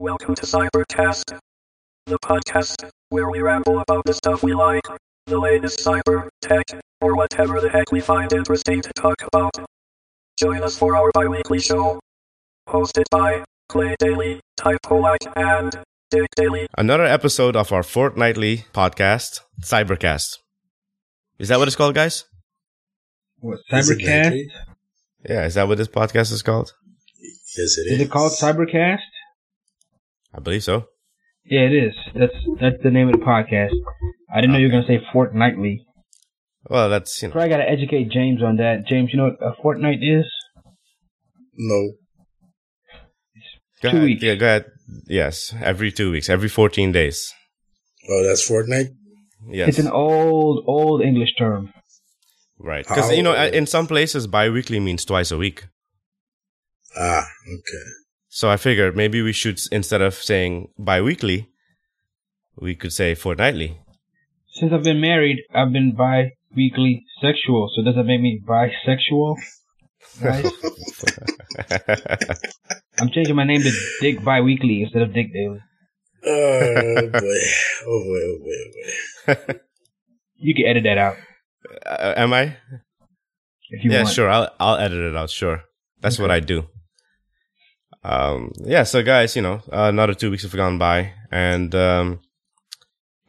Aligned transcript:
Welcome 0.00 0.34
to 0.36 0.46
Cybercast, 0.46 1.38
the 2.06 2.18
podcast 2.20 2.88
where 3.10 3.28
we 3.28 3.42
ramble 3.42 3.80
about 3.80 4.06
the 4.06 4.14
stuff 4.14 4.42
we 4.42 4.54
like, 4.54 4.86
the 5.26 5.38
latest 5.38 5.80
cyber, 5.80 6.26
tech, 6.40 6.64
or 7.02 7.14
whatever 7.14 7.60
the 7.60 7.68
heck 7.68 7.92
we 7.92 8.00
find 8.00 8.32
interesting 8.32 8.80
to 8.80 8.90
talk 8.94 9.16
about. 9.30 9.54
Join 10.38 10.62
us 10.62 10.78
for 10.78 10.96
our 10.96 11.10
bi-weekly 11.12 11.60
show, 11.60 12.00
hosted 12.66 13.04
by 13.10 13.44
Clay 13.68 13.94
Daly, 13.98 14.40
Ty 14.56 14.78
Polak, 14.86 15.18
and 15.36 15.78
Dick 16.10 16.28
Daly. 16.34 16.66
Another 16.78 17.04
episode 17.04 17.54
of 17.54 17.70
our 17.70 17.82
fortnightly 17.82 18.64
podcast, 18.72 19.40
Cybercast. 19.62 20.38
Is 21.38 21.48
that 21.48 21.58
what 21.58 21.68
it's 21.68 21.76
called, 21.76 21.94
guys? 21.94 22.24
What 23.40 23.58
Is 23.70 23.90
it 23.90 23.98
Cybercast? 23.98 24.22
nightly? 24.22 24.48
Yeah, 25.28 25.44
is 25.44 25.52
that 25.56 25.68
what 25.68 25.76
this 25.76 25.88
podcast 25.88 26.32
is 26.32 26.40
called? 26.42 26.72
Yes, 27.20 27.76
it 27.76 27.82
is. 27.86 27.92
Is 27.92 28.00
it 28.00 28.10
called 28.10 28.32
Cybercast? 28.32 29.00
I 30.34 30.40
believe 30.40 30.62
so. 30.64 30.86
Yeah, 31.44 31.60
it 31.62 31.72
is. 31.72 31.94
That's 32.14 32.32
that's 32.60 32.82
the 32.82 32.90
name 32.90 33.08
of 33.08 33.14
the 33.18 33.24
podcast. 33.24 33.72
I 34.32 34.40
didn't 34.40 34.52
know 34.52 34.58
you 34.58 34.66
were 34.66 34.72
gonna 34.72 34.86
say 34.86 35.00
fortnightly. 35.12 35.84
Well, 36.68 36.90
that's, 36.90 37.20
you 37.22 37.28
know, 37.28 37.32
Probably 37.32 37.48
gotta 37.48 37.68
educate 37.68 38.10
James 38.10 38.42
on 38.42 38.56
that. 38.56 38.86
James, 38.86 39.10
you 39.12 39.16
know 39.18 39.30
what 39.30 39.42
a 39.42 39.54
fortnight 39.62 39.98
is? 40.02 40.26
No. 41.56 41.92
go 43.82 43.90
two 43.90 43.96
ahead. 43.96 44.02
weeks. 44.02 44.22
Yeah, 44.22 44.34
go 44.34 44.46
ahead. 44.46 44.64
Yes, 45.06 45.54
every 45.62 45.90
two 45.90 46.10
weeks, 46.12 46.28
every 46.28 46.48
14 46.48 46.92
days. 46.92 47.32
Oh, 48.08 48.22
that's 48.24 48.46
fortnight. 48.46 48.88
Yes. 49.48 49.70
It's 49.70 49.78
an 49.78 49.88
old, 49.88 50.64
old 50.66 51.00
English 51.02 51.30
term. 51.38 51.72
right. 52.58 52.86
Because, 52.86 53.10
you 53.16 53.22
know, 53.22 53.34
in 53.34 53.66
some 53.66 53.86
places, 53.86 54.26
bi-weekly 54.26 54.80
means 54.80 55.04
twice 55.04 55.30
a 55.30 55.38
week. 55.38 55.66
Ah, 56.96 57.24
okay. 57.46 57.84
So 58.32 58.48
I 58.48 58.56
figured 58.56 58.96
maybe 58.96 59.22
we 59.22 59.32
should, 59.32 59.58
instead 59.72 60.00
of 60.00 60.14
saying 60.14 60.68
bi-weekly, 60.78 61.48
we 62.56 62.76
could 62.76 62.92
say 62.92 63.14
fortnightly. 63.16 63.76
Since 64.54 64.72
I've 64.72 64.84
been 64.84 65.00
married, 65.00 65.38
I've 65.52 65.72
been 65.72 65.94
bi-weekly 65.96 67.04
sexual. 67.20 67.70
So 67.74 67.82
does 67.82 67.96
that 67.96 68.04
make 68.04 68.20
me 68.20 68.40
bisexual? 68.46 69.36
Guys, 70.22 70.46
I'm 73.00 73.10
changing 73.10 73.34
my 73.36 73.44
name 73.44 73.62
to 73.62 73.72
Dick 74.00 74.22
Bi-Weekly 74.24 74.82
instead 74.84 75.02
of 75.02 75.12
Dick 75.12 75.32
Daily. 75.32 75.60
Oh, 76.24 77.08
boy. 77.12 77.40
Oh, 77.86 78.04
boy, 78.04 78.22
oh, 78.22 78.38
boy, 78.44 78.56
oh, 79.28 79.34
boy. 79.44 79.54
You 80.36 80.54
can 80.54 80.66
edit 80.66 80.84
that 80.84 80.98
out 80.98 81.16
Uh, 81.84 82.14
am 82.16 82.32
I? 82.32 82.56
if 83.70 83.84
you 83.84 83.90
yeah, 83.92 84.02
want. 84.02 84.14
sure. 84.14 84.28
I'll 84.30 84.50
I'll 84.58 84.76
edit 84.78 84.98
it 84.98 85.16
out. 85.16 85.30
Sure, 85.30 85.62
that's 86.00 86.18
what 86.18 86.30
I 86.30 86.40
do. 86.40 86.66
Um, 88.02 88.52
yeah. 88.64 88.84
So, 88.84 89.02
guys, 89.02 89.36
you 89.36 89.42
know, 89.42 89.62
uh, 89.72 89.88
another 89.88 90.14
two 90.14 90.30
weeks 90.30 90.42
have 90.42 90.56
gone 90.56 90.78
by, 90.78 91.12
and 91.30 91.74
um, 91.74 92.20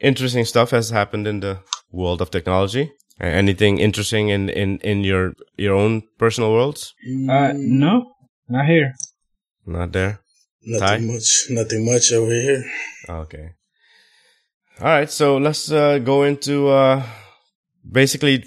interesting 0.00 0.44
stuff 0.44 0.70
has 0.70 0.90
happened 0.90 1.26
in 1.26 1.40
the 1.40 1.58
world 1.90 2.22
of 2.22 2.30
technology. 2.30 2.92
Uh, 3.20 3.26
Anything 3.26 3.78
interesting 3.78 4.30
in 4.30 4.48
in 4.48 4.78
in 4.78 5.04
your 5.04 5.34
your 5.56 5.74
own 5.74 6.02
personal 6.18 6.52
worlds? 6.52 6.94
Uh, 7.28 7.52
no, 7.54 8.14
not 8.48 8.66
here. 8.66 8.94
Not 9.66 9.92
there. 9.92 10.20
Nothing 10.64 11.08
Ty? 11.08 11.12
much. 11.12 11.46
Nothing 11.50 11.84
much 11.84 12.12
over 12.12 12.32
here. 12.32 12.64
Okay. 13.08 13.50
All 14.80 14.86
right. 14.86 15.10
So 15.10 15.36
let's 15.36 15.70
uh, 15.70 15.98
go 15.98 16.22
into 16.24 16.68
uh, 16.68 17.02
basically. 17.90 18.44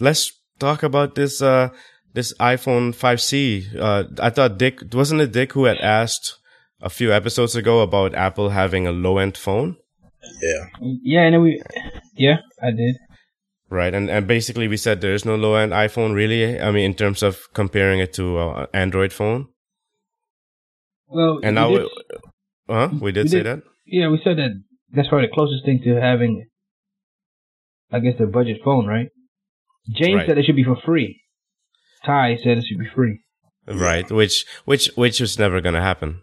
Let's 0.00 0.32
talk 0.58 0.82
about 0.82 1.14
this 1.14 1.40
uh, 1.40 1.70
this 2.16 2.32
iPhone 2.40 2.94
5C. 2.96 3.76
Uh, 3.78 4.04
I 4.18 4.30
thought 4.30 4.58
Dick 4.58 4.80
wasn't 4.92 5.20
it 5.20 5.32
Dick 5.32 5.52
who 5.52 5.64
had 5.70 5.78
asked 5.78 6.38
a 6.80 6.90
few 6.90 7.12
episodes 7.12 7.54
ago 7.54 7.80
about 7.80 8.14
Apple 8.16 8.48
having 8.50 8.86
a 8.86 8.92
low 8.92 9.18
end 9.18 9.36
phone, 9.36 9.76
Yeah. 10.42 10.64
Yeah, 11.04 11.22
and 11.28 11.42
we, 11.42 11.62
yeah, 12.16 12.38
I 12.62 12.70
did. 12.72 12.96
right? 13.70 13.94
And 13.94 14.10
and 14.10 14.26
basically 14.26 14.66
we 14.68 14.76
said 14.76 15.00
there 15.00 15.14
is 15.14 15.24
no 15.24 15.36
low 15.36 15.54
end 15.54 15.72
iPhone 15.72 16.14
really. 16.14 16.60
I 16.60 16.70
mean, 16.72 16.84
in 16.90 16.94
terms 16.94 17.22
of 17.22 17.38
comparing 17.54 18.00
it 18.00 18.12
to 18.14 18.24
uh, 18.38 18.66
Android 18.74 19.12
phone. 19.12 19.46
Well, 21.08 21.38
And 21.44 21.54
we 21.56 21.60
now, 21.62 21.68
did- 21.70 21.82
we, 22.68 22.74
huh? 22.74 22.88
We 23.00 23.12
did 23.12 23.24
we 23.24 23.28
say 23.30 23.42
did- 23.42 23.46
that. 23.46 23.62
yeah, 23.86 24.08
we 24.10 24.18
said 24.24 24.36
that 24.38 24.50
that's 24.94 25.08
probably 25.08 25.28
the 25.28 25.34
closest 25.34 25.64
thing 25.64 25.80
to 25.84 26.00
having, 26.00 26.46
I 27.92 28.00
guess, 28.00 28.18
the 28.18 28.26
budget 28.26 28.58
phone, 28.64 28.86
right? 28.86 29.08
James 29.94 30.16
Right. 30.16 30.26
said 30.26 30.38
it 30.38 30.44
should 30.46 30.56
be 30.56 30.64
for 30.64 30.76
free. 30.84 31.20
Ty 32.04 32.36
said 32.42 32.58
it 32.58 32.64
should 32.66 32.78
be 32.78 32.88
free. 32.94 33.20
Right, 33.66 34.10
which 34.10 34.44
which 34.64 34.90
which 34.94 35.20
is 35.20 35.38
never 35.38 35.60
gonna 35.60 35.82
happen. 35.82 36.22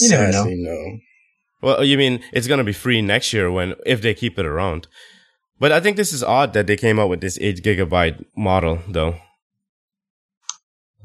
You 0.00 0.10
never 0.10 0.26
know. 0.26 0.32
Sadly, 0.32 0.56
no. 0.58 0.98
Well, 1.60 1.84
you 1.84 1.96
mean 1.96 2.22
it's 2.32 2.48
gonna 2.48 2.64
be 2.64 2.72
free 2.72 3.00
next 3.02 3.32
year 3.32 3.50
when 3.50 3.74
if 3.86 4.02
they 4.02 4.14
keep 4.14 4.38
it 4.38 4.46
around? 4.46 4.88
But 5.60 5.70
I 5.70 5.78
think 5.78 5.96
this 5.96 6.12
is 6.12 6.24
odd 6.24 6.54
that 6.54 6.66
they 6.66 6.76
came 6.76 6.98
out 6.98 7.08
with 7.08 7.20
this 7.20 7.38
eight 7.40 7.62
gigabyte 7.62 8.24
model, 8.36 8.80
though. 8.88 9.16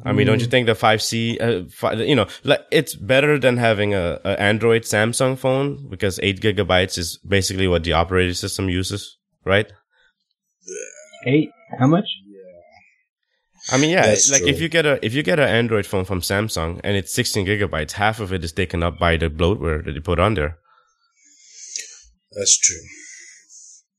I 0.06 0.14
mean, 0.14 0.28
don't 0.28 0.40
you 0.40 0.46
think 0.48 0.68
the 0.68 0.74
5C, 0.74 1.42
uh, 1.42 1.70
fi- 1.70 1.94
you 1.94 2.16
know, 2.16 2.28
like 2.44 2.62
it's 2.72 2.96
better 2.96 3.40
than 3.40 3.58
having 3.58 3.94
a, 3.94 4.20
a 4.24 4.40
Android 4.40 4.84
Samsung 4.84 5.38
phone 5.38 5.90
because 5.90 6.20
eight 6.22 6.40
gigabytes 6.40 6.98
is 6.98 7.18
basically 7.28 7.68
what 7.68 7.84
the 7.84 7.94
operating 7.94 8.36
system 8.36 8.70
uses, 8.70 9.18
right? 9.44 9.72
Eight? 11.26 11.50
How 11.80 11.88
much? 11.88 12.06
I 13.70 13.78
mean, 13.78 13.90
yeah, 13.90 14.06
That's 14.06 14.32
like 14.32 14.42
true. 14.42 14.50
if 14.50 14.62
you 14.62 14.70
get 14.70 14.86
a 14.86 15.06
if 15.06 15.14
you 15.14 15.24
get 15.24 15.40
an 15.40 15.50
Android 15.50 15.86
phone 15.86 16.06
from 16.06 16.22
Samsung 16.22 16.80
and 16.84 16.96
it's 16.96 17.14
16 17.14 17.46
gigabytes, 17.46 17.94
half 17.94 18.20
of 18.20 18.32
it 18.32 18.44
is 18.44 18.54
taken 18.54 18.82
up 18.84 18.98
by 18.98 19.18
the 19.18 19.30
bloatware 19.30 19.84
that 19.84 19.92
they 19.92 20.00
put 20.00 20.20
on 20.20 20.36
there. 20.36 20.58
That's 22.32 22.58
true. 22.58 22.82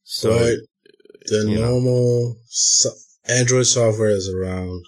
So 0.04 0.30
but 0.38 0.58
the 1.26 1.44
normal 1.46 2.36
so- 2.48 2.94
Android 3.28 3.66
software 3.66 4.10
is 4.10 4.28
around 4.28 4.84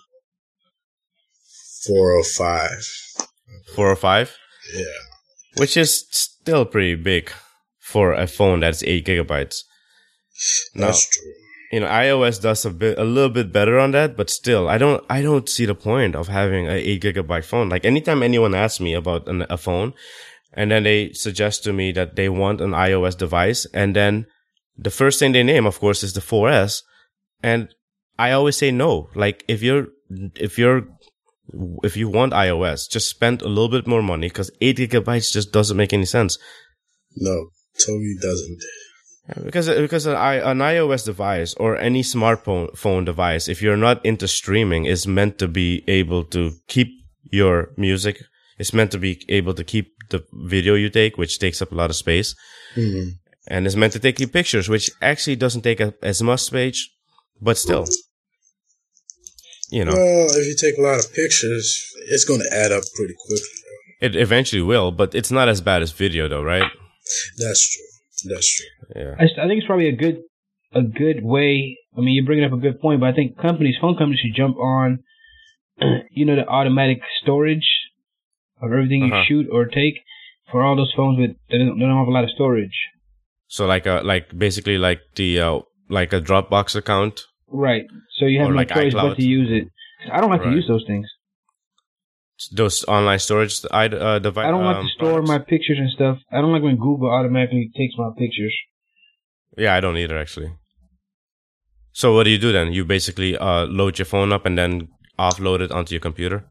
405. 1.86 3.26
four 3.74 3.86
oh 3.86 3.90
or 3.90 3.92
oh 3.92 3.96
five. 3.96 4.36
Yeah. 4.74 4.84
which 5.56 5.76
is 5.76 6.06
still 6.10 6.64
pretty 6.64 6.94
big 6.94 7.32
for 7.78 8.12
a 8.12 8.26
phone 8.26 8.60
that's 8.60 8.82
eight 8.84 9.06
gigabytes. 9.06 9.62
Now, 10.74 10.86
That's 10.86 11.06
true. 11.08 11.32
You 11.70 11.80
know, 11.80 11.86
iOS 11.86 12.40
does 12.40 12.64
a 12.64 12.70
bit, 12.70 12.98
a 12.98 13.04
little 13.04 13.30
bit 13.30 13.52
better 13.52 13.78
on 13.78 13.92
that, 13.92 14.16
but 14.16 14.28
still, 14.28 14.68
I 14.68 14.76
don't, 14.76 15.04
I 15.08 15.22
don't 15.22 15.48
see 15.48 15.66
the 15.66 15.74
point 15.74 16.16
of 16.16 16.28
having 16.28 16.66
a 16.66 16.72
eight 16.72 17.02
gigabyte 17.02 17.44
phone. 17.44 17.68
Like 17.68 17.84
anytime 17.84 18.22
anyone 18.22 18.54
asks 18.54 18.80
me 18.80 18.94
about 18.94 19.28
an, 19.28 19.46
a 19.48 19.56
phone, 19.56 19.94
and 20.52 20.70
then 20.70 20.82
they 20.82 21.12
suggest 21.12 21.62
to 21.64 21.72
me 21.72 21.92
that 21.92 22.16
they 22.16 22.28
want 22.28 22.60
an 22.60 22.72
iOS 22.72 23.16
device, 23.16 23.66
and 23.72 23.94
then 23.94 24.26
the 24.76 24.90
first 24.90 25.18
thing 25.18 25.32
they 25.32 25.44
name, 25.44 25.66
of 25.66 25.78
course, 25.78 26.02
is 26.02 26.12
the 26.12 26.20
4S, 26.20 26.82
and 27.42 27.72
I 28.18 28.32
always 28.32 28.56
say 28.56 28.72
no. 28.72 29.08
Like 29.14 29.44
if 29.46 29.62
you're, 29.62 29.88
if 30.34 30.58
you're 30.58 30.88
if 31.82 31.96
you 31.96 32.08
want 32.08 32.32
iOS, 32.32 32.88
just 32.88 33.08
spend 33.08 33.42
a 33.42 33.48
little 33.48 33.68
bit 33.68 33.86
more 33.86 34.02
money 34.02 34.28
because 34.28 34.50
eight 34.60 34.76
gigabytes 34.76 35.32
just 35.32 35.52
doesn't 35.52 35.76
make 35.76 35.92
any 35.92 36.04
sense. 36.04 36.38
No, 37.16 37.50
totally 37.78 38.14
doesn't. 38.20 38.58
Because 39.44 39.68
because 39.68 40.06
an, 40.06 40.16
i 40.16 40.34
an 40.50 40.58
iOS 40.58 41.04
device 41.04 41.54
or 41.54 41.76
any 41.76 42.02
smartphone 42.02 42.76
phone 42.76 43.04
device, 43.04 43.48
if 43.48 43.62
you're 43.62 43.76
not 43.76 44.04
into 44.04 44.26
streaming, 44.26 44.86
is 44.86 45.06
meant 45.06 45.38
to 45.38 45.48
be 45.48 45.84
able 45.88 46.24
to 46.24 46.52
keep 46.68 46.88
your 47.30 47.70
music. 47.76 48.22
It's 48.58 48.72
meant 48.74 48.90
to 48.92 48.98
be 48.98 49.24
able 49.28 49.54
to 49.54 49.64
keep 49.64 49.92
the 50.10 50.24
video 50.32 50.74
you 50.74 50.90
take, 50.90 51.16
which 51.16 51.38
takes 51.38 51.62
up 51.62 51.72
a 51.72 51.74
lot 51.74 51.90
of 51.90 51.96
space, 51.96 52.34
Mhm. 52.76 53.12
and 53.46 53.66
it's 53.66 53.76
meant 53.76 53.92
to 53.92 53.98
take 54.00 54.18
you 54.20 54.26
pictures, 54.28 54.68
which 54.68 54.90
actually 55.00 55.36
doesn't 55.36 55.62
take 55.62 55.80
up 55.80 55.94
as 56.02 56.20
much 56.22 56.40
space, 56.40 56.88
but 57.40 57.56
still, 57.56 57.86
you 59.70 59.84
know, 59.84 59.92
Well, 59.94 60.26
if 60.36 60.46
you 60.46 60.56
take 60.56 60.76
a 60.78 60.82
lot 60.82 60.98
of 60.98 61.12
pictures, 61.14 61.64
it's 62.08 62.24
going 62.24 62.40
to 62.40 62.52
add 62.52 62.72
up 62.72 62.84
pretty 62.96 63.14
quickly. 63.26 63.46
it 64.00 64.16
eventually 64.16 64.62
will. 64.62 64.90
But 64.90 65.14
it's 65.14 65.30
not 65.30 65.48
as 65.48 65.60
bad 65.60 65.82
as 65.82 65.92
video, 65.92 66.26
though, 66.26 66.42
right? 66.42 66.70
That's 67.36 67.62
true. 67.70 67.89
That's 68.28 68.54
true. 68.56 68.66
Yeah. 68.96 69.14
I, 69.18 69.24
I 69.24 69.46
think 69.48 69.58
it's 69.58 69.66
probably 69.66 69.88
a 69.88 69.96
good, 69.96 70.18
a 70.74 70.82
good 70.82 71.22
way. 71.22 71.76
I 71.96 72.00
mean, 72.00 72.14
you're 72.14 72.24
bringing 72.26 72.44
up 72.44 72.52
a 72.52 72.56
good 72.56 72.80
point, 72.80 73.00
but 73.00 73.08
I 73.08 73.12
think 73.12 73.36
companies, 73.38 73.76
phone 73.80 73.96
companies, 73.96 74.20
should 74.20 74.34
jump 74.36 74.56
on, 74.58 74.98
you 76.10 76.24
know, 76.26 76.36
the 76.36 76.46
automatic 76.46 77.00
storage 77.22 77.68
of 78.62 78.70
everything 78.72 79.02
Uh-huh. 79.04 79.16
you 79.18 79.24
shoot 79.26 79.46
or 79.50 79.64
take 79.66 79.94
for 80.50 80.62
all 80.62 80.76
those 80.76 80.92
phones 80.96 81.18
with 81.18 81.30
that 81.50 81.58
don't, 81.58 81.78
that 81.78 81.84
don't 81.86 81.96
have 81.98 82.08
a 82.08 82.10
lot 82.10 82.24
of 82.24 82.30
storage. 82.30 82.78
So 83.48 83.66
like 83.66 83.86
a 83.86 84.02
like 84.04 84.36
basically 84.36 84.78
like 84.78 85.00
the 85.16 85.40
uh, 85.40 85.58
like 85.88 86.12
a 86.12 86.20
Dropbox 86.20 86.76
account. 86.76 87.22
Right. 87.48 87.84
So 88.18 88.26
you 88.26 88.40
have 88.40 88.50
no 88.50 88.56
like 88.56 88.68
choice 88.68 88.94
iCloud. 88.94 89.10
but 89.10 89.16
to 89.16 89.22
use 89.24 89.48
it. 89.50 89.68
I 90.12 90.20
don't 90.20 90.30
like 90.30 90.40
Right. 90.42 90.50
to 90.50 90.56
use 90.56 90.66
those 90.68 90.84
things. 90.86 91.06
Those 92.52 92.84
online 92.84 93.18
storage 93.18 93.60
I 93.70 93.86
uh, 93.86 94.18
device. 94.18 94.46
I 94.46 94.50
don't 94.50 94.64
like 94.64 94.76
um, 94.76 94.84
to 94.84 94.90
store 94.90 95.12
products. 95.20 95.28
my 95.28 95.38
pictures 95.38 95.78
and 95.78 95.90
stuff. 95.90 96.18
I 96.32 96.40
don't 96.40 96.52
like 96.52 96.62
when 96.62 96.76
Google 96.76 97.10
automatically 97.10 97.70
takes 97.76 97.94
my 97.98 98.10
pictures. 98.16 98.54
Yeah, 99.58 99.74
I 99.74 99.80
don't 99.80 99.96
either 99.96 100.16
actually. 100.16 100.52
So 101.92 102.14
what 102.14 102.24
do 102.24 102.30
you 102.30 102.38
do 102.38 102.52
then? 102.52 102.72
You 102.72 102.84
basically 102.84 103.36
uh, 103.36 103.66
load 103.66 103.98
your 103.98 104.06
phone 104.06 104.32
up 104.32 104.46
and 104.46 104.56
then 104.56 104.88
offload 105.18 105.60
it 105.60 105.70
onto 105.70 105.92
your 105.94 106.00
computer. 106.00 106.46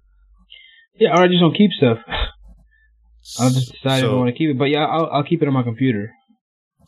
Yeah, 0.99 1.17
or 1.17 1.23
I 1.23 1.27
just 1.27 1.39
don't 1.39 1.55
keep 1.55 1.71
stuff. 1.71 1.97
I'll 3.39 3.49
just 3.49 3.71
decide 3.71 4.03
if 4.03 4.09
I 4.09 4.13
want 4.13 4.29
to 4.29 4.37
keep 4.37 4.49
it. 4.49 4.57
But 4.57 4.69
yeah, 4.69 4.85
I'll 4.85 5.09
I'll 5.11 5.23
keep 5.23 5.41
it 5.41 5.47
on 5.47 5.53
my 5.53 5.63
computer. 5.63 6.11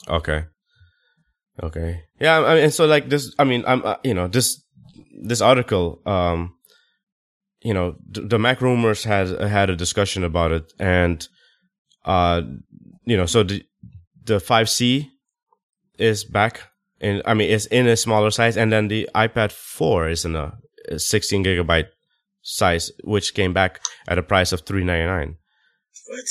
Okay. 0.10 0.46
Okay. 1.62 2.02
Yeah. 2.20 2.40
I 2.40 2.56
mean, 2.56 2.72
so 2.72 2.86
like 2.86 3.10
this, 3.10 3.34
I 3.38 3.44
mean, 3.44 3.64
I'm, 3.68 3.86
uh, 3.86 3.96
you 4.04 4.14
know, 4.14 4.28
this, 4.28 4.64
this 5.24 5.42
article, 5.42 6.02
um, 6.06 6.56
you 7.62 7.74
know, 7.74 7.96
the, 8.10 8.22
the 8.22 8.40
Mac 8.40 8.62
rumors 8.62 9.04
had, 9.04 9.30
had 9.40 9.70
a 9.70 9.76
discussion 9.76 10.24
about 10.24 10.52
it 10.52 10.74
and, 10.80 11.28
uh, 12.06 12.42
you 13.06 13.16
know, 13.16 13.26
so 13.26 13.44
the, 13.44 13.64
the 14.24 14.38
5C 14.38 15.08
is 15.98 16.24
back 16.24 16.62
in, 17.00 17.22
I 17.26 17.34
mean, 17.34 17.50
it's 17.50 17.68
in 17.68 17.88
a 17.88 17.96
smaller 17.96 18.32
size 18.32 18.58
and 18.58 18.72
then 18.72 18.88
the 18.88 19.10
iPad 19.16 19.52
4 19.52 20.10
is 20.10 20.26
in 20.26 20.36
a, 20.36 20.58
a 20.90 21.00
16 21.00 21.44
gigabyte 21.44 21.88
size, 22.42 22.92
which 23.04 23.34
came 23.34 23.54
back 23.54 23.82
at 24.08 24.18
a 24.18 24.24
price 24.24 24.52
of 24.52 24.62
399. 24.62 25.38
What? 26.08 26.26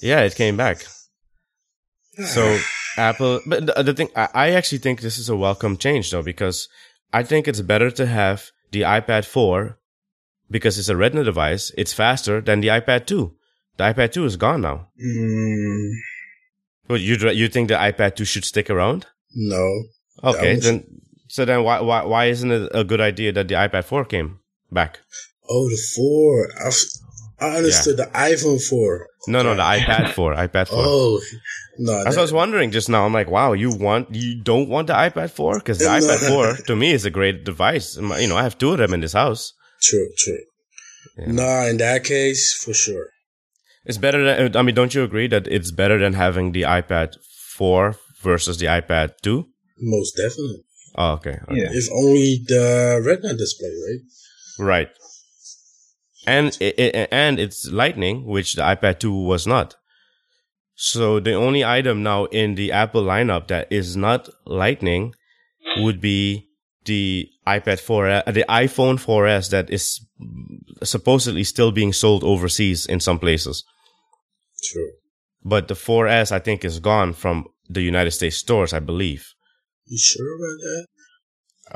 Yeah, 0.00 0.20
it 0.20 0.34
came 0.34 0.56
back. 0.56 0.84
So 2.26 2.58
Apple, 2.98 3.40
but 3.46 3.64
the, 3.64 3.82
the 3.82 3.94
thing, 3.94 4.10
I, 4.14 4.28
I 4.34 4.50
actually 4.50 4.78
think 4.78 5.00
this 5.00 5.16
is 5.16 5.30
a 5.30 5.36
welcome 5.36 5.78
change 5.78 6.10
though, 6.10 6.22
because 6.22 6.68
I 7.10 7.22
think 7.22 7.48
it's 7.48 7.62
better 7.62 7.90
to 7.92 8.04
have 8.04 8.50
the 8.70 8.82
iPad 8.82 9.24
4 9.24 9.78
because 10.52 10.78
it's 10.78 10.88
a 10.88 10.96
Retina 10.96 11.24
device. 11.24 11.72
It's 11.76 11.92
faster 11.92 12.40
than 12.40 12.60
the 12.60 12.68
iPad 12.68 13.06
2. 13.06 13.32
The 13.78 13.84
iPad 13.84 14.12
2 14.12 14.24
is 14.26 14.36
gone 14.36 14.60
now. 14.60 14.88
Mm, 15.04 15.90
But 16.86 17.00
you 17.00 17.16
you 17.30 17.48
think 17.48 17.68
the 17.68 17.74
iPad 17.90 18.14
2 18.16 18.24
should 18.24 18.44
stick 18.44 18.68
around? 18.70 19.06
no. 19.34 19.66
Okay, 20.22 20.54
was- 20.54 20.64
then 20.64 20.84
so 21.28 21.44
then 21.44 21.64
why 21.64 21.80
why 21.80 22.04
why 22.04 22.22
isn't 22.26 22.52
it 22.52 22.70
a 22.74 22.84
good 22.84 23.00
idea 23.00 23.32
that 23.32 23.48
the 23.48 23.54
iPad 23.56 23.84
4 23.84 24.04
came 24.04 24.38
back? 24.70 25.00
Oh, 25.48 25.68
the 25.68 25.80
four. 25.96 26.48
I 27.40 27.56
understood 27.56 27.96
the 27.96 28.06
iPhone 28.14 28.60
four. 28.62 29.08
No, 29.26 29.42
no, 29.42 29.54
the 29.54 29.62
iPad 29.78 30.12
4, 30.14 30.34
iPad 30.34 30.68
4. 30.68 30.78
Oh, 30.78 31.20
no. 31.78 32.04
That's 32.04 32.16
what 32.16 32.22
I 32.22 32.28
was 32.28 32.32
wondering 32.32 32.70
just 32.70 32.88
now. 32.88 33.04
I'm 33.06 33.12
like, 33.12 33.30
wow, 33.30 33.52
you 33.52 33.70
want 33.86 34.14
you 34.14 34.40
don't 34.42 34.68
want 34.68 34.86
the 34.86 34.94
iPad 34.94 35.30
4 35.30 35.58
because 35.58 35.78
the 35.78 35.86
No. 35.90 35.98
iPad 35.98 36.56
4 36.56 36.66
to 36.66 36.76
me 36.76 36.92
is 36.92 37.04
a 37.04 37.10
great 37.10 37.44
device. 37.44 37.96
You 37.96 38.28
know, 38.28 38.36
I 38.36 38.44
have 38.44 38.58
two 38.58 38.70
of 38.72 38.78
them 38.78 38.94
in 38.94 39.00
this 39.00 39.14
house. 39.14 39.54
True, 39.82 40.08
true. 40.16 40.38
Yeah. 41.18 41.32
Nah, 41.32 41.66
in 41.66 41.76
that 41.78 42.04
case, 42.04 42.54
for 42.54 42.72
sure. 42.72 43.06
It's 43.84 43.98
better 43.98 44.22
than 44.24 44.56
I 44.56 44.62
mean, 44.62 44.74
don't 44.74 44.94
you 44.94 45.02
agree 45.02 45.26
that 45.28 45.46
it's 45.48 45.72
better 45.72 45.98
than 45.98 46.12
having 46.12 46.52
the 46.52 46.62
iPad 46.62 47.16
4 47.56 47.96
versus 48.22 48.58
the 48.58 48.66
iPad 48.66 49.14
2? 49.22 49.44
Most 49.80 50.16
definitely. 50.16 50.64
Oh, 50.94 51.12
okay. 51.14 51.38
okay. 51.48 51.60
Yeah. 51.60 51.70
If 51.72 51.88
only 51.92 52.42
the 52.46 53.02
Retina 53.04 53.34
display, 53.34 53.68
right? 53.68 54.00
Right. 54.58 54.90
And 56.26 56.56
it, 56.60 56.78
it, 56.78 57.08
and 57.10 57.40
it's 57.40 57.68
Lightning, 57.68 58.26
which 58.26 58.54
the 58.54 58.62
iPad 58.62 59.00
2 59.00 59.12
was 59.12 59.46
not. 59.46 59.74
So 60.74 61.18
the 61.18 61.34
only 61.34 61.64
item 61.64 62.02
now 62.02 62.26
in 62.26 62.54
the 62.54 62.70
Apple 62.72 63.02
lineup 63.02 63.48
that 63.48 63.70
is 63.70 63.96
not 63.96 64.28
Lightning 64.46 65.14
would 65.78 66.00
be 66.00 66.48
the 66.84 67.28
iPad 67.46 67.80
4, 67.80 68.08
uh, 68.10 68.22
the 68.26 68.44
iPhone 68.48 68.96
4S 68.98 69.50
that 69.50 69.70
is 69.70 70.04
supposedly 70.82 71.44
still 71.44 71.72
being 71.72 71.92
sold 71.92 72.24
overseas 72.24 72.86
in 72.86 73.00
some 73.00 73.18
places. 73.18 73.64
True. 74.64 74.90
But 75.44 75.68
the 75.68 75.74
4S 75.74 76.32
I 76.32 76.38
think 76.38 76.64
is 76.64 76.78
gone 76.80 77.12
from 77.12 77.46
the 77.68 77.82
United 77.82 78.10
States 78.12 78.36
stores, 78.36 78.72
I 78.72 78.80
believe. 78.80 79.26
You 79.86 79.98
sure 79.98 80.36
about 80.36 80.58
that? 80.62 80.86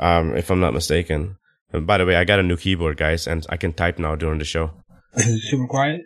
Um, 0.05 0.37
if 0.37 0.49
I'm 0.49 0.59
not 0.59 0.73
mistaken. 0.73 1.37
And 1.73 1.85
by 1.85 1.97
the 1.97 2.05
way, 2.05 2.15
I 2.15 2.23
got 2.23 2.39
a 2.39 2.43
new 2.43 2.55
keyboard, 2.57 2.97
guys, 2.97 3.27
and 3.27 3.45
I 3.49 3.57
can 3.57 3.73
type 3.73 3.99
now 3.99 4.15
during 4.15 4.39
the 4.39 4.45
show. 4.45 4.71
Super 5.17 5.67
quiet? 5.67 6.01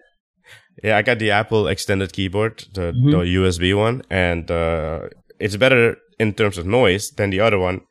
Yeah, 0.84 0.98
I 0.98 1.02
got 1.04 1.20
the 1.20 1.32
Apple 1.32 1.68
extended 1.68 2.14
keyboard, 2.14 2.64
the, 2.74 2.94
Mhm. 2.94 3.12
the 3.12 3.18
USB 3.36 3.74
one, 3.78 4.02
and 4.10 4.50
uh, 4.50 5.10
it's 5.40 5.56
better 5.58 5.98
in 6.18 6.34
terms 6.34 6.58
of 6.58 6.66
noise 6.66 7.12
than 7.12 7.30
the 7.30 7.40
other 7.42 7.60
one. 7.60 7.82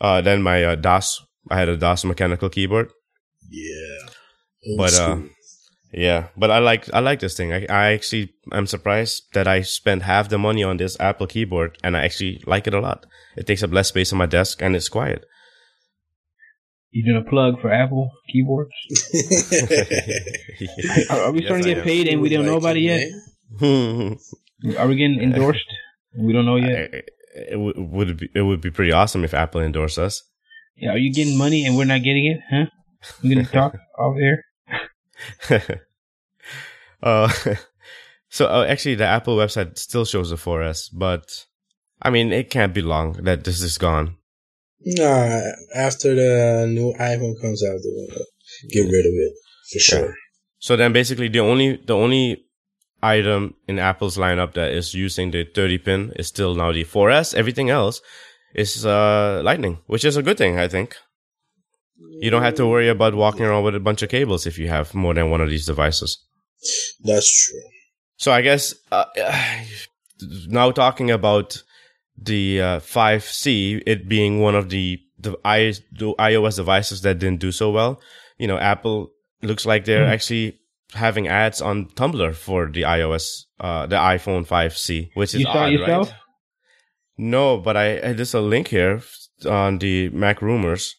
Uh, 0.00 0.20
than 0.22 0.42
my 0.42 0.64
uh, 0.64 0.74
Das. 0.76 1.20
I 1.50 1.58
had 1.58 1.68
a 1.68 1.76
Das 1.76 2.04
mechanical 2.04 2.48
keyboard. 2.48 2.90
Yeah. 3.50 4.08
Old 4.68 4.78
But, 4.78 4.94
uh. 4.98 5.16
Yeah, 5.92 6.28
but 6.36 6.52
I 6.52 6.60
like 6.60 6.88
I 6.94 7.00
like 7.00 7.18
this 7.18 7.36
thing. 7.36 7.52
I, 7.52 7.66
I 7.68 7.92
actually 7.94 8.32
I'm 8.52 8.68
surprised 8.68 9.24
that 9.34 9.48
I 9.48 9.62
spent 9.62 10.02
half 10.02 10.28
the 10.28 10.38
money 10.38 10.62
on 10.62 10.76
this 10.76 10.96
Apple 11.00 11.26
keyboard, 11.26 11.78
and 11.82 11.96
I 11.96 12.04
actually 12.04 12.40
like 12.46 12.68
it 12.68 12.74
a 12.74 12.78
lot. 12.80 13.06
It 13.36 13.48
takes 13.48 13.64
up 13.64 13.72
less 13.72 13.88
space 13.88 14.12
on 14.12 14.18
my 14.18 14.26
desk, 14.26 14.62
and 14.62 14.76
it's 14.76 14.88
quiet. 14.88 15.24
You 16.92 17.04
doing 17.04 17.24
a 17.26 17.28
plug 17.28 17.60
for 17.60 17.72
Apple 17.72 18.08
keyboards? 18.32 18.70
Are, 21.10 21.20
are 21.22 21.32
we 21.32 21.40
Yes, 21.40 21.46
starting 21.48 21.66
to 21.66 21.74
get 21.74 21.84
paid 21.84 22.08
and 22.08 22.20
we 22.20 22.28
don't 22.28 22.46
know 22.46 22.56
about 22.56 22.76
it 22.76 22.80
yet? 22.82 23.08
Are 24.78 24.86
we 24.88 24.96
getting 24.96 25.20
endorsed? 25.20 25.64
we 26.16 26.32
don't 26.32 26.46
know 26.46 26.56
yet. 26.56 26.90
I- 26.94 27.02
it 27.34 27.58
would 27.58 27.76
would 27.76 28.16
be 28.16 28.28
it 28.34 28.42
would 28.42 28.60
be 28.60 28.70
pretty 28.70 28.92
awesome 28.92 29.24
if 29.24 29.34
Apple 29.34 29.60
endorsed 29.60 29.98
us. 29.98 30.22
Yeah, 30.76 30.92
are 30.92 30.98
you 30.98 31.12
getting 31.12 31.36
money 31.36 31.66
and 31.66 31.76
we're 31.76 31.84
not 31.84 32.02
getting 32.02 32.26
it? 32.26 32.40
Huh? 32.50 32.66
We're 33.22 33.34
gonna 33.34 33.46
talk 33.52 33.76
off 33.98 34.16
air? 34.18 34.44
uh, 37.02 37.32
so 38.28 38.46
uh, 38.46 38.64
actually, 38.68 38.94
the 38.94 39.06
Apple 39.06 39.36
website 39.36 39.78
still 39.78 40.04
shows 40.04 40.30
the 40.30 40.36
4S, 40.36 40.88
but 40.92 41.46
I 42.02 42.10
mean, 42.10 42.32
it 42.32 42.50
can't 42.50 42.74
be 42.74 42.82
long 42.82 43.12
that 43.24 43.44
this 43.44 43.60
is 43.60 43.78
gone. 43.78 44.16
Nah, 44.84 45.52
after 45.74 46.14
the 46.14 46.66
new 46.66 46.94
iPhone 46.94 47.38
comes 47.40 47.62
out, 47.62 47.78
they're 47.82 48.06
gonna 48.06 48.24
get 48.70 48.90
rid 48.90 49.06
of 49.06 49.12
it 49.12 49.32
for 49.72 49.78
sure. 49.78 50.14
So 50.58 50.76
then, 50.76 50.92
basically, 50.92 51.28
the 51.28 51.40
only 51.40 51.76
the 51.76 51.94
only 51.94 52.44
item 53.02 53.54
in 53.68 53.78
Apple's 53.78 54.16
lineup 54.16 54.54
that 54.54 54.72
is 54.72 54.94
using 54.94 55.30
the 55.30 55.44
30 55.44 55.78
pin 55.78 56.12
is 56.16 56.28
still 56.28 56.54
now 56.54 56.72
the 56.72 56.84
4S. 56.84 57.34
Everything 57.34 57.70
else 57.70 58.00
is 58.54 58.84
uh, 58.84 59.40
Lightning, 59.44 59.78
which 59.86 60.04
is 60.04 60.16
a 60.16 60.22
good 60.22 60.38
thing, 60.38 60.58
I 60.58 60.68
think. 60.68 60.96
You 62.20 62.30
don't 62.30 62.42
have 62.42 62.54
to 62.56 62.66
worry 62.66 62.88
about 62.88 63.14
walking 63.14 63.44
around 63.44 63.64
with 63.64 63.74
a 63.74 63.80
bunch 63.80 64.02
of 64.02 64.08
cables 64.08 64.46
if 64.46 64.58
you 64.58 64.68
have 64.68 64.94
more 64.94 65.14
than 65.14 65.30
one 65.30 65.40
of 65.40 65.48
these 65.50 65.66
devices. 65.66 66.18
That's 67.02 67.46
true. 67.46 67.60
So 68.16 68.32
I 68.32 68.42
guess 68.42 68.74
uh, 68.92 69.04
now 70.48 70.70
talking 70.70 71.10
about 71.10 71.62
the 72.16 72.60
uh, 72.60 72.80
5C, 72.80 73.82
it 73.86 74.08
being 74.08 74.40
one 74.40 74.54
of 74.54 74.68
the 74.70 74.98
the, 75.18 75.36
I, 75.44 75.74
the 75.92 76.14
iOS 76.18 76.56
devices 76.56 77.02
that 77.02 77.18
didn't 77.18 77.40
do 77.40 77.52
so 77.52 77.70
well. 77.70 78.00
You 78.38 78.46
know, 78.46 78.56
Apple 78.58 79.10
looks 79.42 79.66
like 79.66 79.84
they're 79.84 80.06
Hmm. 80.06 80.12
actually 80.12 80.59
having 80.94 81.28
ads 81.28 81.60
on 81.62 81.86
Tumblr 81.86 82.34
for 82.34 82.66
the 82.70 82.82
iOS, 82.82 83.44
uh, 83.60 83.86
the 83.86 83.96
iPhone 83.96 84.46
5C, 84.46 85.10
which 85.14 85.34
is 85.34 85.40
You 85.40 85.46
saw 85.46 85.64
odd, 85.64 85.72
yourself? 85.72 86.10
right? 86.10 86.16
No, 87.18 87.58
but 87.58 87.76
I 87.76 88.12
there's 88.12 88.34
a 88.34 88.40
link 88.40 88.68
here 88.68 89.02
on 89.46 89.78
the 89.78 90.08
Mac 90.10 90.40
Rumors, 90.42 90.96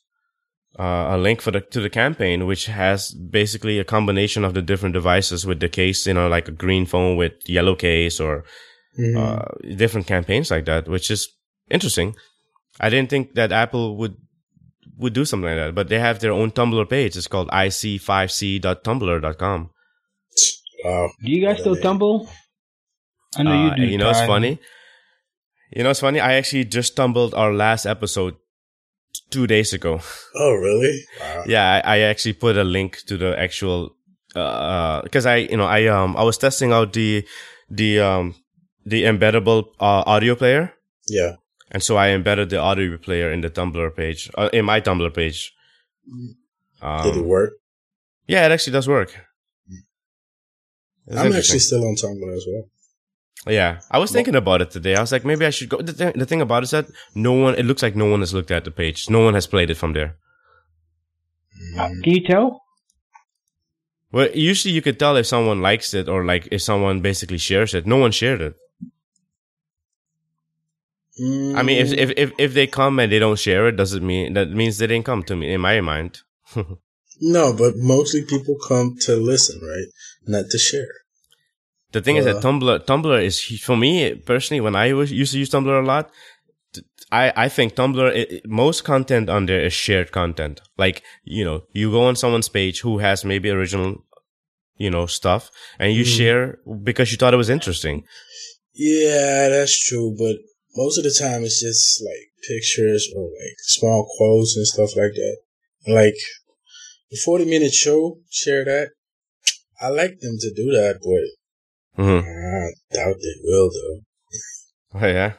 uh, 0.80 1.08
a 1.12 1.18
link 1.18 1.42
for 1.42 1.52
the 1.52 1.62
to 1.62 1.82
the 1.82 1.90
campaign, 1.90 2.46
which 2.46 2.66
has 2.68 3.12
basically 3.14 3.80
a 3.80 3.84
combination 3.84 4.44
of 4.46 4.54
the 4.54 4.62
different 4.62 4.94
devices 4.94 5.46
with 5.46 5.60
the 5.60 5.70
case, 5.70 6.06
you 6.08 6.14
know, 6.14 6.28
like 6.28 6.48
a 6.48 6.52
green 6.52 6.86
phone 6.86 7.18
with 7.18 7.34
yellow 7.50 7.76
case 7.76 8.20
or 8.20 8.44
Mhm. 9.00 9.16
uh, 9.18 9.46
different 9.76 10.06
campaigns 10.08 10.52
like 10.52 10.66
that, 10.66 10.88
which 10.88 11.10
is 11.10 11.28
interesting. 11.70 12.16
I 12.80 12.90
didn't 12.90 13.10
think 13.10 13.34
that 13.36 13.52
Apple 13.52 13.98
would 13.98 14.16
would 14.98 15.14
do 15.14 15.26
something 15.26 15.50
like 15.50 15.58
that, 15.58 15.74
but 15.76 15.88
they 15.90 16.00
have 16.00 16.20
their 16.20 16.32
own 16.34 16.52
Tumblr 16.52 16.88
page. 16.90 17.16
It's 17.18 17.28
called 17.28 17.50
ic5c.tumblr.com. 17.50 19.70
wow. 20.84 21.10
Do 21.24 21.32
you 21.32 21.46
guys 21.46 21.60
still 21.60 21.76
tumble? 21.76 22.28
I 23.38 23.44
know 23.44 23.52
Uh, 23.52 23.64
you 23.70 23.76
do. 23.76 23.84
You 23.92 23.98
know, 23.98 24.10
it's 24.10 24.22
funny. 24.26 24.60
You 25.72 25.84
know, 25.84 25.90
it's 25.92 26.00
funny. 26.02 26.20
I 26.20 26.34
actually 26.34 26.66
just 26.66 26.92
stumbled 26.94 27.34
our 27.34 27.54
last 27.54 27.86
episode 27.86 28.36
two 29.30 29.48
days 29.48 29.74
ago. 29.74 30.00
Oh, 30.36 30.54
really? 30.56 31.04
Wow. 31.20 31.44
yeah, 31.48 31.82
I, 31.86 31.96
I 31.96 32.00
actually 32.00 32.34
put 32.34 32.58
a 32.58 32.64
link 32.64 32.98
to 33.08 33.18
the 33.18 33.38
actual 33.40 33.96
because 34.34 35.26
I 35.26 35.38
you 35.52 35.58
know 35.58 35.66
I 35.68 35.88
um 35.88 36.16
I 36.16 36.24
was 36.24 36.38
testing 36.38 36.72
out 36.72 36.94
the 36.94 37.26
the 37.70 38.00
um 38.00 38.36
the 38.86 39.04
embeddable 39.04 39.66
uh, 39.80 40.04
audio 40.08 40.36
player, 40.36 40.74
Yeah. 41.08 41.36
and 41.72 41.84
so 41.84 41.98
I 41.98 42.10
embedded 42.16 42.50
the 42.50 42.58
audio 42.58 42.98
player 42.98 43.32
in 43.32 43.42
the 43.42 43.50
Tumblr 43.50 43.96
page 43.96 44.30
uh, 44.36 44.50
in 44.54 44.66
my 44.66 44.80
Tumblr 44.82 45.14
page. 45.14 45.54
Did 46.08 47.16
it 47.16 47.22
Um, 47.22 47.28
work? 47.28 47.54
yeah, 48.28 48.46
it 48.46 48.52
actually 48.52 48.74
does 48.74 48.88
work. 48.88 49.12
It's 51.12 51.20
I'm 51.20 51.28
interesting. 51.28 51.38
actually 51.56 51.60
still 51.60 51.88
on 51.88 51.96
Tumblr 51.96 52.36
as 52.36 52.46
well. 52.48 52.64
Yeah, 53.48 53.80
I 53.90 53.98
was 53.98 54.12
thinking 54.12 54.36
about 54.36 54.62
it 54.62 54.70
today. 54.72 54.96
I 54.96 55.02
was 55.02 55.12
like, 55.12 55.26
maybe 55.26 55.46
I 55.46 55.50
should 55.50 55.68
go. 55.70 55.78
The, 55.82 55.94
th- 55.94 56.14
the 56.16 56.26
thing 56.26 56.42
about 56.42 56.62
it 56.64 56.66
is 56.66 56.72
that 56.72 56.88
no 57.16 57.34
one. 57.34 57.56
It 57.56 57.66
looks 57.66 57.82
like 57.82 57.96
no 57.96 58.06
one 58.06 58.20
has 58.20 58.34
looked 58.34 58.52
at 58.52 58.66
the 58.66 58.72
page. 58.72 59.10
No 59.10 59.20
one 59.26 59.34
has 59.34 59.48
played 59.48 59.70
it 59.72 59.78
from 59.78 59.94
there. 59.94 60.16
Uh, 61.78 61.88
Can 62.04 62.14
you 62.14 62.24
tell? 62.24 62.62
Well, 64.12 64.30
usually 64.34 64.74
you 64.74 64.82
could 64.82 65.00
tell 65.00 65.16
if 65.18 65.26
someone 65.26 65.62
likes 65.62 65.94
it 65.94 66.08
or 66.08 66.24
like 66.24 66.48
if 66.52 66.62
someone 66.62 67.02
basically 67.02 67.40
shares 67.40 67.74
it. 67.74 67.88
No 67.88 67.98
one 67.98 68.12
shared 68.12 68.42
it. 68.42 68.56
I 71.58 71.62
mean, 71.64 71.78
if 71.86 71.92
if 71.94 72.12
if, 72.18 72.32
if 72.38 72.54
they 72.54 72.68
come 72.68 73.00
and 73.00 73.12
they 73.12 73.20
don't 73.20 73.40
share 73.40 73.68
it, 73.68 73.76
does 73.76 73.94
it 73.94 74.04
mean 74.04 74.34
that 74.34 74.52
means 74.52 74.78
they 74.78 74.88
didn't 74.88 75.06
come 75.06 75.24
to 75.24 75.36
me? 75.36 75.54
In 75.54 75.62
my 75.62 75.82
mind, 75.82 76.22
no, 77.22 77.54
but 77.54 77.74
mostly 77.78 78.24
people 78.26 78.56
come 78.68 78.98
to 79.02 79.16
listen, 79.16 79.62
right? 79.62 79.88
Not 80.28 80.50
to 80.52 80.58
share. 80.58 80.88
The 81.92 82.02
thing 82.02 82.18
is 82.18 82.26
that 82.26 82.38
Uh. 82.38 82.42
Tumblr, 82.42 82.86
Tumblr 82.86 83.24
is 83.24 83.40
for 83.62 83.78
me 83.78 84.16
personally. 84.16 84.62
When 84.62 84.76
I 84.76 84.94
was, 84.94 85.12
used 85.12 85.34
to 85.34 85.40
use 85.40 85.50
Tumblr 85.50 85.84
a 85.84 85.86
lot, 85.86 86.10
I 87.12 87.34
I 87.36 87.50
think 87.50 87.76
Tumblr 87.76 88.16
it, 88.16 88.46
most 88.48 88.84
content 88.84 89.30
on 89.30 89.46
there 89.46 89.62
is 89.66 89.74
shared 89.74 90.12
content. 90.12 90.62
Like 90.78 91.04
you 91.24 91.44
know, 91.44 91.64
you 91.74 91.92
go 91.92 92.04
on 92.04 92.16
someone's 92.16 92.50
page 92.50 92.80
who 92.82 93.00
has 93.00 93.26
maybe 93.26 93.50
original, 93.50 94.06
you 94.78 94.90
know, 94.90 95.06
stuff, 95.06 95.52
and 95.80 95.94
you 95.94 96.04
Mhm. 96.06 96.18
share 96.18 96.44
because 96.90 97.12
you 97.12 97.18
thought 97.18 97.34
it 97.34 97.44
was 97.44 97.50
interesting. 97.50 98.04
Yeah, 98.74 99.50
that's 99.50 99.78
true, 99.88 100.16
but 100.18 100.38
most 100.78 100.98
of 100.98 101.04
the 101.04 101.12
time 101.24 101.44
it's 101.44 101.60
just 101.60 102.02
like 102.02 102.24
pictures 102.48 103.04
or 103.16 103.24
like 103.42 103.58
small 103.60 104.08
quotes 104.18 104.56
and 104.56 104.66
stuff 104.66 104.96
like 104.96 105.14
that. 105.22 105.38
Like 105.88 106.16
the 107.12 107.18
40 107.24 107.46
minute 107.46 107.74
show, 107.74 108.18
share 108.30 108.66
that. 108.66 108.90
I 109.82 109.90
like 109.90 110.20
them 110.20 110.38
to 110.40 110.54
do 110.56 110.72
that, 110.72 111.00
but 111.02 112.04
hmm 112.04 112.20
I 112.20 112.72
doubt 112.96 113.16
they 113.22 113.36
will 113.44 113.70
though. 113.70 114.00
Oh, 114.94 115.08
yeah. 115.08 115.34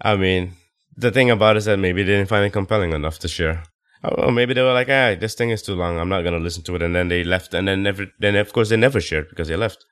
I 0.00 0.16
mean, 0.16 0.54
the 0.96 1.10
thing 1.10 1.30
about 1.30 1.56
it 1.56 1.58
is 1.58 1.64
that 1.66 1.78
maybe 1.78 2.02
they 2.02 2.12
didn't 2.12 2.28
find 2.28 2.44
it 2.44 2.52
compelling 2.52 2.92
enough 2.92 3.18
to 3.20 3.28
share. 3.28 3.64
Or 4.02 4.32
maybe 4.32 4.54
they 4.54 4.62
were 4.62 4.72
like, 4.72 4.88
ah, 4.88 5.14
this 5.18 5.34
thing 5.34 5.50
is 5.50 5.62
too 5.62 5.74
long. 5.74 5.98
I'm 5.98 6.08
not 6.08 6.22
gonna 6.22 6.38
listen 6.38 6.62
to 6.64 6.74
it, 6.76 6.82
and 6.82 6.94
then 6.96 7.08
they 7.08 7.22
left, 7.22 7.52
and 7.52 7.68
then 7.68 7.82
never, 7.82 8.06
then 8.18 8.34
of 8.36 8.52
course 8.52 8.70
they 8.70 8.76
never 8.76 9.00
shared 9.00 9.28
because 9.28 9.48
they 9.48 9.56
left. 9.56 9.84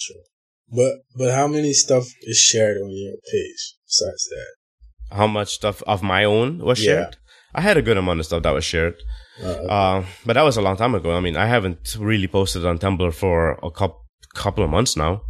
True. 0.00 0.22
But 0.70 0.92
but 1.14 1.34
how 1.34 1.46
many 1.46 1.74
stuff 1.74 2.06
is 2.22 2.38
shared 2.38 2.78
on 2.78 2.90
your 2.90 3.16
page 3.30 3.74
besides 3.86 4.24
that? 4.30 5.16
How 5.16 5.26
much 5.26 5.54
stuff 5.54 5.82
of 5.82 6.02
my 6.02 6.24
own 6.24 6.58
was 6.64 6.78
Yeah. 6.80 6.86
shared? 6.94 7.16
I 7.54 7.60
had 7.60 7.76
a 7.76 7.82
good 7.82 7.98
amount 7.98 8.20
of 8.20 8.26
stuff 8.26 8.42
that 8.44 8.54
was 8.54 8.64
shared, 8.64 8.94
Uh, 9.40 9.46
uh, 9.46 10.04
but 10.26 10.34
that 10.34 10.42
was 10.42 10.56
a 10.56 10.62
long 10.62 10.76
time 10.76 10.94
ago. 10.94 11.16
I 11.16 11.20
mean, 11.20 11.36
I 11.36 11.46
haven't 11.46 11.96
really 11.98 12.28
posted 12.28 12.66
on 12.66 12.78
Tumblr 12.78 13.14
for 13.14 13.52
a 13.62 13.70
couple 13.70 14.04
couple 14.34 14.64
of 14.64 14.70
months 14.70 14.96
now. 14.96 15.22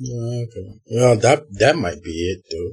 okay. 0.00 0.80
Well, 0.90 1.16
that 1.16 1.44
that 1.58 1.76
might 1.76 2.02
be 2.02 2.10
it 2.10 2.42
though. 2.50 2.72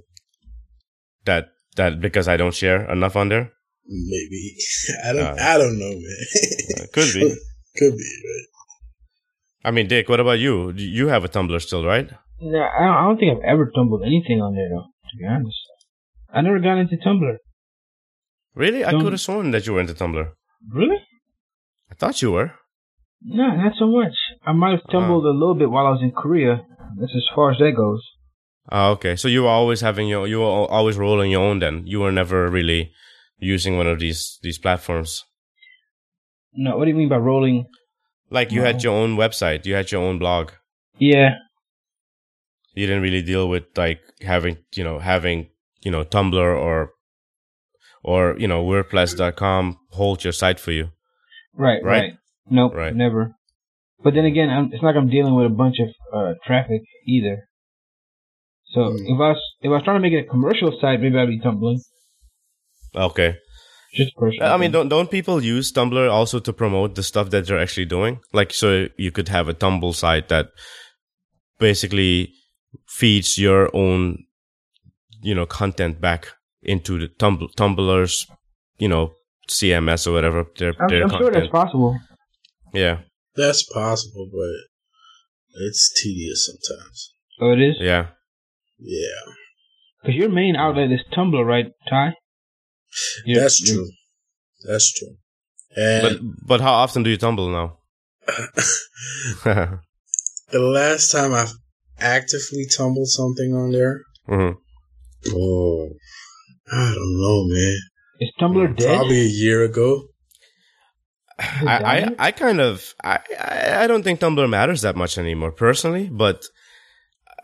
That 1.25 1.49
that 1.75 1.99
because 1.99 2.27
I 2.27 2.37
don't 2.37 2.53
share 2.53 2.89
enough 2.91 3.15
on 3.15 3.29
there. 3.29 3.51
Maybe 3.85 4.55
I 5.05 5.13
don't. 5.13 5.25
Uh, 5.25 5.35
I 5.39 5.57
don't 5.57 5.79
know, 5.79 5.89
man. 5.89 6.17
Uh, 6.77 6.85
could 6.93 7.13
be. 7.13 7.35
Could 7.77 7.95
be. 7.95 8.03
Right? 8.03 8.47
I 9.63 9.71
mean, 9.71 9.87
Dick, 9.87 10.09
what 10.09 10.19
about 10.19 10.39
you? 10.39 10.71
You 10.71 11.07
have 11.07 11.23
a 11.23 11.29
Tumblr 11.29 11.61
still, 11.61 11.85
right? 11.85 12.09
No, 12.41 12.59
I 12.59 12.79
don't, 12.83 12.95
I 12.97 13.01
don't 13.03 13.17
think 13.19 13.31
I've 13.37 13.43
ever 13.53 13.71
tumbled 13.73 14.01
anything 14.03 14.41
on 14.41 14.55
there 14.55 14.67
though. 14.69 14.87
To 15.11 15.17
be 15.17 15.25
honest, 15.25 15.57
I 16.33 16.41
never 16.41 16.59
got 16.59 16.79
into 16.79 16.97
Tumblr. 16.97 17.37
Really? 18.59 18.83
I 18.83 18.91
could 18.91 19.13
have 19.13 19.21
sworn 19.21 19.51
that 19.51 19.65
you 19.65 19.73
were 19.73 19.79
into 19.79 19.93
Tumblr. 19.93 20.27
Really? 20.69 20.97
I 21.89 21.95
thought 21.95 22.21
you 22.21 22.33
were. 22.33 22.51
No, 23.21 23.55
not 23.55 23.73
so 23.79 23.87
much. 23.87 24.15
I 24.45 24.51
might 24.51 24.71
have 24.71 24.91
tumbled 24.91 25.25
ah. 25.25 25.31
a 25.31 25.35
little 25.39 25.55
bit 25.55 25.69
while 25.69 25.87
I 25.87 25.91
was 25.91 26.01
in 26.03 26.11
Korea. 26.11 26.61
That's 26.99 27.15
as 27.15 27.27
far 27.33 27.51
as 27.51 27.57
that 27.59 27.71
goes. 27.75 28.03
Oh, 28.69 28.91
okay. 28.91 29.15
So 29.15 29.29
you 29.29 29.43
were 29.43 29.55
always 29.59 29.79
having 29.79 30.09
your, 30.09 30.27
you 30.27 30.39
were 30.39 30.67
always 30.77 30.97
rolling 30.97 31.31
your 31.31 31.41
own. 31.41 31.59
Then 31.59 31.83
you 31.85 32.01
were 32.01 32.11
never 32.11 32.49
really 32.49 32.91
using 33.37 33.77
one 33.77 33.87
of 33.87 33.99
these 33.99 34.37
these 34.41 34.59
platforms. 34.59 35.23
No, 36.53 36.77
what 36.77 36.85
do 36.85 36.91
you 36.91 36.97
mean 36.97 37.09
by 37.09 37.17
rolling? 37.17 37.65
Like 38.29 38.51
you 38.51 38.61
had 38.61 38.83
your 38.83 38.93
own 38.93 39.15
website, 39.15 39.65
you 39.65 39.73
had 39.73 39.91
your 39.91 40.03
own 40.03 40.19
blog. 40.19 40.51
Yeah, 40.97 41.35
You 42.73 42.85
didn't 42.87 43.01
really 43.03 43.21
deal 43.21 43.47
with 43.47 43.63
like 43.77 44.01
having 44.21 44.57
you 44.75 44.83
know 44.83 44.99
having 44.99 45.47
you 45.81 45.91
know 45.91 46.03
Tumblr 46.03 46.35
or 46.67 46.91
or 48.03 48.35
you 48.37 48.47
know 48.47 48.63
WordPress.com 48.63 49.77
hold 49.91 50.23
your 50.23 50.33
site 50.33 50.59
for 50.59 50.71
you. 50.71 50.89
right, 51.55 51.83
Right? 51.83 52.01
right. 52.01 52.13
Nope, 52.49 52.73
Right. 52.75 52.95
never. 52.95 53.35
But 54.03 54.13
then 54.13 54.25
again, 54.25 54.49
I'm, 54.49 54.65
it's 54.71 54.81
not 54.81 54.89
like 54.89 54.95
I'm 54.95 55.09
dealing 55.09 55.35
with 55.35 55.45
a 55.45 55.49
bunch 55.63 55.75
of 55.79 55.89
uh, 56.13 56.33
traffic 56.45 56.81
either. 57.05 57.49
So 58.73 58.79
Mm. 58.81 58.99
if 59.13 59.19
I 59.19 59.29
was 59.33 59.41
if 59.61 59.67
I 59.67 59.73
was 59.73 59.83
trying 59.83 59.97
to 59.97 60.01
make 60.01 60.13
it 60.13 60.25
a 60.25 60.29
commercial 60.29 60.71
site, 60.79 61.01
maybe 61.01 61.17
I'd 61.17 61.27
be 61.27 61.39
tumbling. 61.39 61.81
Okay. 62.95 63.35
Just 63.93 64.15
personal. 64.15 64.53
I 64.53 64.57
mean, 64.57 64.71
don't 64.71 64.87
don't 64.89 65.09
people 65.11 65.43
use 65.43 65.71
Tumblr 65.71 66.11
also 66.11 66.39
to 66.39 66.53
promote 66.53 66.93
the 66.95 67.01
stuff 67.03 67.29
that 67.31 67.47
they're 67.47 67.59
actually 67.59 67.85
doing? 67.85 68.19
Like, 68.33 68.53
so 68.53 68.87
you 68.97 69.11
could 69.11 69.29
have 69.29 69.49
a 69.49 69.53
Tumblr 69.53 69.93
site 69.95 70.29
that 70.29 70.49
basically 71.59 72.31
feeds 72.87 73.37
your 73.37 73.75
own, 73.75 74.25
you 75.21 75.33
know, 75.35 75.45
content 75.47 75.99
back 75.99 76.27
into 76.61 76.97
the 76.99 77.07
Tumblr 77.07 77.47
Tumblr's, 77.55 78.25
you 78.77 78.87
know, 78.87 79.13
CMS 79.49 80.05
or 80.07 80.11
whatever 80.13 80.45
their 80.57 80.73
I'm, 80.79 80.87
their 80.89 81.03
I'm 81.03 81.09
sure 81.09 81.31
that's 81.31 81.47
possible. 81.47 81.97
yeah, 82.73 82.99
That's 83.35 83.63
possible, 83.63 84.29
but 84.31 85.61
it's 85.65 85.91
tedious 86.01 86.45
sometimes. 86.47 87.13
So 87.39 87.51
it 87.53 87.59
is 87.61 87.75
yeah. 87.79 88.07
Yeah, 88.81 89.33
because 90.01 90.15
your 90.15 90.29
main 90.29 90.55
outlet 90.55 90.91
is 90.91 91.01
Tumblr, 91.13 91.45
right, 91.45 91.67
Ty? 91.89 92.13
Your- 93.25 93.41
that's 93.41 93.59
your- 93.61 93.75
true. 93.77 93.89
That's 94.67 94.91
true. 94.93 95.15
But 95.75 96.11
And 96.11 96.33
but 96.47 96.61
how 96.61 96.73
often 96.73 97.03
do 97.03 97.09
you 97.09 97.17
tumble 97.17 97.49
now? 97.49 97.77
the 100.51 100.59
last 100.59 101.11
time 101.11 101.33
I 101.33 101.47
actively 101.99 102.65
tumbled 102.75 103.07
something 103.09 103.53
on 103.53 103.71
there, 103.71 104.01
Mhm. 104.27 104.55
oh, 105.33 105.89
I 106.71 106.93
don't 106.93 107.21
know, 107.21 107.45
man. 107.47 107.77
Is 108.19 108.31
Tumblr 108.39 108.77
dead? 108.77 108.97
Probably 108.97 109.21
a 109.21 109.23
year 109.23 109.63
ago. 109.63 110.09
I, 111.39 112.09
I, 112.19 112.27
I 112.27 112.31
kind 112.31 112.59
of 112.59 112.93
I, 113.01 113.19
I 113.39 113.83
I 113.83 113.87
don't 113.87 114.03
think 114.03 114.19
Tumblr 114.19 114.49
matters 114.49 114.81
that 114.81 114.97
much 114.97 115.17
anymore 115.17 115.53
personally, 115.53 116.09
but 116.11 116.43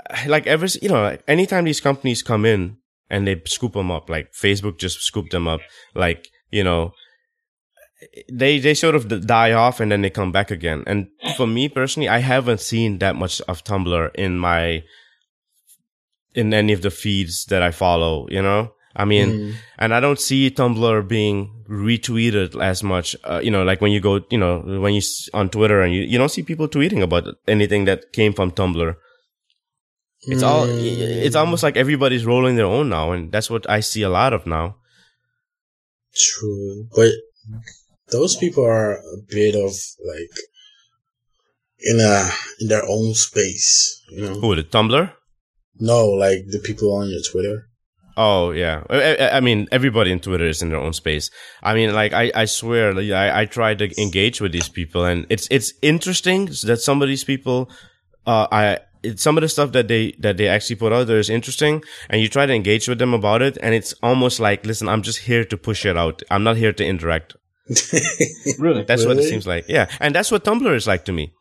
uh, 0.10 0.17
like 0.27 0.48
ever 0.48 0.65
you 0.82 0.89
know 0.89 1.01
like 1.01 1.24
anytime 1.29 1.63
these 1.63 1.79
companies 1.79 2.22
come 2.22 2.46
in 2.46 2.77
and 3.10 3.25
they 3.25 3.41
scoop 3.46 3.74
them 3.74 3.91
up, 3.91 4.10
like 4.10 4.34
Facebook 4.34 4.79
just 4.79 5.01
scooped 5.01 5.32
them 5.32 5.48
up, 5.48 5.62
like 5.94 6.27
you 6.51 6.63
know 6.63 6.91
they 8.32 8.60
they 8.60 8.74
sort 8.74 8.96
of 8.96 9.25
die 9.25 9.53
off 9.53 9.79
and 9.79 9.91
then 9.91 10.01
they 10.01 10.10
come 10.10 10.32
back 10.32 10.51
again. 10.51 10.84
And 10.86 11.08
for 11.38 11.48
me 11.48 11.70
personally, 11.70 12.10
I 12.10 12.20
haven't 12.20 12.62
seen 12.62 13.00
that 13.00 13.15
much 13.15 13.41
of 13.41 13.63
Tumblr 13.63 14.13
in 14.15 14.38
my 14.38 14.84
in 16.34 16.53
any 16.53 16.74
of 16.74 16.82
the 16.82 16.91
feeds 16.91 17.46
that 17.46 17.62
I 17.62 17.72
follow. 17.72 18.27
You 18.29 18.41
know, 18.41 18.74
I 18.96 19.06
mean 19.06 19.30
Mm. 19.30 19.54
and 19.78 19.94
I 19.94 20.00
don't 20.00 20.20
see 20.20 20.50
Tumblr 20.52 21.08
being 21.08 21.52
retweeted 21.70 22.56
as 22.62 22.84
much. 22.84 23.16
Uh, 23.24 23.42
you 23.44 23.52
know, 23.52 23.64
like 23.64 23.82
when 23.82 23.92
you 23.92 24.00
go, 24.00 24.22
you 24.30 24.38
know, 24.38 24.60
when 24.84 24.94
you 24.94 25.02
on 25.34 25.50
Twitter 25.50 25.82
and 25.82 25.94
you 25.94 26.02
you 26.04 26.18
don't 26.18 26.30
see 26.36 26.44
people 26.44 26.68
tweeting 26.68 27.02
about 27.04 27.24
anything 27.48 27.86
that 27.86 28.12
came 28.14 28.34
from 28.34 28.52
Tumblr. 28.52 28.96
It's 30.28 30.44
all 30.44 30.66
Mm. 30.68 31.25
it's 31.25 31.36
almost 31.36 31.62
like 31.64 31.78
everybody's 31.78 32.25
rolling 32.25 32.56
their 32.56 32.72
own 32.78 32.90
now, 32.90 33.12
and 33.12 33.32
that's 33.32 33.50
what 33.50 33.70
I 33.70 33.80
see 33.82 34.02
a 34.04 34.10
lot 34.10 34.34
of 34.34 34.46
now. 34.48 34.78
True, 36.16 36.88
but 36.96 37.12
those 38.12 38.36
people 38.36 38.64
are 38.64 38.94
a 38.96 39.18
bit 39.30 39.56
of 39.56 39.72
like 40.12 40.34
in 41.80 42.00
a 42.00 42.30
in 42.62 42.68
their 42.70 42.86
own 42.88 43.14
space, 43.14 44.02
you 44.10 44.22
know. 44.22 44.36
Who 44.40 44.56
the 44.56 44.64
Tumblr? 44.64 45.12
No, 45.80 46.08
like 46.08 46.48
the 46.48 46.60
people 46.60 46.94
on 46.96 47.10
your 47.10 47.22
Twitter. 47.30 47.68
Oh 48.17 48.51
yeah, 48.51 48.84
I, 48.89 49.15
I- 49.15 49.38
I 49.38 49.39
mean 49.41 49.67
everybody 49.72 50.12
in 50.12 50.19
Twitter 50.19 50.45
is 50.48 50.62
in 50.62 50.69
their 50.69 50.79
own 50.79 50.93
space. 50.93 51.29
I 51.62 51.74
mean, 51.74 51.93
like 51.93 52.13
I, 52.13 52.31
I 52.34 52.45
swear, 52.45 52.93
like, 52.93 53.12
I, 53.12 53.41
I 53.41 53.45
try 53.45 53.75
to 53.75 54.01
engage 54.01 54.39
with 54.41 54.51
these 54.53 54.69
people, 54.69 55.03
and 55.05 55.25
it's 55.29 55.48
it's 55.51 55.74
interesting 55.81 56.45
that 56.63 56.77
some 56.81 57.01
of 57.01 57.07
these 57.10 57.24
people, 57.25 57.69
uh, 58.25 58.48
I 58.51 58.79
it's 59.03 59.22
some 59.22 59.38
of 59.38 59.41
the 59.41 59.50
stuff 59.50 59.74
that 59.74 59.88
they 59.89 60.13
that 60.19 60.38
they 60.38 60.48
actually 60.48 60.77
put 60.77 60.93
out 60.93 61.07
there 61.07 61.19
is 61.19 61.29
interesting, 61.29 61.84
and 62.10 62.22
you 62.22 62.29
try 62.29 62.45
to 62.45 62.53
engage 62.53 62.88
with 62.88 63.00
them 63.00 63.13
about 63.13 63.41
it, 63.41 63.57
and 63.62 63.75
it's 63.75 63.93
almost 64.01 64.39
like, 64.39 64.65
listen, 64.65 64.88
I'm 64.88 65.01
just 65.01 65.19
here 65.19 65.43
to 65.45 65.57
push 65.57 65.86
it 65.86 65.98
out. 65.98 66.22
I'm 66.31 66.43
not 66.43 66.55
here 66.57 66.74
to 66.74 66.86
interact. 66.86 67.36
Really? 68.60 68.84
That's 68.84 69.05
what 69.05 69.17
it 69.17 69.24
seems 69.24 69.45
like. 69.48 69.65
Yeah, 69.67 69.88
and 70.00 70.15
that's 70.15 70.31
what 70.31 70.43
Tumblr 70.45 70.74
is 70.75 70.88
like 70.88 71.05
to 71.05 71.12
me. 71.12 71.34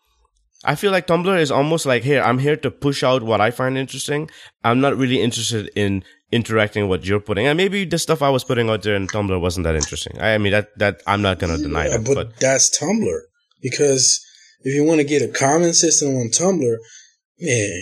I 0.65 0.75
feel 0.77 0.91
like 0.91 1.07
Tumblr 1.07 1.39
is 1.39 1.51
almost 1.51 1.85
like 1.87 2.03
here. 2.03 2.23
I'm 2.23 2.39
here 2.39 2.57
to 2.57 2.71
push 2.71 3.03
out 3.03 3.23
what 3.23 3.41
I 3.41 3.51
find 3.51 3.77
interesting. 3.77 4.31
I'm 4.65 4.81
not 4.81 4.97
really 4.97 5.21
interested 5.21 5.71
in 5.77 6.03
interacting 6.39 6.83
with 6.85 6.91
what 7.01 7.07
you're 7.09 7.21
putting. 7.29 7.47
And 7.47 7.57
maybe 7.57 7.85
the 7.85 7.99
stuff 7.99 8.21
I 8.23 8.31
was 8.37 8.45
putting 8.45 8.69
out 8.71 8.83
there 8.83 8.97
in 9.01 9.07
Tumblr 9.07 9.41
wasn't 9.47 9.65
that 9.65 9.77
interesting. 9.83 10.15
I, 10.21 10.35
I 10.35 10.39
mean 10.39 10.53
that 10.57 10.67
that 10.83 10.95
I'm 11.07 11.23
not 11.29 11.39
gonna 11.41 11.59
deny 11.59 11.85
Yeah, 11.87 11.97
that. 11.99 12.05
but, 12.07 12.15
But, 12.15 12.29
that's 12.41 12.67
Tumblr 12.79 13.19
because 13.63 14.05
if 14.67 14.75
you 14.77 14.83
want 14.85 14.99
to 15.01 15.05
get 15.15 15.23
a 15.23 15.29
comment 15.45 15.75
system 15.85 16.09
on 16.21 16.27
Tumblr, 16.41 16.77
man, 17.41 17.81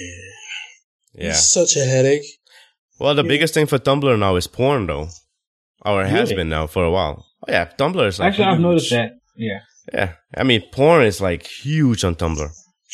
yeah. 1.15 1.31
it's 1.31 1.47
such 1.49 1.77
a 1.77 1.85
headache. 1.85 2.27
Well, 2.99 3.15
the 3.15 3.25
Yeah. 3.25 3.29
biggest 3.35 3.55
thing 3.55 3.67
for 3.67 3.79
Tumblr 3.79 4.19
now 4.19 4.37
is 4.37 4.47
porn, 4.47 4.87
though, 4.87 5.09
or 5.85 6.03
it 6.05 6.09
has 6.09 6.31
Really? 6.31 6.37
been 6.43 6.49
now 6.49 6.67
for 6.67 6.85
a 6.85 6.91
while. 6.91 7.17
Oh 7.49 7.53
yeah, 7.53 7.67
Tumblr 7.79 8.07
is 8.07 8.19
like 8.19 8.29
Actually, 8.29 8.45
I've 8.53 8.61
noticed 8.61 8.91
that. 8.91 9.11
Yeah, 9.37 9.61
Yeah, 9.93 10.11
I 10.41 10.43
mean 10.45 10.63
porn 10.73 11.05
is 11.13 11.21
like 11.21 11.43
huge 11.65 12.05
on 12.05 12.15
Tumblr. 12.17 12.49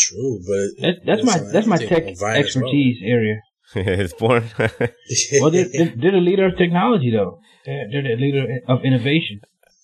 True, 0.06 0.34
but 0.46 0.66
that, 0.82 0.94
that's 1.04 1.24
my 1.24 1.36
on 1.38 1.52
that's 1.52 1.66
my 1.66 1.76
tech 1.78 2.04
on 2.06 2.14
Vine 2.14 2.14
as 2.14 2.20
well. 2.22 2.36
expertise 2.38 2.98
area. 3.04 3.36
it's 4.02 4.14
porn. 4.14 4.44
Well, 5.40 5.50
they're, 5.50 5.68
they're, 5.72 5.92
they're 5.96 6.12
the 6.12 6.18
leader 6.20 6.46
of 6.46 6.56
technology, 6.56 7.10
though. 7.10 7.40
They're, 7.66 7.86
they're 7.90 8.02
the 8.02 8.16
leader 8.16 8.46
of 8.68 8.84
innovation. 8.84 9.40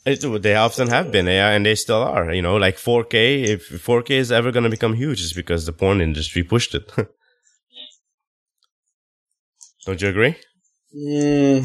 It, 0.07 0.21
they 0.43 0.55
often 0.55 0.89
have 0.89 1.11
been, 1.11 1.27
yeah, 1.27 1.51
and 1.51 1.65
they 1.65 1.75
still 1.75 2.03
are. 2.03 2.33
You 2.33 2.43
know, 2.43 2.57
like 2.57 2.77
4K. 2.77 3.47
If 3.47 3.69
4K 3.71 4.11
is 4.11 4.31
ever 4.33 4.53
going 4.53 4.65
to 4.65 4.71
become 4.71 4.95
huge, 4.95 5.23
it's 5.23 5.33
because 5.33 5.65
the 5.67 5.73
porn 5.73 6.01
industry 6.01 6.43
pushed 6.43 6.75
it. 6.75 6.93
Don't 9.87 10.01
you 10.01 10.09
agree? 10.09 10.37
Mm, 10.97 11.65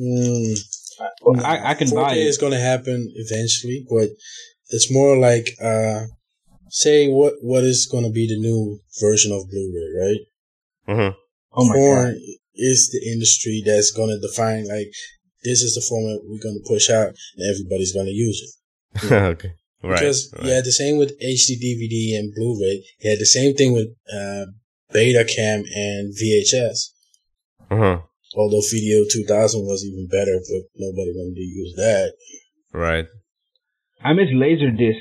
mm, 0.00 0.58
Well, 1.22 1.44
I, 1.44 1.70
I 1.70 1.74
can 1.74 1.88
4K 1.88 1.94
buy 1.94 2.12
it. 2.14 2.26
is 2.26 2.38
going 2.38 2.52
to 2.52 2.58
happen 2.60 3.10
eventually, 3.16 3.84
but 3.90 4.08
it's 4.70 4.90
more 4.92 5.18
like 5.18 5.50
uh, 5.62 6.04
say 6.70 7.08
what 7.08 7.34
what 7.42 7.64
is 7.64 7.86
going 7.90 8.04
to 8.04 8.10
be 8.10 8.26
the 8.26 8.38
new 8.38 8.80
version 9.00 9.32
of 9.32 9.48
Blu-ray, 9.50 9.88
right? 10.06 10.20
Mm-hmm. 10.96 11.18
Oh 11.58 11.68
my 11.68 11.74
Porn 11.74 12.12
god. 12.12 12.16
is 12.54 12.90
the 12.90 13.10
industry 13.10 13.62
that's 13.66 13.90
going 13.90 14.10
to 14.10 14.26
define 14.26 14.66
like 14.68 14.92
this 15.44 15.62
is 15.62 15.74
the 15.74 15.84
format 15.88 16.20
we're 16.24 16.42
going 16.42 16.60
to 16.62 16.68
push 16.68 16.90
out, 16.90 17.08
and 17.08 17.50
everybody's 17.50 17.92
going 17.92 18.06
to 18.06 18.12
use 18.12 18.40
it. 18.42 19.12
okay. 19.12 19.52
Right. 19.82 20.00
Because 20.00 20.32
right. 20.34 20.44
you 20.44 20.50
had 20.50 20.64
the 20.64 20.72
same 20.72 20.98
with 20.98 21.18
HD 21.20 21.54
DVD 21.62 22.18
and 22.18 22.32
Blu-ray. 22.34 22.82
You 23.00 23.10
had 23.10 23.20
the 23.20 23.26
same 23.26 23.54
thing 23.54 23.72
with 23.72 23.88
uh, 24.12 24.46
Betacam 24.92 25.62
and 25.72 26.14
VHS. 26.14 26.90
Uh-huh. 27.70 28.00
Although 28.34 28.62
Video 28.70 29.04
2000 29.10 29.62
was 29.62 29.84
even 29.84 30.08
better, 30.08 30.38
but 30.50 30.62
nobody 30.76 31.12
wanted 31.14 31.36
to 31.36 31.40
use 31.40 31.74
that. 31.76 32.14
Right. 32.72 33.06
I 34.02 34.12
miss 34.12 34.28
Laserdisc, 34.28 35.00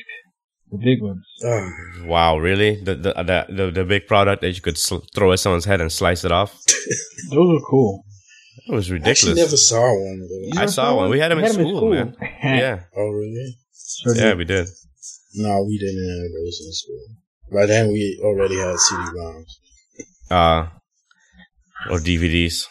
the 0.72 0.78
big 0.78 1.02
ones. 1.02 1.26
Wow, 2.06 2.38
really? 2.38 2.82
The 2.84 2.96
the 2.96 3.14
the 3.30 3.46
the, 3.58 3.72
the 3.72 3.84
big 3.86 4.08
product 4.08 4.42
that 4.42 4.52
you 4.52 4.62
could 4.62 4.78
sl- 4.78 5.04
throw 5.16 5.32
at 5.34 5.40
someone's 5.40 5.66
head 5.66 5.82
and 5.82 5.92
slice 5.92 6.24
it 6.24 6.32
off? 6.32 6.52
Those 7.30 7.58
are 7.62 7.66
cool. 7.70 8.04
It 8.68 8.74
was 8.74 8.90
ridiculous. 8.92 9.08
I 9.08 9.12
actually 9.12 9.32
ridiculous. 9.32 9.52
never 9.52 9.58
saw 9.58 9.86
one 10.08 10.20
of 10.24 10.30
those. 10.30 10.46
You 10.48 10.52
I 10.56 10.60
never 10.62 10.72
saw 10.72 10.96
one. 10.96 11.10
We 11.10 11.20
had 11.20 11.32
'em 11.32 11.40
in 11.40 11.44
We 11.46 11.52
school, 11.52 11.90
man. 11.92 12.16
yeah. 12.44 12.80
Oh, 12.96 13.10
really? 13.10 13.58
Sure 14.02 14.16
Yeah, 14.16 14.30
did. 14.30 14.38
we 14.38 14.46
did. 14.46 14.68
No, 15.36 15.64
we 15.64 15.78
didn't 15.78 16.04
have 16.10 16.32
those 16.38 16.58
in 16.66 16.72
school. 16.74 17.06
By 17.52 17.66
then, 17.66 17.88
we 17.92 18.20
already 18.24 18.56
had 18.58 18.76
CD-ROMs. 18.78 19.52
Uh 20.30 20.68
or 21.92 22.00
DVDs. 22.00 22.66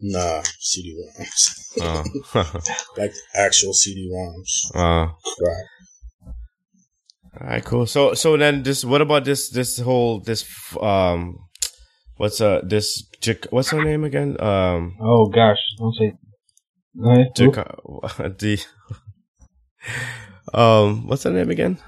Nah, 0.00 0.42
CD-ROMs. 0.60 1.42
Uh, 1.80 2.60
like 2.98 3.12
actual 3.34 3.72
CD-ROMs. 3.72 4.52
uh 4.74 5.06
Right. 5.40 5.66
All 7.40 7.48
right, 7.48 7.64
cool. 7.64 7.86
So, 7.86 8.14
so 8.14 8.36
then 8.36 8.62
this, 8.62 8.84
what 8.84 9.00
about 9.00 9.24
this, 9.24 9.50
this 9.50 9.78
whole, 9.80 10.20
this, 10.20 10.44
um, 10.80 11.38
what's, 12.16 12.40
uh, 12.40 12.60
this, 12.64 13.02
Jac- 13.20 13.46
what's 13.50 13.70
her 13.70 13.82
name 13.82 14.04
again? 14.04 14.40
Um, 14.40 14.96
Oh 15.00 15.26
gosh, 15.26 15.58
don't 15.78 15.94
say. 15.94 16.12
Go 16.96 17.24
Jac- 17.34 18.38
the, 18.38 18.64
um, 20.52 21.08
what's 21.08 21.24
her 21.24 21.32
name 21.32 21.50
again? 21.50 21.78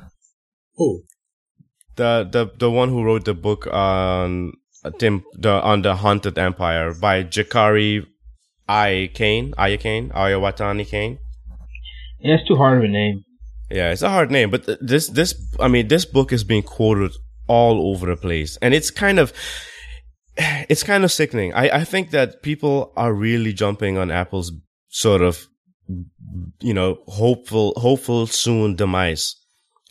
Who? 0.75 1.03
The, 1.95 2.29
the, 2.31 2.51
the 2.59 2.71
one 2.71 2.89
who 2.89 3.05
wrote 3.05 3.25
the 3.25 3.35
book 3.35 3.69
on 3.69 4.53
uh, 4.85 4.91
Tim, 4.99 5.25
the, 5.35 5.51
on 5.63 5.83
the 5.83 5.95
Haunted 5.97 6.39
Empire 6.39 6.93
by 6.93 7.23
Jakari 7.23 8.05
I. 8.69 9.11
Kane, 9.15 9.55
Aya 9.57 9.77
Kane, 9.79 10.11
Ayawatani 10.11 10.87
Kane. 10.89 11.19
Yeah, 12.19 12.35
it's 12.35 12.49
too 12.49 12.57
hard 12.57 12.79
of 12.79 12.85
a 12.85 12.89
name. 12.89 13.23
Yeah, 13.71 13.91
it's 13.91 14.03
a 14.03 14.11
hard 14.11 14.31
name, 14.31 14.51
but 14.51 14.65
th- 14.67 14.79
this 14.81 15.09
this 15.09 15.35
I 15.59 15.69
mean 15.69 15.89
this 15.89 16.05
book 16.05 16.33
is 16.33 16.45
being 16.45 16.63
quoted 16.63 17.13
all 17.49 17.91
over 17.91 18.07
the 18.07 18.17
place, 18.17 18.57
and 18.63 18.73
it's 18.75 18.91
kind 18.91 19.19
of 19.19 19.33
it's 20.37 20.83
kind 20.83 21.05
of 21.05 21.13
sickening. 21.13 21.53
I 21.55 21.81
I 21.81 21.85
think 21.85 22.11
that 22.11 22.43
people 22.43 22.93
are 22.97 23.13
really 23.13 23.53
jumping 23.53 23.99
on 23.99 24.11
Apple's 24.11 24.53
sort 24.89 25.23
of 25.23 25.47
you 26.61 26.75
know 26.75 26.99
hopeful 27.09 27.73
hopeful 27.77 28.27
soon 28.27 28.77
demise. 28.77 29.35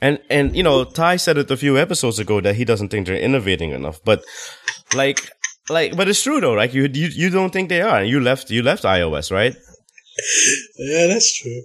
And 0.01 0.19
and 0.29 0.55
you 0.55 0.63
know 0.63 0.83
Ty 0.83 1.17
said 1.17 1.37
it 1.37 1.51
a 1.51 1.57
few 1.57 1.77
episodes 1.77 2.19
ago 2.19 2.41
that 2.41 2.55
he 2.55 2.65
doesn't 2.65 2.89
think 2.89 3.07
they're 3.07 3.15
innovating 3.17 3.71
enough, 3.71 3.99
but 4.03 4.23
like 4.93 5.29
like 5.69 5.95
but 5.95 6.07
it's 6.07 6.23
true 6.23 6.39
though. 6.39 6.53
Like 6.53 6.73
you 6.73 6.89
you 6.93 7.07
you 7.07 7.29
don't 7.29 7.51
think 7.51 7.69
they 7.69 7.81
are. 7.81 8.03
You 8.03 8.19
left 8.19 8.49
you 8.49 8.61
left 8.61 8.83
iOS, 8.83 9.31
right? 9.31 9.55
Yeah, 10.77 11.07
that's 11.07 11.37
true. 11.37 11.63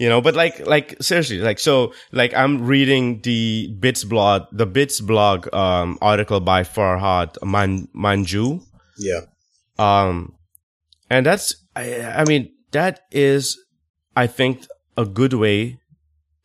You 0.00 0.08
know 0.08 0.22
but 0.22 0.34
like 0.34 0.66
like 0.66 0.96
seriously 1.02 1.38
like 1.44 1.58
so 1.58 1.92
like 2.10 2.32
i'm 2.32 2.64
reading 2.66 3.20
the 3.20 3.68
bits 3.84 4.02
blog 4.02 4.46
the 4.50 4.64
bits 4.64 4.98
blog 4.98 5.52
um 5.54 5.98
article 6.00 6.40
by 6.40 6.62
farhad 6.64 7.36
Man- 7.44 7.86
Manjoo. 7.94 8.64
Yeah. 8.96 9.20
um 9.78 10.32
and 11.10 11.26
that's 11.26 11.54
I, 11.76 12.00
I 12.00 12.24
mean 12.24 12.50
that 12.70 13.00
is 13.12 13.58
i 14.16 14.26
think 14.26 14.64
a 14.96 15.04
good 15.04 15.34
way 15.34 15.78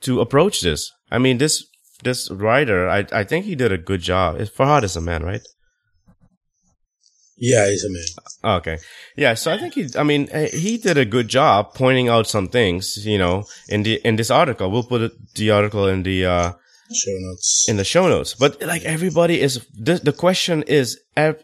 to 0.01 0.19
approach 0.19 0.59
this. 0.61 0.91
I 1.09 1.17
mean 1.17 1.37
this 1.37 1.63
this 2.03 2.29
writer 2.29 2.89
i 2.89 3.05
i 3.13 3.23
think 3.23 3.45
he 3.45 3.55
did 3.55 3.71
a 3.71 3.77
good 3.77 4.01
job. 4.01 4.35
Farhad 4.57 4.83
is 4.83 4.97
a 4.97 5.01
man 5.01 5.23
right 5.23 5.47
Yeah, 7.37 7.69
he's 7.69 7.83
a 7.83 7.89
man. 7.89 8.57
Okay. 8.57 8.77
Yeah. 9.17 9.33
So 9.33 9.51
I 9.51 9.57
think 9.57 9.73
he, 9.73 9.89
I 9.97 10.03
mean, 10.03 10.29
eh, 10.31 10.47
he 10.47 10.77
did 10.77 10.97
a 10.97 11.05
good 11.05 11.27
job 11.27 11.73
pointing 11.73 12.07
out 12.07 12.27
some 12.27 12.47
things, 12.47 13.05
you 13.05 13.17
know, 13.17 13.43
in 13.67 13.83
the, 13.83 13.95
in 14.05 14.15
this 14.15 14.31
article. 14.31 14.71
We'll 14.71 14.83
put 14.83 15.11
the 15.35 15.51
article 15.51 15.87
in 15.87 16.03
the, 16.03 16.25
uh, 16.25 16.51
Show 16.93 17.11
notes. 17.19 17.65
in 17.67 17.77
the 17.77 17.83
show 17.83 18.07
notes. 18.07 18.35
But 18.35 18.61
like 18.61 18.83
everybody 18.83 19.41
is, 19.41 19.65
the, 19.73 19.95
the 19.95 20.13
question 20.13 20.63
is, 20.63 20.99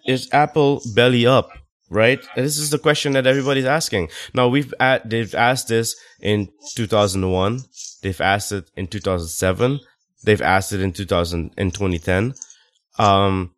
is 0.06 0.30
Apple 0.32 0.82
belly 0.96 1.26
up? 1.26 1.50
Right? 1.90 2.20
This 2.38 2.58
is 2.58 2.70
the 2.70 2.80
question 2.80 3.14
that 3.14 3.28
everybody's 3.28 3.66
asking. 3.66 4.10
Now 4.34 4.48
we've, 4.48 4.74
at, 4.80 5.10
they've 5.10 5.36
asked 5.36 5.68
this 5.68 5.96
in 6.22 6.48
2001. 6.76 7.64
They've 8.02 8.22
asked 8.22 8.54
it 8.54 8.70
in 8.78 8.88
2007. 8.88 9.80
They've 10.24 10.42
asked 10.42 10.72
it 10.72 10.80
in 10.80 10.94
2000, 10.94 11.54
in 11.58 11.72
2010. 11.72 12.34
Um, 12.98 13.54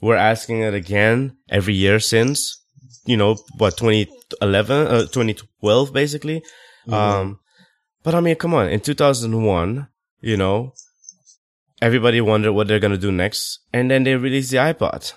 we're 0.00 0.16
asking 0.16 0.60
it 0.60 0.74
again 0.74 1.36
every 1.48 1.74
year 1.74 1.98
since, 2.00 2.62
you 3.04 3.16
know, 3.16 3.36
what, 3.58 3.76
2011, 3.76 4.86
uh, 4.86 5.00
2012, 5.06 5.92
basically. 5.92 6.42
Um, 6.88 7.40
but 8.02 8.14
I 8.14 8.20
mean, 8.20 8.36
come 8.36 8.54
on, 8.54 8.68
in 8.68 8.80
2001, 8.80 9.88
you 10.20 10.36
know, 10.36 10.72
everybody 11.82 12.20
wondered 12.20 12.52
what 12.52 12.68
they're 12.68 12.78
going 12.78 12.92
to 12.92 12.98
do 12.98 13.12
next. 13.12 13.60
And 13.72 13.90
then 13.90 14.04
they 14.04 14.14
released 14.16 14.50
the 14.50 14.58
iPod. 14.58 15.12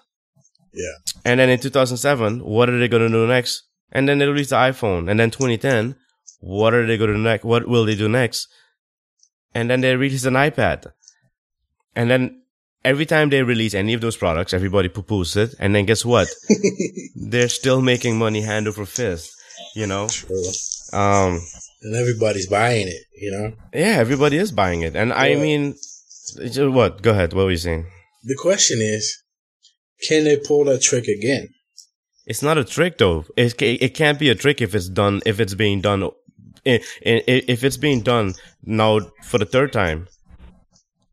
yeah. 0.73 0.93
And 1.25 1.39
then 1.39 1.49
in 1.49 1.59
2007, 1.59 2.39
what 2.43 2.69
are 2.69 2.79
they 2.79 2.87
going 2.87 3.03
to 3.03 3.09
do 3.09 3.27
next? 3.27 3.63
And 3.91 4.07
then 4.07 4.19
they 4.19 4.27
released 4.27 4.51
the 4.51 4.55
iPhone. 4.55 5.09
And 5.09 5.19
then 5.19 5.31
2010, 5.31 5.95
what 6.39 6.73
are 6.73 6.85
they 6.85 6.97
going 6.97 7.09
to 7.09 7.15
do 7.15 7.21
next? 7.23 7.43
What 7.43 7.67
will 7.67 7.85
they 7.85 7.95
do 7.95 8.07
next? 8.07 8.47
And 9.53 9.69
then 9.69 9.81
they 9.81 9.95
released 9.95 10.25
an 10.25 10.35
iPad. 10.35 10.91
And 11.95 12.09
then 12.09 12.38
every 12.83 13.05
time 13.05 13.29
they 13.29 13.43
release 13.43 13.73
any 13.73 13.93
of 13.93 14.01
those 14.01 14.17
products, 14.17 14.53
everybody 14.53 14.89
poo-poos 14.89 15.35
it. 15.37 15.55
And 15.59 15.73
then 15.75 15.85
guess 15.85 16.03
what? 16.05 16.27
They're 17.15 17.49
still 17.49 17.81
making 17.81 18.17
money 18.17 18.41
hand 18.41 18.67
over 18.67 18.85
fist, 18.85 19.31
you 19.75 19.87
know? 19.87 20.07
True. 20.07 20.43
Um, 20.93 21.41
And 21.81 21.95
everybody's 21.95 22.47
buying 22.47 22.87
it, 22.87 23.03
you 23.15 23.31
know? 23.31 23.53
yeah, 23.73 23.97
everybody 23.99 24.37
is 24.37 24.51
buying 24.51 24.81
it. 24.81 24.95
And 24.95 25.13
I 25.13 25.35
mean, 25.35 25.75
what? 26.57 27.01
Go 27.01 27.11
ahead. 27.11 27.33
What 27.33 27.45
were 27.45 27.51
you 27.51 27.57
saying? 27.57 27.85
The 28.23 28.35
question 28.35 28.79
is, 28.81 29.23
can 30.07 30.23
they 30.25 30.37
pull 30.37 30.65
that 30.65 30.81
trick 30.81 31.07
again? 31.07 31.49
It's 32.25 32.43
not 32.43 32.57
a 32.57 32.63
trick 32.63 32.97
though. 32.97 33.25
It 33.35 33.59
it 33.61 33.93
can't 33.95 34.19
be 34.19 34.29
a 34.29 34.35
trick 34.35 34.61
if 34.61 34.75
it's 34.75 34.89
done 34.89 35.21
if 35.25 35.39
it's 35.39 35.55
being 35.55 35.81
done 35.81 36.03
i- 36.65 36.79
i- 37.05 37.45
if 37.47 37.63
it's 37.63 37.77
being 37.77 38.01
done 38.01 38.35
now 38.63 38.99
for 39.23 39.37
the 39.39 39.45
third 39.45 39.71
time. 39.73 40.07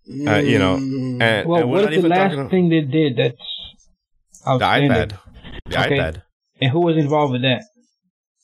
Uh, 0.08 0.36
you 0.38 0.58
know, 0.58 0.76
Mm, 0.76 1.20
and, 1.22 1.48
Well, 1.48 1.60
and 1.62 1.70
what 1.70 1.82
not 1.84 1.90
the 1.90 2.08
last 2.08 2.50
thing 2.50 2.68
they 2.68 2.82
did 2.82 3.16
that's 3.16 3.36
the 4.44 4.64
iPad. 4.64 5.18
The 5.68 5.80
Okay. 5.84 5.98
iPad. 5.98 6.22
And 6.60 6.70
who 6.70 6.80
was 6.80 6.96
involved 6.96 7.32
with 7.32 7.42
that? 7.42 7.62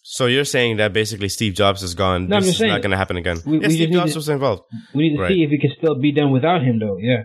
So 0.03 0.27
you're 0.27 0.45
saying 0.45 0.77
that 0.79 0.93
basically 0.93 1.29
Steve 1.29 1.55
Jobs 1.55 1.83
is 1.83 1.95
gone. 1.95 2.29
No, 2.29 2.37
I'm 2.37 2.43
this 2.43 2.49
just 2.51 2.57
is 2.57 2.59
saying- 2.61 2.73
not 2.73 2.83
going 2.83 2.91
to 2.91 2.97
happen 2.97 3.17
again. 3.17 3.39
We- 3.47 3.61
yes, 3.61 3.69
we 3.69 3.75
Steve 3.77 3.93
Jobs 3.93 4.13
to- 4.13 4.19
was 4.19 4.29
involved. 4.29 4.63
We 4.95 5.09
need 5.09 5.17
to 5.17 5.23
Right. 5.23 5.29
see 5.31 5.43
if 5.45 5.53
it 5.53 5.61
can 5.61 5.73
still 5.79 5.95
be 5.95 6.11
done 6.13 6.33
without 6.33 6.63
him, 6.63 6.81
though. 6.81 6.99
Yeah. 6.99 7.25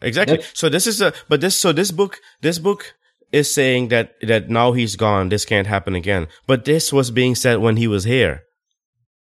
Exactly. 0.00 0.36
That's- 0.36 0.52
So 0.56 0.68
this 0.68 0.86
is 0.86 1.00
a 1.00 1.12
but 1.28 1.40
this 1.40 1.56
so 1.56 1.72
this 1.72 1.90
book 1.90 2.20
this 2.42 2.58
book 2.60 2.94
is 3.32 3.52
saying 3.52 3.88
that 3.88 4.12
that 4.22 4.48
now 4.48 4.72
he's 4.72 4.94
gone. 4.96 5.28
This 5.30 5.44
can't 5.44 5.66
happen 5.66 5.94
again. 5.96 6.28
But 6.46 6.64
this 6.64 6.92
was 6.92 7.10
being 7.10 7.34
said 7.34 7.58
when 7.58 7.76
he 7.78 7.88
was 7.88 8.04
here. 8.04 8.42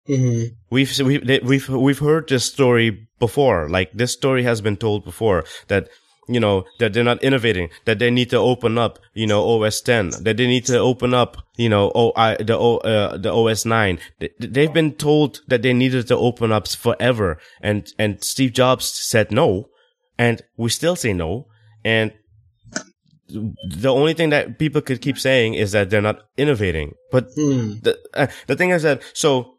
Mhm. 0.09 0.55
We've 0.69 0.99
we've 0.99 1.43
we've 1.43 1.69
we've 1.69 1.99
heard 1.99 2.27
this 2.29 2.45
story 2.45 3.07
before. 3.19 3.69
Like 3.69 3.91
this 3.93 4.11
story 4.13 4.43
has 4.43 4.61
been 4.61 4.77
told 4.77 5.05
before 5.05 5.43
that 5.67 5.89
you 6.29 6.39
know 6.39 6.63
that 6.79 6.93
they're 6.93 7.03
not 7.03 7.21
innovating. 7.23 7.69
That 7.85 7.99
they 7.99 8.09
need 8.11 8.29
to 8.31 8.37
open 8.37 8.77
up. 8.77 8.99
You 9.13 9.27
know 9.27 9.43
OS 9.43 9.81
10. 9.81 10.23
That 10.23 10.37
they 10.37 10.47
need 10.47 10.65
to 10.65 10.77
open 10.77 11.13
up. 11.13 11.37
You 11.57 11.69
know 11.69 11.91
O 11.95 12.11
I 12.15 12.35
the 12.35 12.57
O 12.57 12.77
uh, 12.77 13.17
the 13.17 13.31
OS 13.33 13.65
9. 13.65 13.99
They- 14.19 14.29
They've 14.39 14.73
been 14.73 14.93
told 14.93 15.41
that 15.47 15.61
they 15.61 15.73
needed 15.73 16.07
to 16.07 16.17
open 16.17 16.51
up 16.51 16.67
forever. 16.67 17.37
And 17.61 17.91
and 17.99 18.23
Steve 18.23 18.53
Jobs 18.53 18.85
said 18.85 19.31
no, 19.31 19.69
and 20.17 20.41
we 20.57 20.69
still 20.69 20.95
say 20.95 21.13
no. 21.13 21.47
And 21.85 22.13
the 23.27 23.89
only 23.89 24.13
thing 24.13 24.29
that 24.29 24.59
people 24.59 24.81
could 24.81 25.01
keep 25.01 25.17
saying 25.17 25.55
is 25.55 25.71
that 25.71 25.89
they're 25.89 26.01
not 26.01 26.19
innovating. 26.37 26.93
But 27.11 27.25
Hmm. 27.35 27.79
the 27.81 27.97
uh, 28.13 28.27
the 28.47 28.55
thing 28.55 28.69
is 28.71 28.83
that 28.83 29.01
so 29.13 29.57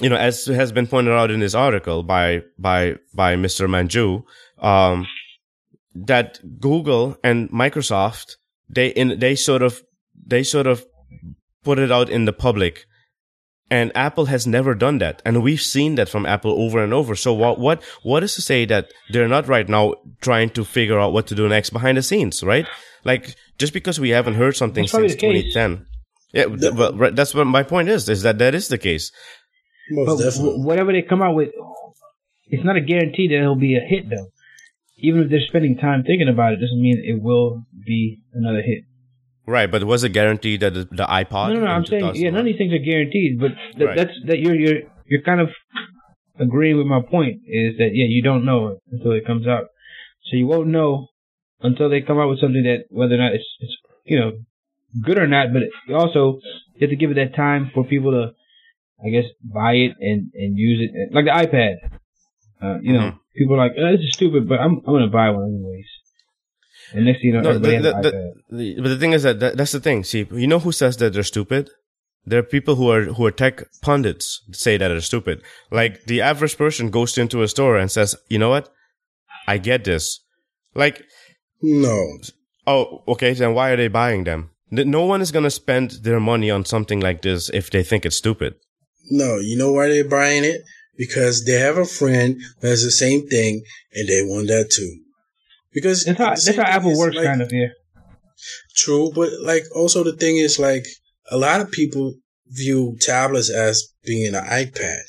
you 0.00 0.08
know, 0.08 0.16
as 0.16 0.46
has 0.46 0.72
been 0.72 0.86
pointed 0.86 1.12
out 1.12 1.30
in 1.30 1.40
this 1.40 1.54
article 1.54 2.02
by 2.02 2.42
by 2.58 2.96
by 3.14 3.36
Mr. 3.36 3.68
Manjoo, 3.68 4.22
um, 4.64 5.06
that 5.94 6.38
Google 6.60 7.16
and 7.22 7.50
Microsoft 7.50 8.36
they 8.68 8.88
in 8.88 9.18
they 9.18 9.34
sort 9.34 9.62
of 9.62 9.82
they 10.26 10.42
sort 10.42 10.66
of 10.66 10.84
put 11.64 11.78
it 11.78 11.92
out 11.92 12.08
in 12.08 12.24
the 12.24 12.32
public 12.32 12.86
and 13.70 13.92
Apple 13.94 14.26
has 14.26 14.46
never 14.46 14.74
done 14.74 14.98
that. 14.98 15.22
And 15.24 15.42
we've 15.42 15.60
seen 15.60 15.94
that 15.94 16.08
from 16.08 16.26
Apple 16.26 16.60
over 16.60 16.82
and 16.82 16.92
over. 16.92 17.14
So 17.14 17.32
what, 17.32 17.58
what, 17.60 17.82
what 18.02 18.24
is 18.24 18.34
to 18.34 18.42
say 18.42 18.64
that 18.64 18.90
they're 19.10 19.28
not 19.28 19.46
right 19.46 19.68
now 19.68 19.94
trying 20.20 20.50
to 20.50 20.64
figure 20.64 20.98
out 20.98 21.12
what 21.12 21.28
to 21.28 21.36
do 21.36 21.48
next 21.48 21.70
behind 21.70 21.96
the 21.96 22.02
scenes, 22.02 22.42
right? 22.42 22.66
Like, 23.04 23.36
just 23.58 23.72
because 23.72 24.00
we 24.00 24.10
haven't 24.10 24.34
heard 24.34 24.56
something 24.56 24.88
since 24.88 25.14
2010. 25.14 25.86
Yeah, 26.32 26.46
but 26.46 27.16
that's 27.16 27.34
what 27.34 27.46
my 27.46 27.62
point 27.62 27.88
is, 27.88 28.08
is 28.08 28.22
that 28.22 28.38
that 28.38 28.54
is 28.54 28.68
the 28.68 28.78
case. 28.78 29.10
Most 29.90 30.06
But 30.06 30.16
definitely. 30.24 30.50
w- 30.50 30.66
whatever 30.66 30.92
they 30.92 31.02
come 31.02 31.22
out 31.22 31.34
with, 31.34 31.50
it's 32.46 32.64
not 32.64 32.76
a 32.76 32.80
guarantee 32.80 33.28
that 33.28 33.36
it'll 33.38 33.56
be 33.56 33.76
a 33.76 33.80
hit 33.80 34.08
though. 34.10 34.28
Even 34.98 35.22
if 35.22 35.30
they're 35.30 35.40
spending 35.46 35.76
time 35.78 36.02
thinking 36.04 36.28
about 36.28 36.52
it, 36.52 36.56
doesn't 36.60 36.80
mean 36.80 37.02
it 37.04 37.22
will 37.22 37.64
be 37.86 38.20
another 38.34 38.60
hit. 38.62 38.84
Right, 39.46 39.70
but 39.70 39.82
was 39.84 40.04
it 40.04 40.10
guaranteed 40.10 40.60
that 40.60 40.74
the, 40.74 40.84
the 40.84 41.06
iPod? 41.06 41.48
no, 41.48 41.54
no, 41.54 41.60
no. 41.60 41.66
I'm 41.66 41.86
saying, 41.86 42.14
yeah, 42.16 42.30
none 42.30 42.40
of 42.40 42.44
these 42.46 42.58
things 42.58 42.72
are 42.72 42.78
guaranteed, 42.78 43.40
but 43.40 43.52
th- 43.76 43.86
Right. 43.88 43.96
that's 43.96 44.12
that 44.26 44.38
you're 44.38 44.54
you're 44.54 44.80
you're 45.06 45.22
kind 45.22 45.40
of 45.40 45.48
agreeing 46.38 46.76
with 46.76 46.86
my 46.86 47.00
point. 47.00 47.40
Is 47.46 47.78
that 47.78 47.90
yeah, 47.94 48.06
you 48.08 48.22
don't 48.22 48.44
know 48.44 48.78
until 48.92 49.12
it 49.12 49.26
comes 49.26 49.46
out, 49.48 49.64
so 50.26 50.36
you 50.36 50.46
won't 50.46 50.68
know 50.68 51.08
until 51.62 51.88
they 51.88 52.00
come 52.02 52.18
out 52.18 52.28
with 52.28 52.40
something 52.40 52.62
that 52.62 52.84
whether 52.90 53.14
or 53.14 53.18
not 53.18 53.32
it's 53.34 53.44
it's 53.60 53.76
you 54.04 54.20
know 54.20 54.32
good 55.02 55.18
or 55.18 55.26
not. 55.26 55.52
But 55.52 55.62
it 55.62 55.94
also 55.94 56.38
you 56.74 56.80
have 56.82 56.90
to 56.90 56.96
give 56.96 57.10
it 57.10 57.14
that 57.14 57.34
time 57.34 57.70
for 57.74 57.82
people 57.84 58.12
to, 58.12 58.32
I 59.04 59.08
guess, 59.10 59.24
buy 59.42 59.72
it 59.74 59.92
and 60.00 60.30
and 60.34 60.58
use 60.58 60.78
it 60.86 61.14
like 61.14 61.24
the 61.24 61.30
iPad. 61.44 61.74
Uh, 62.62 62.78
you 62.82 62.92
know, 62.92 63.00
Mhm. 63.12 63.18
people 63.36 63.54
are 63.54 63.58
like, 63.68 63.72
oh, 63.78 63.92
this 63.92 64.00
is 64.08 64.12
stupid, 64.12 64.48
but 64.48 64.58
I'm 64.60 64.74
I'm 64.86 64.92
gonna 64.94 65.08
buy 65.08 65.30
one 65.30 65.44
anyways. 65.54 65.86
And 66.92 67.04
next 67.06 67.18
thing 67.20 67.28
you 67.28 67.34
know, 67.34 67.40
No, 67.40 67.50
everybody 67.50 67.78
the- 67.78 67.94
has 67.94 68.02
the- 68.04 68.10
iPad. 68.12 68.32
The- 68.58 68.80
but 68.82 68.88
the 68.88 68.96
thing 68.98 69.12
is 69.12 69.22
that, 69.22 69.40
that 69.40 69.56
that's 69.56 69.72
the 69.72 69.80
thing. 69.80 70.04
See, 70.04 70.26
you 70.32 70.46
know 70.46 70.58
who 70.58 70.72
says 70.72 70.96
that 70.98 71.12
they're 71.12 71.22
stupid? 71.22 71.70
There 72.26 72.38
are 72.40 72.42
people 72.56 72.74
who 72.74 72.90
are 72.90 73.04
who 73.04 73.24
are 73.26 73.30
tech 73.30 73.62
pundits 73.80 74.42
say 74.52 74.76
that 74.76 74.88
they're 74.88 75.00
stupid. 75.00 75.42
Like 75.70 76.04
the 76.04 76.20
average 76.20 76.56
person 76.58 76.90
goes 76.90 77.16
into 77.16 77.42
a 77.42 77.48
store 77.48 77.78
and 77.78 77.90
says, 77.90 78.14
"You 78.28 78.38
know 78.38 78.50
what? 78.50 78.68
I 79.48 79.56
get 79.58 79.84
this." 79.84 80.20
Like, 80.74 81.02
No. 81.62 81.96
oh, 82.66 83.02
okay, 83.08 83.32
then 83.32 83.54
why 83.54 83.70
are 83.70 83.76
they 83.76 83.88
buying 83.88 84.24
them? 84.24 84.50
No 84.70 85.04
one 85.06 85.20
is 85.22 85.32
gonna 85.32 85.50
spend 85.50 85.90
their 86.04 86.20
money 86.20 86.50
on 86.50 86.64
something 86.64 87.00
like 87.00 87.22
this 87.22 87.50
if 87.50 87.70
they 87.70 87.82
think 87.82 88.04
it's 88.06 88.16
stupid. 88.16 88.54
No, 89.10 89.38
you 89.38 89.56
know 89.56 89.72
why 89.72 89.88
they're 89.88 90.08
buying 90.08 90.44
it? 90.44 90.62
Because 90.96 91.44
they 91.44 91.58
have 91.58 91.78
a 91.78 91.84
friend 91.84 92.40
who 92.60 92.68
has 92.68 92.82
the 92.82 92.90
same 92.90 93.26
thing 93.26 93.62
and 93.94 94.08
they 94.08 94.22
want 94.22 94.48
that 94.48 94.70
too. 94.70 95.00
Because 95.72 96.04
That's 96.04 96.18
how 96.18 96.30
that's 96.30 96.56
how 96.56 96.62
Apple 96.62 96.98
works, 96.98 97.16
like, 97.16 97.26
kind 97.26 97.42
of. 97.42 97.52
Yeah. 97.52 97.68
True, 98.76 99.10
but 99.14 99.30
like 99.42 99.64
also 99.74 100.02
the 100.02 100.12
thing 100.12 100.36
is 100.36 100.58
like 100.58 100.86
a 101.30 101.36
lot 101.36 101.60
of 101.60 101.70
people 101.70 102.14
view 102.46 102.96
tablets 103.00 103.50
as 103.50 103.88
being 104.04 104.34
an 104.34 104.42
iPad. 104.44 105.02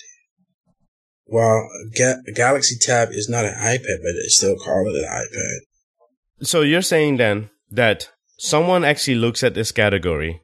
While 1.26 1.70
a, 1.86 1.98
Ga- 1.98 2.22
a 2.28 2.32
Galaxy 2.34 2.76
Tab 2.80 3.10
is 3.12 3.30
not 3.30 3.46
an 3.46 3.54
iPad, 3.54 4.00
but 4.04 4.14
they 4.22 4.28
still 4.28 4.56
call 4.58 4.86
it 4.90 5.02
an 5.02 5.10
iPad. 5.10 6.46
So 6.46 6.62
you're 6.62 6.82
saying 6.82 7.18
then 7.18 7.50
that 7.70 8.10
someone 8.38 8.84
actually 8.84 9.16
looks 9.16 9.44
at 9.44 9.54
this 9.54 9.72
category 9.72 10.42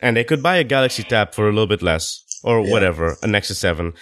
and 0.00 0.16
they 0.16 0.24
could 0.24 0.42
buy 0.42 0.56
a 0.56 0.64
Galaxy 0.64 1.02
Tab 1.02 1.34
for 1.34 1.46
a 1.46 1.52
little 1.52 1.66
bit 1.66 1.82
less 1.82 2.23
or 2.44 2.60
Yeah. 2.60 2.70
whatever, 2.72 3.16
a 3.22 3.26
Nexus 3.26 3.58
7, 3.58 3.92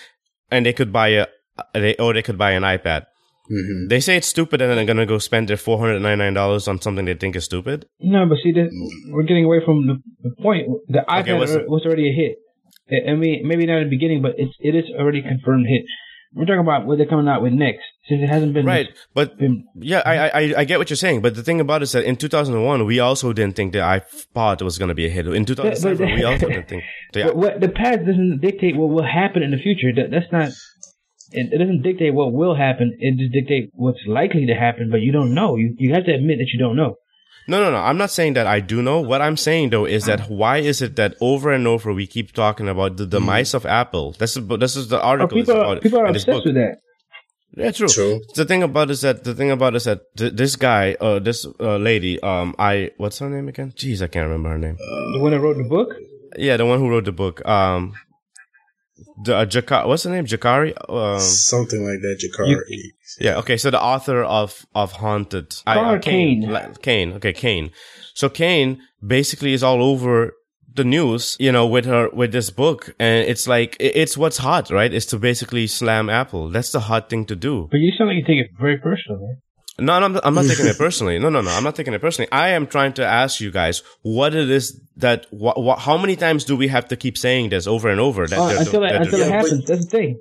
and 0.50 0.66
they 0.66 0.72
could 0.78 0.92
buy 0.92 1.08
a, 1.22 1.26
they, 1.74 1.94
or 1.96 2.12
they 2.12 2.22
could 2.22 2.38
buy 2.44 2.50
an 2.58 2.64
iPad. 2.76 3.02
hmm 3.48 3.88
They 3.88 4.00
say 4.00 4.16
it's 4.16 4.26
stupid 4.36 4.60
and 4.62 4.68
then 4.70 4.76
they're 4.76 4.90
going 4.94 5.04
to 5.06 5.12
go 5.14 5.18
spend 5.18 5.48
their 5.48 5.56
$499 5.56 6.68
on 6.68 6.80
something 6.80 7.04
they 7.04 7.14
think 7.14 7.36
is 7.36 7.44
stupid. 7.44 7.86
No, 8.00 8.26
but 8.28 8.38
see, 8.42 8.52
that 8.58 8.68
we're 9.12 9.24
getting 9.30 9.44
away 9.44 9.60
from 9.64 9.86
the, 9.88 9.94
the 10.26 10.32
point. 10.42 10.64
The 10.88 11.02
iPad 11.08 11.38
what's 11.38 11.52
the- 11.54 11.64
was 11.68 11.82
already 11.86 12.08
a 12.10 12.14
hit. 12.20 12.34
I 12.90 13.12
I 13.12 13.14
mean, 13.22 13.46
maybe 13.46 13.64
not 13.66 13.78
in 13.78 13.84
the 13.88 13.94
beginning, 13.96 14.20
but 14.26 14.32
it's 14.42 14.54
it 14.68 14.74
is 14.74 14.86
already 14.98 15.20
a 15.20 15.28
confirmed 15.32 15.66
hit. 15.74 15.84
We're 16.34 16.46
talking 16.46 16.60
about 16.60 16.86
what 16.86 16.96
they're 16.96 17.06
coming 17.06 17.28
out 17.28 17.42
with 17.42 17.52
next, 17.52 17.82
since 18.08 18.22
it 18.22 18.26
hasn't 18.26 18.54
been 18.54 18.64
Right. 18.64 18.88
But 19.12 19.38
been- 19.38 19.66
yeah, 19.74 20.02
I, 20.04 20.28
I, 20.28 20.54
I 20.58 20.64
get 20.64 20.78
what 20.78 20.88
you're 20.88 20.96
saying. 20.96 21.20
But 21.20 21.34
the 21.34 21.42
thing 21.42 21.60
about 21.60 21.82
it 21.82 21.84
is 21.84 21.92
that 21.92 22.04
in 22.04 22.16
2001, 22.16 22.86
we 22.86 23.00
also 23.00 23.32
didn't 23.34 23.54
think 23.54 23.72
the 23.72 23.80
iPod 23.80 24.62
was 24.62 24.78
going 24.78 24.88
to 24.88 24.94
be 24.94 25.06
a 25.06 25.10
hit. 25.10 25.26
In 25.26 25.44
2007, 25.44 26.14
we 26.14 26.24
also 26.30 26.48
didn't 26.48 26.68
think. 26.68 26.82
The, 27.12 27.24
What, 27.24 27.36
what 27.36 27.60
the 27.60 27.68
past 27.68 28.00
doesn't 28.06 28.40
dictate 28.40 28.76
what 28.76 28.88
will 28.88 29.04
happen 29.06 29.42
in 29.42 29.50
the 29.50 29.58
future. 29.58 29.92
That, 29.94 30.10
that's 30.10 30.32
not. 30.32 30.48
It, 31.34 31.52
it 31.52 31.58
doesn't 31.58 31.82
dictate 31.82 32.14
what 32.14 32.32
will 32.32 32.54
happen. 32.56 32.96
It 32.98 33.18
just 33.18 33.32
dictates 33.32 33.70
what's 33.74 34.00
likely 34.06 34.46
to 34.46 34.54
happen. 34.54 34.90
But 34.90 35.00
you 35.02 35.12
don't 35.12 35.34
know. 35.34 35.56
You 35.56 35.74
you 35.78 35.92
have 35.94 36.04
to 36.06 36.14
admit 36.14 36.38
that 36.38 36.48
you 36.52 36.58
don't 36.58 36.76
know. 36.76 36.96
No, 37.48 37.60
no, 37.60 37.70
no. 37.72 37.78
I'm 37.78 37.98
not 37.98 38.10
saying 38.10 38.34
that 38.34 38.46
I 38.46 38.60
do 38.60 38.82
know. 38.82 39.00
What 39.00 39.20
I'm 39.20 39.36
saying 39.36 39.70
though 39.70 39.84
is 39.84 40.04
that 40.06 40.30
why 40.30 40.58
is 40.58 40.80
it 40.80 40.96
that 40.96 41.14
over 41.20 41.50
and 41.52 41.66
over 41.66 41.92
we 41.92 42.06
keep 42.06 42.32
talking 42.32 42.68
about 42.68 42.96
the 42.96 43.06
demise 43.06 43.52
of 43.54 43.66
Apple? 43.66 44.12
This 44.12 44.36
is 44.36 44.46
this 44.58 44.76
is 44.76 44.88
the 44.88 44.98
Oh, 45.00 45.06
article 45.08 45.38
is 45.38 45.46
people 45.46 45.60
are, 45.60 45.64
about 45.72 45.82
people 45.82 45.98
are 46.00 46.06
obsessed 46.06 46.26
book. 46.26 46.44
with 46.44 46.54
that. 46.54 46.78
Yeah, 47.54 47.70
true. 47.72 47.88
True. 47.88 48.20
The 48.34 48.44
thing 48.46 48.62
about 48.62 48.90
is 48.90 49.00
that 49.02 49.24
the 49.24 49.34
thing 49.34 49.50
about 49.50 49.74
is 49.74 49.84
that 49.84 50.00
th- 50.16 50.32
this 50.32 50.56
guy, 50.56 50.96
uh, 51.00 51.18
this 51.18 51.44
uh, 51.60 51.76
lady, 51.76 52.18
um, 52.22 52.54
I 52.58 52.92
what's 52.96 53.18
her 53.18 53.28
name 53.28 53.48
again? 53.48 53.72
Jeez, 53.76 54.00
I 54.02 54.06
can't 54.06 54.24
remember 54.26 54.48
her 54.50 54.58
name. 54.58 54.76
The 54.78 55.18
one 55.20 55.32
that 55.32 55.40
wrote 55.40 55.58
the 55.58 55.64
book. 55.68 55.94
Yeah, 56.38 56.56
the 56.56 56.64
one 56.64 56.78
who 56.78 56.88
wrote 56.88 57.04
the 57.04 57.12
book. 57.12 57.44
Um, 57.46 57.92
the 59.24 59.36
uh, 59.36 59.46
Jakar, 59.46 59.86
what's 59.86 60.02
the 60.04 60.10
name? 60.10 60.26
Jakari. 60.26 60.72
Um, 60.88 61.20
Something 61.20 61.84
like 61.84 62.00
that, 62.00 62.18
Jakari. 62.22 62.56
Yeah. 63.20 63.38
Okay. 63.38 63.56
So 63.56 63.70
the 63.70 63.80
author 63.80 64.22
of 64.22 64.66
of 64.74 64.92
Haunted, 64.92 65.54
I- 65.66 65.74
Connor 65.74 65.96
uh, 65.96 66.00
Kane, 66.00 66.42
Kane. 66.48 66.74
Kane. 66.82 67.12
Okay, 67.14 67.32
Kane. 67.32 67.70
So 68.14 68.28
Kane 68.28 68.80
basically 69.06 69.52
is 69.52 69.62
all 69.62 69.82
over 69.82 70.32
the 70.74 70.84
news, 70.84 71.36
you 71.38 71.52
know, 71.52 71.66
with 71.66 71.84
her 71.84 72.08
with 72.10 72.32
this 72.32 72.50
book, 72.50 72.94
and 72.98 73.26
it's 73.28 73.46
like 73.46 73.76
it's 73.78 74.16
what's 74.16 74.38
hot, 74.38 74.70
right? 74.70 74.92
Is 74.92 75.06
to 75.06 75.18
basically 75.18 75.66
slam 75.66 76.08
Apple. 76.08 76.48
That's 76.48 76.72
the 76.72 76.80
hot 76.80 77.10
thing 77.10 77.26
to 77.26 77.36
do. 77.36 77.68
But 77.70 77.78
you 77.78 77.92
sound 77.96 78.08
like 78.08 78.16
you 78.16 78.24
take 78.24 78.38
it 78.44 78.50
very 78.58 78.78
personal, 78.78 79.20
man. 79.20 79.36
No, 79.78 79.98
no, 80.06 80.20
I'm 80.22 80.34
not, 80.34 80.44
taking 80.44 80.66
it 80.66 80.76
personally. 80.86 81.18
No, 81.18 81.30
no, 81.30 81.40
no, 81.40 81.50
I'm 81.50 81.64
not 81.64 81.74
taking 81.76 81.94
it 81.94 82.00
personally. 82.00 82.30
I 82.30 82.48
am 82.50 82.66
trying 82.66 82.92
to 82.94 83.06
ask 83.06 83.40
you 83.40 83.50
guys 83.50 83.82
what 84.02 84.34
it 84.34 84.50
is 84.50 84.78
that 84.96 85.26
wha 85.32 85.54
wha 85.56 85.76
how 85.76 85.96
many 85.96 86.14
times 86.16 86.44
do 86.44 86.54
we 86.56 86.68
have 86.68 86.88
to 86.88 86.96
keep 86.96 87.16
saying 87.16 87.48
this 87.50 87.66
over 87.66 87.88
and 87.88 87.98
over? 87.98 88.26
That 88.26 88.38
Uh, 88.38 88.48
they're- 88.48 88.58
until 88.58 88.84
it, 88.84 88.90
that 88.92 89.02
until 89.02 89.18
they're- 89.18 89.28
it 89.28 89.30
Yeah, 89.30 89.36
happens. 89.36 89.64
That's 89.66 89.84
the 89.86 89.90
thing. 89.90 90.20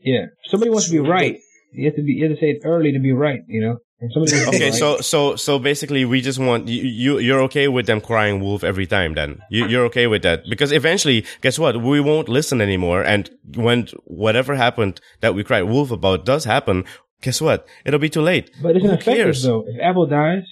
Yeah. 0.00 0.26
Somebody 0.50 0.70
wants 0.70 0.86
to 0.86 0.92
be 0.92 0.98
right. 0.98 1.38
You 1.72 1.86
have 1.86 1.96
to 1.96 2.02
be. 2.02 2.12
You 2.12 2.24
have 2.28 2.36
to 2.36 2.40
say 2.40 2.50
it 2.50 2.62
early 2.64 2.92
to 2.92 2.98
be 2.98 3.12
right. 3.12 3.40
You 3.48 3.60
know. 3.62 3.76
And 4.00 4.10
somebody 4.12 4.32
wants 4.32 4.44
to 4.44 4.50
be 4.50 4.56
Okay, 4.56 4.70
right. 4.72 4.78
so 4.78 5.00
so 5.00 5.36
so 5.36 5.58
basically, 5.58 6.04
we 6.04 6.20
just 6.20 6.38
want 6.38 6.68
you, 6.68 6.82
you. 6.82 7.18
You're 7.18 7.40
okay 7.44 7.68
with 7.68 7.86
them 7.86 8.00
crying 8.02 8.40
wolf 8.40 8.62
every 8.64 8.86
time, 8.86 9.14
then 9.14 9.38
you, 9.48 9.66
you're 9.68 9.84
okay 9.86 10.06
with 10.08 10.22
that 10.22 10.42
because 10.50 10.70
eventually, 10.72 11.24
guess 11.40 11.58
what? 11.58 11.80
We 11.80 12.00
won't 12.00 12.28
listen 12.28 12.60
anymore, 12.60 13.02
and 13.02 13.30
when 13.54 13.88
whatever 14.04 14.54
happened 14.56 15.00
that 15.20 15.34
we 15.36 15.44
cried 15.44 15.62
wolf 15.62 15.90
about 15.92 16.26
does 16.26 16.44
happen, 16.44 16.84
guess 17.22 17.40
what? 17.40 17.66
It'll 17.84 17.98
be 18.00 18.10
too 18.10 18.20
late. 18.20 18.50
But 18.62 18.76
it's 18.76 18.84
Who 18.84 18.92
effective 18.92 19.14
cares? 19.14 19.42
though. 19.42 19.64
If 19.66 19.80
Apple 19.80 20.06
dies, 20.06 20.44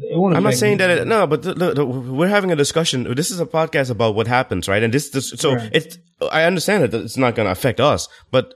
it 0.00 0.18
won't 0.18 0.36
I'm 0.36 0.42
not 0.42 0.54
saying 0.54 0.78
that 0.78 0.90
it, 0.90 1.06
no, 1.06 1.26
but 1.26 1.42
the, 1.42 1.54
the, 1.54 1.74
the- 1.74 1.86
we're 1.86 2.28
having 2.28 2.50
a 2.50 2.56
discussion. 2.56 3.14
This 3.14 3.30
is 3.30 3.40
a 3.40 3.46
podcast 3.46 3.90
about 3.90 4.14
what 4.14 4.26
happens, 4.26 4.68
right? 4.68 4.82
And 4.82 4.92
this, 4.92 5.10
this 5.10 5.30
so 5.30 5.54
Right. 5.54 5.70
it's. 5.72 5.98
I 6.30 6.44
understand 6.44 6.84
that 6.84 6.94
it's 7.02 7.16
not 7.16 7.34
going 7.34 7.46
to 7.46 7.52
affect 7.52 7.80
us, 7.80 8.08
but 8.30 8.54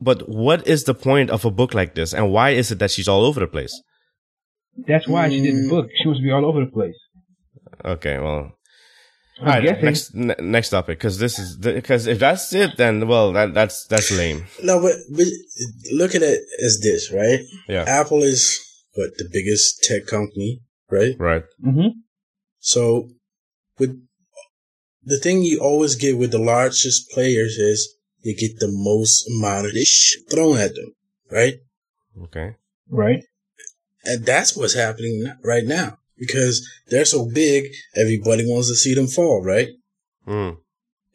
but 0.00 0.28
what 0.28 0.66
is 0.66 0.84
the 0.84 0.94
point 0.94 1.30
of 1.30 1.44
a 1.44 1.50
book 1.50 1.74
like 1.74 1.94
this, 1.94 2.12
and 2.12 2.32
why 2.32 2.50
is 2.50 2.70
it 2.70 2.78
that 2.78 2.90
she's 2.90 3.08
all 3.08 3.24
over 3.24 3.40
the 3.40 3.46
place? 3.46 3.82
That's 4.86 5.06
why 5.06 5.28
she 5.28 5.40
did 5.40 5.54
the 5.54 5.66
mm. 5.66 5.70
book. 5.70 5.86
She 5.96 6.04
to 6.04 6.20
be 6.20 6.30
all 6.30 6.46
over 6.46 6.64
the 6.64 6.70
place. 6.70 6.96
Okay, 7.84 8.18
well, 8.18 8.52
All 9.42 9.48
right, 9.48 9.62
guessing. 9.62 9.84
next 9.84 10.14
ne- 10.14 10.34
next 10.40 10.70
topic 10.70 10.98
because 10.98 11.18
this 11.18 11.38
is 11.38 11.56
because 11.56 12.06
if 12.06 12.18
that's 12.20 12.52
it, 12.52 12.76
then 12.76 13.08
well, 13.08 13.32
that 13.32 13.54
that's 13.54 13.86
that's 13.86 14.10
lame. 14.10 14.46
No, 14.62 14.80
but, 14.80 14.94
but 15.10 15.26
look 15.92 16.14
at 16.14 16.22
it 16.22 16.40
as 16.64 16.80
this, 16.80 17.10
right? 17.12 17.40
Yeah, 17.68 17.84
Apple 17.86 18.22
is 18.22 18.58
what 18.94 19.10
the 19.18 19.28
biggest 19.32 19.82
tech 19.82 20.06
company, 20.06 20.60
right? 20.90 21.14
right. 21.18 21.42
Mm-hmm. 21.64 21.88
So 22.60 23.08
with 23.78 24.00
the 25.02 25.18
thing 25.18 25.42
you 25.42 25.58
always 25.60 25.96
get 25.96 26.16
with 26.16 26.30
the 26.30 26.38
largest 26.38 27.10
players 27.10 27.56
is 27.58 27.96
you 28.22 28.36
get 28.36 28.60
the 28.60 28.70
most 28.70 29.28
amount 29.28 29.66
of 29.66 29.72
this 29.72 29.88
shit 29.88 30.30
thrown 30.30 30.58
at 30.58 30.74
them, 30.74 30.94
right? 31.30 31.54
Okay. 32.24 32.54
Right. 32.88 33.24
And 34.04 34.24
that's 34.24 34.56
what's 34.56 34.74
happening 34.74 35.32
right 35.42 35.64
now 35.64 35.98
because 36.16 36.66
they're 36.88 37.04
so 37.04 37.28
big, 37.32 37.64
everybody 37.96 38.44
wants 38.46 38.68
to 38.68 38.74
see 38.74 38.94
them 38.94 39.06
fall, 39.06 39.42
right? 39.42 39.68
Mm. 40.26 40.58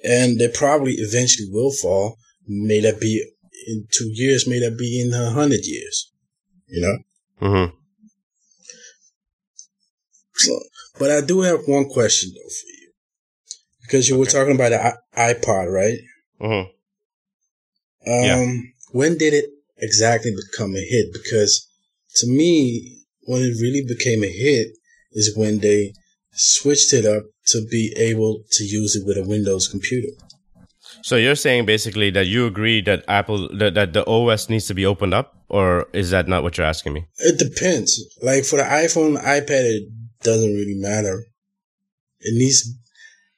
And 0.04 0.40
they 0.40 0.48
probably 0.50 0.94
eventually 0.94 1.48
will 1.52 1.72
fall. 1.72 2.18
May 2.48 2.80
that 2.82 3.00
be 3.00 3.24
in 3.68 3.88
two 3.92 4.10
years, 4.14 4.48
may 4.48 4.60
that 4.60 4.78
be 4.78 5.02
in 5.02 5.14
a 5.14 5.30
hundred 5.32 5.66
years, 5.66 6.12
you 6.68 6.82
know? 6.82 6.98
Hmm. 7.40 7.76
So, 10.36 10.60
but 11.00 11.12
I 11.12 11.22
do 11.22 11.42
have 11.42 11.62
one 11.68 11.90
question 11.90 12.32
though 12.34 12.50
for 12.50 12.68
you 12.68 12.92
because 13.82 14.08
you 14.10 14.18
were 14.18 14.26
talking 14.26 14.56
about 14.56 14.70
the 14.70 14.98
iPod, 15.18 15.72
right? 15.72 15.98
Hmm. 16.40 16.70
Um, 18.10 18.24
Yeah. 18.26 18.54
when 18.92 19.18
did 19.18 19.34
it 19.34 19.46
exactly 19.78 20.32
become 20.32 20.76
a 20.76 20.80
hit? 20.82 21.12
Because 21.12 21.68
to 22.18 22.28
me, 22.28 23.04
when 23.22 23.42
it 23.42 23.60
really 23.62 23.84
became 23.86 24.24
a 24.24 24.32
hit 24.32 24.68
is 25.18 25.36
when 25.36 25.60
they 25.60 25.94
switched 26.34 26.94
it 26.94 27.06
up 27.06 27.24
to 27.48 27.66
be 27.70 27.94
able 27.98 28.44
to 28.52 28.64
use 28.64 28.96
it 28.96 29.04
with 29.08 29.18
a 29.18 29.28
Windows 29.28 29.68
computer. 29.68 30.10
So 31.02 31.16
you're 31.16 31.36
saying 31.36 31.66
basically 31.66 32.10
that 32.12 32.28
you 32.28 32.46
agree 32.46 32.82
that 32.82 33.04
Apple 33.08 33.50
that, 33.58 33.74
that 33.76 33.94
the 33.94 34.06
OS 34.08 34.50
needs 34.50 34.68
to 34.68 34.74
be 34.74 34.86
opened 34.86 35.14
up, 35.14 35.34
or 35.50 35.88
is 35.94 36.10
that 36.12 36.28
not 36.28 36.44
what 36.44 36.58
you're 36.58 36.68
asking 36.68 36.94
me? 36.94 37.06
It 37.20 37.38
depends. 37.40 37.90
Like 38.22 38.44
for 38.46 38.58
the 38.58 38.64
iPhone, 38.64 39.18
iPad, 39.22 39.64
it 39.78 39.84
doesn't 40.24 40.54
really 40.54 40.76
matter. 40.76 41.26
It 42.20 42.34
needs, 42.38 42.60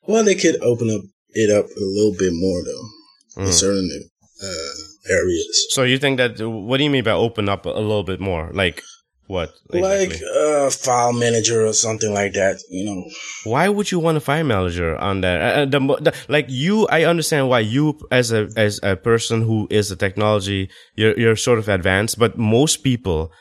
well, 0.08 0.24
they 0.24 0.36
could 0.36 0.62
open 0.64 0.90
up 0.90 1.02
it 1.32 1.52
up 1.52 1.66
a 1.66 1.84
little 1.96 2.16
bit 2.18 2.34
more 2.34 2.64
though, 2.64 3.44
in 3.44 3.50
Mm. 3.50 3.54
certain 3.54 3.90
uh, 4.44 5.12
areas. 5.14 5.68
So 5.70 5.84
you 5.84 6.00
think 6.00 6.18
that? 6.18 6.40
What 6.42 6.78
do 6.78 6.84
you 6.84 6.90
mean 6.90 7.04
by 7.04 7.12
open 7.12 7.50
up 7.50 7.66
a 7.66 7.70
little 7.70 8.04
bit 8.04 8.20
more? 8.20 8.50
Like 8.54 8.82
what? 9.30 9.54
Like 9.70 10.20
a 10.22 10.72
file 10.72 11.14
manager 11.14 11.64
or 11.64 11.74
something 11.74 12.12
like 12.12 12.34
that, 12.34 12.64
you 12.68 12.84
know. 12.84 13.06
why 13.44 13.70
would 13.70 13.92
you 13.92 14.00
want 14.00 14.18
a 14.18 14.20
file 14.20 14.44
manager 14.44 14.98
on 14.98 15.22
that? 15.22 15.40
Uh, 15.40 15.62
uh, 15.62 15.66
the, 15.66 15.80
the, 16.02 16.16
like 16.28 16.48
you, 16.50 16.88
I 16.88 17.04
understand 17.04 17.48
why 17.48 17.60
you, 17.60 18.00
as 18.10 18.32
a 18.32 18.50
as 18.58 18.80
a 18.82 18.96
person 18.96 19.44
who 19.44 19.68
is 19.70 19.92
a 19.92 19.96
technology, 19.96 20.72
you're 20.96 21.16
you're 21.16 21.36
sort 21.36 21.60
of 21.60 21.70
advanced, 21.70 22.18
but 22.18 22.40
most 22.40 22.78
people 22.78 23.32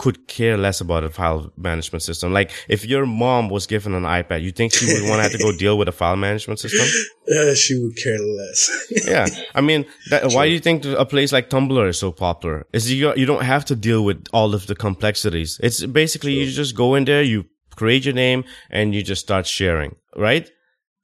could 0.00 0.26
care 0.26 0.56
less 0.56 0.80
about 0.80 1.04
a 1.04 1.10
file 1.10 1.52
management 1.58 2.02
system. 2.02 2.32
Like 2.32 2.50
if 2.68 2.86
your 2.86 3.04
mom 3.04 3.50
was 3.50 3.66
given 3.66 3.92
an 3.92 4.04
iPad, 4.04 4.42
you 4.42 4.50
think 4.50 4.72
she 4.72 4.86
would 4.86 5.06
want 5.06 5.18
to 5.18 5.24
have 5.24 5.32
to 5.32 5.38
go 5.46 5.52
deal 5.64 5.76
with 5.76 5.88
a 5.88 5.92
file 5.92 6.16
management 6.16 6.58
system? 6.58 6.86
Uh, 7.30 7.54
she 7.54 7.78
would 7.78 7.94
care 7.96 8.18
less. 8.18 8.60
Yeah, 9.06 9.26
I 9.54 9.60
mean, 9.60 9.84
that, 10.08 10.32
why 10.32 10.46
do 10.46 10.52
you 10.52 10.60
think 10.60 10.86
a 10.86 11.04
place 11.04 11.32
like 11.32 11.50
Tumblr 11.50 11.86
is 11.86 11.98
so 11.98 12.12
popular? 12.12 12.66
Is 12.72 12.90
you 12.90 13.14
you 13.14 13.26
don't 13.26 13.44
have 13.44 13.66
to 13.66 13.76
deal 13.76 14.02
with 14.02 14.24
all 14.32 14.54
of 14.54 14.68
the 14.68 14.74
complexities. 14.74 15.60
It's 15.62 15.84
basically 15.84 16.32
you 16.32 16.50
just 16.50 16.74
go 16.74 16.94
in 16.94 17.04
there, 17.04 17.22
you 17.22 17.44
create 17.76 18.06
your 18.06 18.14
name, 18.14 18.44
and 18.70 18.94
you 18.94 19.02
just 19.02 19.20
start 19.20 19.46
sharing, 19.46 19.96
right? 20.16 20.50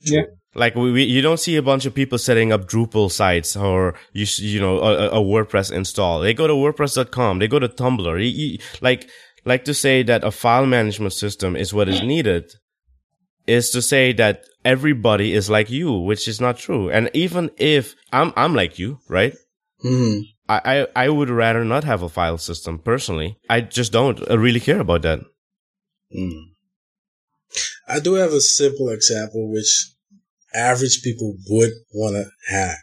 Yeah. 0.01 0.23
Like 0.57 0.75
we, 0.75 0.91
we, 0.91 1.03
you 1.05 1.21
don't 1.23 1.39
see 1.39 1.57
a 1.57 1.63
bunch 1.63 1.85
of 1.87 1.95
people 1.95 2.19
setting 2.19 2.51
up 2.53 2.67
Drupal 2.67 3.11
sites 3.11 3.57
or 3.57 3.95
you, 4.13 4.27
you 4.39 4.61
know, 4.61 4.79
a, 4.79 5.09
a 5.11 5.23
WordPress 5.23 5.71
install. 5.71 6.21
They 6.21 6.35
go 6.35 6.47
to 6.47 6.55
WordPress.com. 6.55 7.39
They 7.39 7.49
go 7.49 7.59
to 7.59 7.69
Tumblr. 7.69 8.19
You- 8.19 8.47
you- 8.53 8.59
like, 8.81 9.09
like 9.45 9.65
to 9.67 9.75
say 9.75 10.03
that 10.03 10.25
a 10.25 10.31
file 10.31 10.67
management 10.67 11.13
system 11.13 11.57
is 11.57 11.73
what 11.75 11.89
is 11.89 12.03
needed 12.03 12.53
is 13.47 13.71
to 13.71 13.81
say 13.81 14.13
that 14.15 14.45
everybody 14.65 15.33
is 15.33 15.49
like 15.49 15.71
you, 15.71 15.93
which 15.93 16.27
is 16.27 16.41
not 16.41 16.59
true. 16.59 16.91
And 16.91 17.11
even 17.15 17.51
if 17.59 17.95
I'm, 18.13 18.33
I'm 18.37 18.55
like 18.55 18.79
you, 18.79 18.99
right? 19.09 19.35
hmm 19.83 20.21
I, 20.49 20.61
I, 20.97 21.05
I 21.05 21.09
would 21.09 21.29
rather 21.29 21.65
not 21.65 21.85
have 21.85 22.03
a 22.03 22.09
file 22.09 22.39
system 22.39 22.79
personally. 22.79 23.37
I 23.51 23.61
just 23.61 23.93
don't 23.93 24.19
really 24.31 24.61
care 24.61 24.81
about 24.81 25.03
that. 25.03 25.21
Mm. 26.17 26.41
I 27.89 28.01
do 28.01 28.15
have 28.15 28.33
a 28.33 28.41
simple 28.41 28.89
example 28.91 29.51
which 29.53 29.91
average 30.57 31.03
people 31.03 31.37
would 31.49 31.73
want 31.93 32.17
to 32.17 32.31
have. 32.55 32.79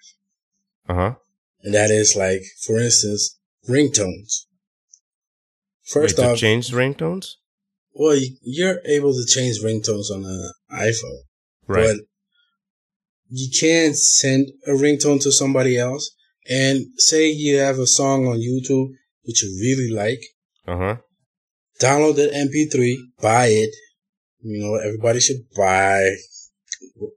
Uh 0.87 0.93
huh. 0.93 1.15
And 1.61 1.73
that 1.73 1.91
is 1.91 2.15
like, 2.15 2.41
for 2.65 2.77
instance, 2.79 3.39
ringtones. 3.69 4.45
First 5.85 6.17
Wait, 6.17 6.25
off, 6.25 6.37
change 6.37 6.71
ringtones? 6.71 7.25
well, 7.93 8.15
you- 8.15 8.37
you're 8.41 8.81
able 8.85 9.13
to 9.13 9.25
change 9.25 9.59
ringtones 9.61 10.09
on 10.11 10.25
an 10.25 10.51
iPhone, 10.71 11.21
Right. 11.67 11.83
but 11.97 11.97
you 13.29 13.49
can't 13.59 13.97
send 13.97 14.51
a 14.65 14.71
ringtone 14.71 15.21
to 15.21 15.31
somebody 15.31 15.77
else. 15.77 16.11
And 16.49 16.87
say 16.97 17.29
you 17.31 17.57
have 17.57 17.79
a 17.79 17.87
song 17.87 18.27
on 18.27 18.37
YouTube 18.39 18.89
which 19.23 19.41
you 19.43 19.49
really 19.61 19.89
like, 19.89 20.21
Uh 20.67 20.77
huh. 20.77 20.97
download 21.79 22.15
the 22.17 22.29
MP3, 22.33 22.97
buy 23.21 23.47
it. 23.47 23.73
You 24.41 24.59
know, 24.61 24.75
everybody 24.75 25.21
should 25.21 25.49
buy 25.55 26.15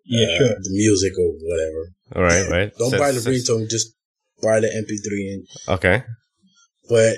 Yeah, 0.05 0.27
uh, 0.27 0.39
sure. 0.39 0.49
the 0.49 0.71
music 0.71 1.13
or 1.19 1.29
whatever. 1.49 1.83
All 2.17 2.23
right. 2.23 2.51
Right. 2.57 2.73
Don't 2.79 2.91
So- 2.91 2.99
buy 2.99 3.13
the 3.13 3.21
so- 3.21 3.31
ringtone, 3.31 3.69
just 3.71 3.95
buy 4.43 4.61
the 4.61 4.69
MP3 4.69 5.33
and 5.35 5.47
Okay. 5.77 6.05
but 6.89 7.17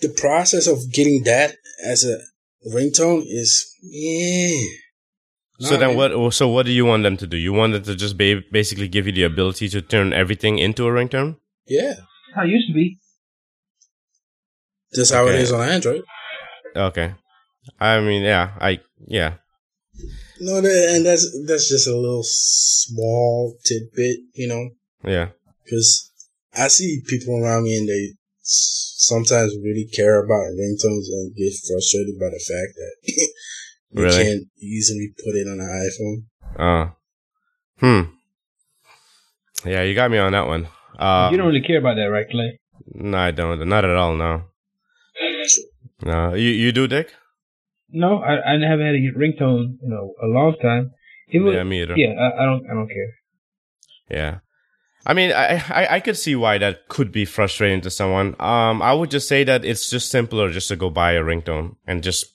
the 0.00 0.08
process 0.08 0.66
of 0.66 0.78
getting 0.92 1.22
that 1.24 1.54
as 1.84 2.04
a 2.04 2.18
ringtone 2.68 3.22
is 3.26 3.72
yeah. 3.82 4.56
So 5.60 5.76
then 5.76 5.96
man. 5.96 6.16
what, 6.16 6.34
so 6.34 6.48
what 6.48 6.66
do 6.66 6.72
you 6.72 6.84
want 6.84 7.04
them 7.04 7.16
to 7.18 7.26
do? 7.26 7.36
You 7.36 7.52
want 7.52 7.72
them 7.74 7.82
to 7.84 7.94
just 7.94 8.16
ba- 8.18 8.42
basically 8.50 8.88
give 8.88 9.06
you 9.06 9.12
the 9.12 9.22
ability 9.22 9.68
to 9.68 9.80
turn 9.82 10.12
everything 10.12 10.58
into 10.58 10.86
a 10.88 10.90
ringtone? 10.90 11.36
Yeah, 11.68 11.94
How 12.34 12.42
it 12.42 12.48
used 12.48 12.66
to 12.68 12.74
be. 12.74 12.98
that's 14.92 15.10
how 15.10 15.26
it 15.26 15.32
Okay. 15.32 15.42
is 15.42 15.52
on 15.52 15.68
Android. 15.68 16.02
Okay. 16.74 17.14
I 17.78 18.00
mean, 18.00 18.22
yeah, 18.22 18.56
I, 18.60 18.80
yeah. 19.06 19.34
No, 20.40 20.60
that, 20.60 20.88
and 20.94 21.06
that's 21.06 21.24
that's 21.46 21.68
just 21.68 21.86
a 21.86 21.96
little 21.96 22.22
small 22.24 23.56
tidbit, 23.64 24.18
you 24.34 24.48
know, 24.48 24.70
Yeah. 25.08 25.28
because 25.64 26.10
I 26.54 26.68
see 26.68 27.02
people 27.06 27.36
around 27.42 27.64
me 27.64 27.76
and 27.78 27.88
they 27.88 28.14
sometimes 28.42 29.54
really 29.62 29.88
care 29.94 30.18
about 30.24 30.52
ringtones 30.58 31.06
and 31.12 31.34
get 31.36 31.52
frustrated 31.68 32.18
by 32.18 32.26
the 32.30 32.42
fact 32.48 32.72
that 32.76 32.92
you 33.92 34.02
Really? 34.02 34.22
can't 34.24 34.44
easily 34.60 35.12
put 35.24 35.34
it 35.36 35.46
on 35.46 35.60
an 35.60 35.88
iPhone. 35.88 36.18
Uh, 36.58 36.90
hmm. 37.78 38.10
Yeah, 39.68 39.82
you 39.82 39.94
got 39.94 40.10
me 40.10 40.18
on 40.18 40.32
that 40.32 40.46
one. 40.46 40.66
Uh, 40.98 41.28
you 41.30 41.36
don't 41.38 41.46
really 41.46 41.60
care 41.62 41.78
about 41.78 41.94
that, 41.96 42.10
right, 42.10 42.28
Clay? 42.28 42.58
no, 42.94 43.16
I 43.18 43.30
don't. 43.30 43.68
Not 43.68 43.84
at 43.84 43.94
all. 43.96 44.16
No. 44.16 44.42
No. 46.04 46.34
You, 46.34 46.50
you 46.50 46.72
do, 46.72 46.86
Dick? 46.88 47.12
No, 47.92 48.18
I, 48.18 48.34
I 48.38 48.52
haven't 48.68 48.86
had 48.86 48.94
a 48.94 49.12
ringtone 49.18 49.76
in 49.82 49.92
a, 49.92 50.26
a 50.26 50.28
long 50.28 50.56
time. 50.60 50.90
It 51.28 51.40
was, 51.40 51.54
Yeah, 51.54 51.62
me 51.64 51.82
either. 51.82 51.94
yeah, 51.96 52.12
I, 52.12 52.42
I 52.42 52.46
don't, 52.46 52.64
I 52.70 52.74
don't 52.74 52.88
care. 52.88 53.14
Yeah. 54.10 54.38
I 55.04 55.14
mean, 55.14 55.32
I, 55.32 55.56
I 55.68 55.86
I 55.96 56.00
could 56.00 56.16
see 56.16 56.36
why 56.36 56.58
that 56.58 56.86
could 56.88 57.10
be 57.10 57.24
frustrating 57.24 57.80
to 57.82 57.90
someone. 57.90 58.36
Um, 58.38 58.80
I 58.82 58.92
would 58.92 59.10
just 59.10 59.26
say 59.28 59.42
that 59.44 59.64
it's 59.64 59.90
just 59.90 60.10
simpler 60.10 60.50
just 60.50 60.68
to 60.68 60.76
go 60.76 60.90
buy 60.90 61.12
a 61.12 61.22
ringtone 61.22 61.74
and 61.88 62.02
just, 62.04 62.26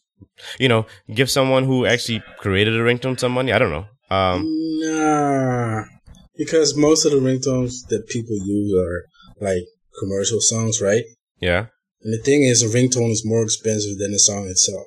you 0.59 0.67
know, 0.67 0.85
give 1.13 1.29
someone 1.31 1.63
who 1.63 1.85
actually 1.85 2.21
created 2.39 2.75
a 2.75 2.83
ringtone 2.83 3.17
some 3.19 3.31
money. 3.31 3.53
I 3.53 3.59
don't 3.59 3.71
know. 3.71 3.85
Um, 4.09 4.43
Nah, 4.81 5.83
because 6.35 6.75
most 6.75 7.05
of 7.05 7.11
the 7.13 7.19
ringtones 7.19 7.87
that 7.87 8.07
people 8.09 8.35
use 8.45 8.73
are 8.77 9.05
like 9.39 9.63
commercial 9.99 10.41
songs, 10.41 10.81
right? 10.81 11.03
yeah. 11.39 11.67
And 12.03 12.13
the 12.13 12.21
thing 12.23 12.43
is, 12.43 12.61
a 12.61 12.67
ringtone 12.67 13.11
is 13.11 13.23
more 13.25 13.43
expensive 13.43 13.97
than 13.97 14.11
the 14.11 14.19
song 14.19 14.47
itself. 14.47 14.85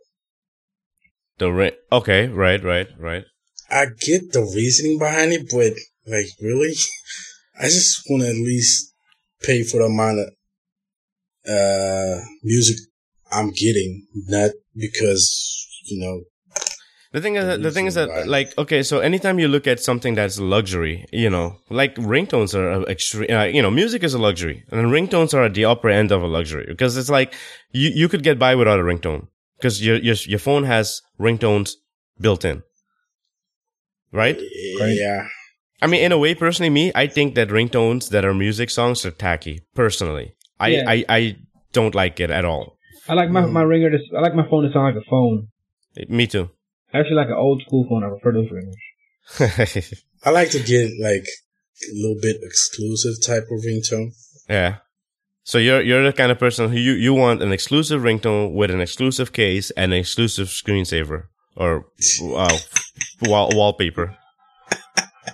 The 1.40 1.50
ring. 1.50 1.72
Okay. 1.90 2.28
Right. 2.28 2.62
Right. 2.62 2.86
Right. 2.98 3.24
I 3.70 3.86
get 3.98 4.32
the 4.32 4.42
reasoning 4.42 4.98
behind 4.98 5.32
it, 5.32 5.48
but 5.50 5.72
like, 6.06 6.26
really, 6.40 6.74
I 7.60 7.64
just 7.64 8.02
want 8.08 8.22
to 8.24 8.28
at 8.28 8.36
least 8.36 8.92
pay 9.42 9.62
for 9.62 9.78
the 9.78 9.86
amount 9.86 10.18
of 10.20 10.28
uh 11.48 12.20
music 12.42 12.76
I'm 13.32 13.50
getting, 13.52 14.06
not 14.28 14.50
because 14.76 15.66
you 15.86 15.98
know. 15.98 16.20
The 17.12 17.20
thing 17.20 17.34
is, 17.34 17.44
that, 17.44 17.60
the 17.60 17.72
thing 17.72 17.86
is 17.86 17.94
that, 17.94 18.28
like, 18.28 18.56
okay, 18.56 18.84
so 18.84 19.00
anytime 19.00 19.40
you 19.40 19.48
look 19.48 19.66
at 19.66 19.80
something 19.80 20.14
that's 20.14 20.38
luxury, 20.38 21.06
you 21.12 21.28
know, 21.28 21.56
like 21.68 21.96
ringtones 21.96 22.54
are 22.54 22.88
extreme, 22.88 23.28
uh, 23.32 23.44
you 23.44 23.62
know, 23.62 23.70
music 23.70 24.04
is 24.04 24.14
a 24.14 24.18
luxury, 24.18 24.62
and 24.70 24.92
ringtones 24.92 25.34
are 25.34 25.42
at 25.42 25.54
the 25.54 25.64
upper 25.64 25.88
end 25.88 26.12
of 26.12 26.22
a 26.22 26.28
luxury 26.28 26.66
because 26.68 26.96
it's 26.96 27.10
like 27.10 27.34
you 27.72 27.90
you 27.94 28.08
could 28.08 28.22
get 28.22 28.38
by 28.38 28.54
without 28.54 28.78
a 28.78 28.82
ringtone 28.82 29.26
because 29.60 29.84
your 29.84 29.96
your 29.96 30.16
your 30.26 30.38
phone 30.38 30.64
has 30.64 31.02
ringtones 31.18 31.72
built 32.18 32.44
in, 32.44 32.62
right? 34.12 34.36
Uh, 34.36 34.80
right. 34.80 34.96
Yeah, 34.96 35.26
I 35.82 35.86
mean, 35.86 36.02
in 36.02 36.12
a 36.12 36.18
way, 36.18 36.34
personally, 36.34 36.70
me, 36.70 36.92
I 36.94 37.06
think 37.06 37.34
that 37.36 37.48
ringtones 37.48 38.10
that 38.10 38.24
are 38.24 38.34
music 38.34 38.70
songs 38.70 39.04
are 39.06 39.10
tacky. 39.10 39.60
Personally, 39.74 40.34
I 40.58 40.68
Yeah. 40.68 40.84
I, 40.86 41.04
I 41.08 41.36
don't 41.72 41.94
like 41.94 42.20
it 42.20 42.30
at 42.30 42.44
all. 42.44 42.76
I 43.08 43.14
like 43.14 43.30
my, 43.30 43.42
mm. 43.42 43.52
my 43.52 43.62
ringer 43.62 43.90
to, 43.90 43.98
I 44.16 44.20
like 44.20 44.34
my 44.34 44.48
phone 44.48 44.64
to 44.64 44.72
sound 44.72 44.94
like 44.94 45.02
a 45.02 45.08
phone. 45.08 45.48
Eh, 45.96 46.04
me 46.08 46.26
too. 46.26 46.50
I 46.92 46.98
actually 46.98 47.16
like 47.16 47.28
an 47.28 47.38
old 47.38 47.62
school 47.66 47.86
phone. 47.88 48.04
I 48.04 48.08
prefer 48.10 48.32
those 48.32 48.50
ringers. 48.50 49.94
I 50.24 50.30
like 50.30 50.50
to 50.50 50.60
get 50.60 50.90
like 51.00 51.24
a 51.24 51.94
little 51.94 52.18
bit 52.20 52.36
exclusive 52.42 53.14
type 53.24 53.44
of 53.44 53.64
ringtone. 53.64 54.12
Yeah. 54.48 54.78
So 55.44 55.58
you're 55.58 55.80
you're 55.80 56.04
the 56.04 56.12
kind 56.12 56.30
of 56.30 56.38
person 56.38 56.70
who 56.70 56.76
you, 56.78 56.92
you 56.92 57.14
want 57.14 57.42
an 57.42 57.52
exclusive 57.52 58.02
ringtone 58.02 58.52
with 58.52 58.70
an 58.70 58.80
exclusive 58.80 59.32
case 59.32 59.70
and 59.72 59.92
an 59.92 59.98
exclusive 59.98 60.48
screensaver 60.48 61.24
or 61.56 61.86
wow, 62.20 62.56
wall, 63.22 63.50
wallpaper. 63.54 64.16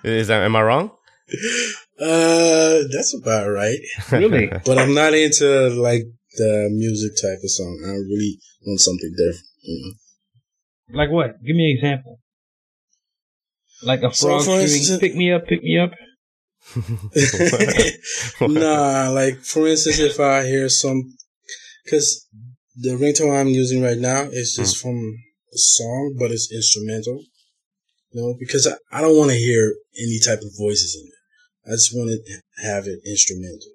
Is 0.04 0.28
that 0.28 0.42
am 0.42 0.56
I 0.56 0.62
wrong? 0.62 0.90
Uh, 2.00 2.82
that's 2.92 3.16
about 3.20 3.48
right. 3.48 3.78
Really? 4.12 4.50
But 4.64 4.78
I'm 4.78 4.94
not 4.94 5.14
into 5.14 5.68
like 5.70 6.02
the 6.36 6.68
music 6.70 7.12
type 7.20 7.38
of 7.42 7.50
song. 7.50 7.82
I 7.84 7.90
really 7.90 8.38
want 8.64 8.80
something 8.80 9.12
different. 9.16 9.44
You 9.62 9.94
know? 10.90 10.98
like 10.98 11.10
what? 11.10 11.42
Give 11.44 11.56
me 11.56 11.70
an 11.72 11.76
example. 11.78 12.20
Like 13.82 14.02
a 14.02 14.10
frog 14.10 14.40
for 14.40 14.44
screaming, 14.44 14.62
instance- 14.62 15.00
pick 15.00 15.14
me 15.14 15.32
up, 15.32 15.46
pick 15.46 15.62
me 15.62 15.78
up. 15.78 15.92
nah, 18.40 19.11
like 19.11 19.38
for 19.40 19.66
instance, 19.68 19.98
if 19.98 20.18
I 20.20 20.44
hear 20.46 20.68
some, 20.68 21.14
because 21.85 22.26
the 22.76 22.90
ringtone 22.90 23.38
I'm 23.38 23.48
using 23.48 23.83
right 23.83 23.98
now 23.98 24.22
is 24.22 24.55
just 24.57 24.79
from 24.79 24.96
a 24.96 25.59
song, 25.59 26.16
but 26.18 26.31
it's 26.31 26.52
instrumental. 26.52 27.22
You 28.11 28.22
know, 28.22 28.35
because 28.38 28.66
I, 28.66 28.74
I 28.92 29.00
don't 29.00 29.16
want 29.16 29.31
to 29.31 29.37
hear 29.37 29.74
any 29.98 30.18
type 30.24 30.40
of 30.40 30.50
voices 30.59 30.96
in 31.00 31.07
it. 31.07 31.70
I 31.70 31.74
just 31.74 31.94
want 31.94 32.11
to 32.11 32.42
have 32.62 32.87
it 32.87 33.00
instrumental. 33.05 33.72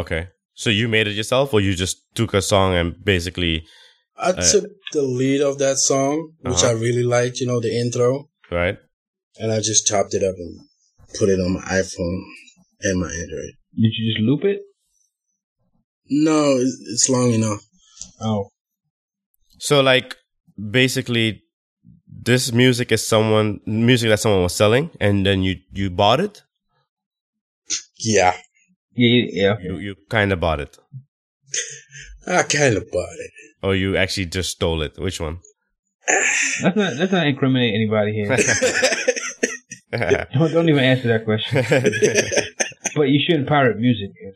Okay. 0.00 0.28
So 0.54 0.70
you 0.70 0.88
made 0.88 1.06
it 1.06 1.12
yourself, 1.12 1.52
or 1.52 1.60
you 1.60 1.74
just 1.74 1.98
took 2.14 2.32
a 2.34 2.40
song 2.40 2.74
and 2.74 3.04
basically, 3.04 3.66
I 4.16 4.30
Uh, 4.30 4.50
took 4.50 4.64
the 4.92 5.02
lead 5.02 5.42
of 5.42 5.58
that 5.58 5.76
song, 5.78 6.32
which 6.40 6.62
Uh-huh. 6.62 6.68
I 6.68 6.72
really 6.72 7.02
liked, 7.02 7.40
you 7.40 7.46
know, 7.46 7.60
the 7.60 7.76
intro, 7.78 8.30
right? 8.50 8.78
and 9.38 9.52
I 9.52 9.60
just 9.60 9.86
chopped 9.86 10.14
it 10.14 10.22
up 10.22 10.34
and 10.38 10.60
put 11.18 11.28
it 11.28 11.40
on 11.40 11.52
my 11.54 11.60
iPhone 11.62 12.20
and 12.82 13.00
my 13.00 13.06
Android. 13.10 13.52
Did 13.74 13.92
you 13.96 14.14
just 14.14 14.20
loop 14.24 14.44
it? 14.44 14.60
No, 16.08 16.56
it's 16.58 17.08
long 17.08 17.32
enough. 17.32 17.62
Oh, 18.20 18.48
So 19.58 19.80
like 19.80 20.16
basically 20.70 21.42
this 22.22 22.52
music 22.52 22.92
is 22.92 23.06
someone 23.06 23.60
music 23.66 24.08
that 24.10 24.20
someone 24.20 24.42
was 24.42 24.54
selling 24.54 24.90
and 25.00 25.24
then 25.26 25.42
you 25.42 25.56
you 25.72 25.90
bought 25.90 26.20
it? 26.20 26.42
Yeah, 27.98 28.36
yeah, 28.94 29.22
yeah. 29.32 29.42
yeah. 29.42 29.56
You 29.62 29.78
you 29.78 29.94
kind 30.08 30.32
of 30.32 30.40
bought 30.40 30.60
it 30.60 30.78
I 32.26 32.42
kind 32.42 32.76
of 32.76 32.90
bought 32.90 33.18
it. 33.18 33.30
or 33.62 33.74
you 33.74 33.96
actually 33.96 34.26
just 34.26 34.50
stole 34.50 34.82
it. 34.82 34.98
Which 34.98 35.20
one? 35.20 35.38
Let's 36.62 36.76
not 36.76 36.94
let's 36.94 37.12
not 37.12 37.26
incriminate 37.26 37.74
anybody 37.74 38.12
here. 38.12 38.28
don't 40.34 40.52
don't 40.52 40.68
even 40.68 40.82
answer 40.84 41.08
that 41.08 41.24
question. 41.24 41.64
But 42.94 43.08
you 43.10 43.20
shouldn't 43.24 43.46
pirate 43.48 43.78
music. 43.78 44.10
If 44.16 44.34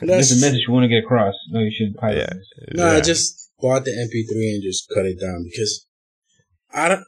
That's- 0.00 0.28
there's 0.28 0.32
a 0.32 0.40
message 0.46 0.62
you 0.68 0.72
want 0.72 0.84
to 0.84 0.88
get 0.88 1.02
across. 1.04 1.34
No, 1.50 1.60
you 1.60 1.70
shouldn't 1.76 1.96
pirate 1.96 2.18
Yeah. 2.18 2.32
music. 2.34 2.74
No, 2.76 2.86
I 2.86 2.96
Yeah. 2.96 3.00
just 3.00 3.50
bought 3.60 3.84
the 3.84 3.90
MP3 3.90 4.54
and 4.54 4.62
just 4.62 4.88
cut 4.94 5.04
it 5.06 5.18
down 5.20 5.42
because 5.50 5.86
I 6.72 6.88
don't, 6.90 7.04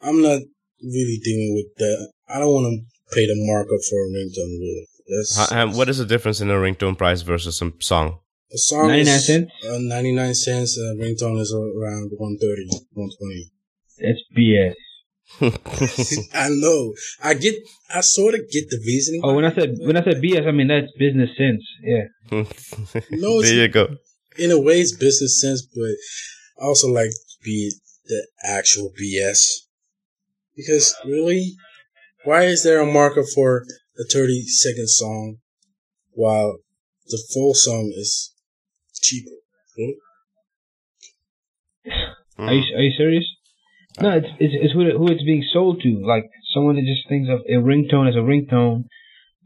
I'm 0.00 0.22
not 0.22 0.40
really 0.82 1.18
dealing 1.22 1.52
with 1.56 1.74
that. 1.78 2.10
I 2.28 2.38
don't 2.38 2.52
want 2.54 2.66
to 2.72 3.14
pay 3.14 3.26
the 3.26 3.34
markup 3.36 3.80
for 3.90 3.98
a 4.06 4.08
ringtone. 4.16 4.58
Really, 4.60 4.86
that's 5.08 5.50
How- 5.50 5.70
what 5.76 5.88
is 5.90 5.98
the 5.98 6.06
difference 6.06 6.40
in 6.40 6.48
a 6.50 6.54
ringtone 6.54 6.96
price 6.96 7.20
versus 7.22 7.58
some 7.58 7.74
song? 7.80 8.20
a 8.52 8.58
song. 8.58 8.88
99 8.88 9.14
is, 9.16 9.26
cents? 9.26 9.52
Uh, 9.68 9.78
Ninety 9.80 10.12
nine 10.12 10.34
cents. 10.34 10.78
A 10.78 10.94
ringtone 10.94 11.40
is 11.40 11.52
around 11.52 12.12
130, 12.16 12.64
120. 12.94 13.50
That's 13.98 14.22
BS. 14.36 14.74
I 16.34 16.48
know. 16.50 16.94
I 17.22 17.34
get. 17.34 17.54
I 17.94 18.00
sort 18.00 18.34
of 18.34 18.40
get 18.50 18.70
the 18.70 18.78
reasoning. 18.86 19.20
Oh, 19.24 19.34
when 19.34 19.44
I 19.44 19.52
said 19.54 19.74
when 19.80 19.96
I 19.96 20.02
said 20.04 20.22
BS, 20.22 20.46
I 20.46 20.52
mean 20.52 20.68
that's 20.68 20.92
business 20.98 21.30
sense. 21.36 21.64
Yeah. 21.82 22.04
No, 23.10 23.38
it's- 23.38 23.50
there 23.50 23.62
you 23.62 23.68
go. 23.68 23.96
in 24.38 24.50
a 24.50 24.60
way, 24.60 24.80
it's 24.80 24.94
business 24.96 25.40
sense, 25.40 25.62
but 25.74 25.94
I 26.62 26.66
also 26.66 26.88
like 26.88 27.10
to 27.10 27.36
be 27.44 27.72
the 28.06 28.26
actual 28.44 28.92
BS. 29.00 29.40
Because 30.56 30.94
really, 31.04 31.54
why 32.24 32.44
is 32.44 32.62
there 32.62 32.80
a 32.80 32.86
marker 32.86 33.24
for 33.34 33.64
a 33.98 34.04
30 34.10 34.42
second 34.46 34.88
song 34.88 35.36
while 36.12 36.58
the 37.08 37.22
full 37.34 37.52
song 37.54 37.92
is 37.96 38.32
cheaper? 39.02 39.36
Hmm? 39.76 39.90
Are 42.38 42.52
you 42.54 42.76
are 42.76 42.82
you 42.82 42.92
serious? 42.96 43.24
No, 44.00 44.10
it's 44.16 44.28
it's, 44.38 44.54
it's 44.54 44.72
who, 44.72 44.84
who 44.96 45.08
it's 45.08 45.24
being 45.24 45.44
sold 45.52 45.80
to. 45.82 46.02
Like 46.04 46.24
someone 46.54 46.76
that 46.76 46.84
just 46.84 47.08
thinks 47.08 47.30
of 47.30 47.40
a 47.48 47.62
ringtone 47.62 48.08
as 48.08 48.14
a 48.14 48.18
ringtone, 48.18 48.84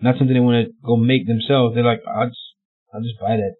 not 0.00 0.16
something 0.18 0.34
they 0.34 0.40
want 0.40 0.66
to 0.66 0.72
go 0.84 0.96
make 0.96 1.26
themselves. 1.26 1.74
They're 1.74 1.84
like, 1.84 2.02
I'll 2.06 2.28
just 2.28 2.46
I'll 2.92 3.02
just 3.02 3.20
buy 3.20 3.36
that. 3.36 3.54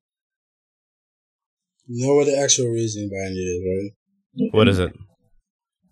You 1.87 2.07
know 2.07 2.14
what 2.14 2.26
the 2.26 2.38
actual 2.38 2.66
reason 2.68 3.09
behind 3.11 3.37
it 3.37 3.40
is, 3.40 3.62
right? 3.66 4.50
What 4.53 4.68
is 4.68 4.79
it? 4.79 4.92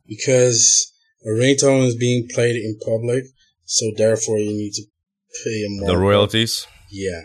Because 0.06 0.92
a 1.24 1.30
ringtone 1.30 1.86
is 1.86 1.96
being 1.96 2.28
played 2.32 2.56
in 2.56 2.78
public, 2.84 3.24
so 3.64 3.86
therefore 3.96 4.38
you 4.38 4.50
need 4.50 4.72
to 4.74 4.82
pay 5.44 5.64
a 5.64 5.68
markup. 5.70 5.94
The 5.94 5.98
royalties? 5.98 6.66
Yeah. 6.90 7.20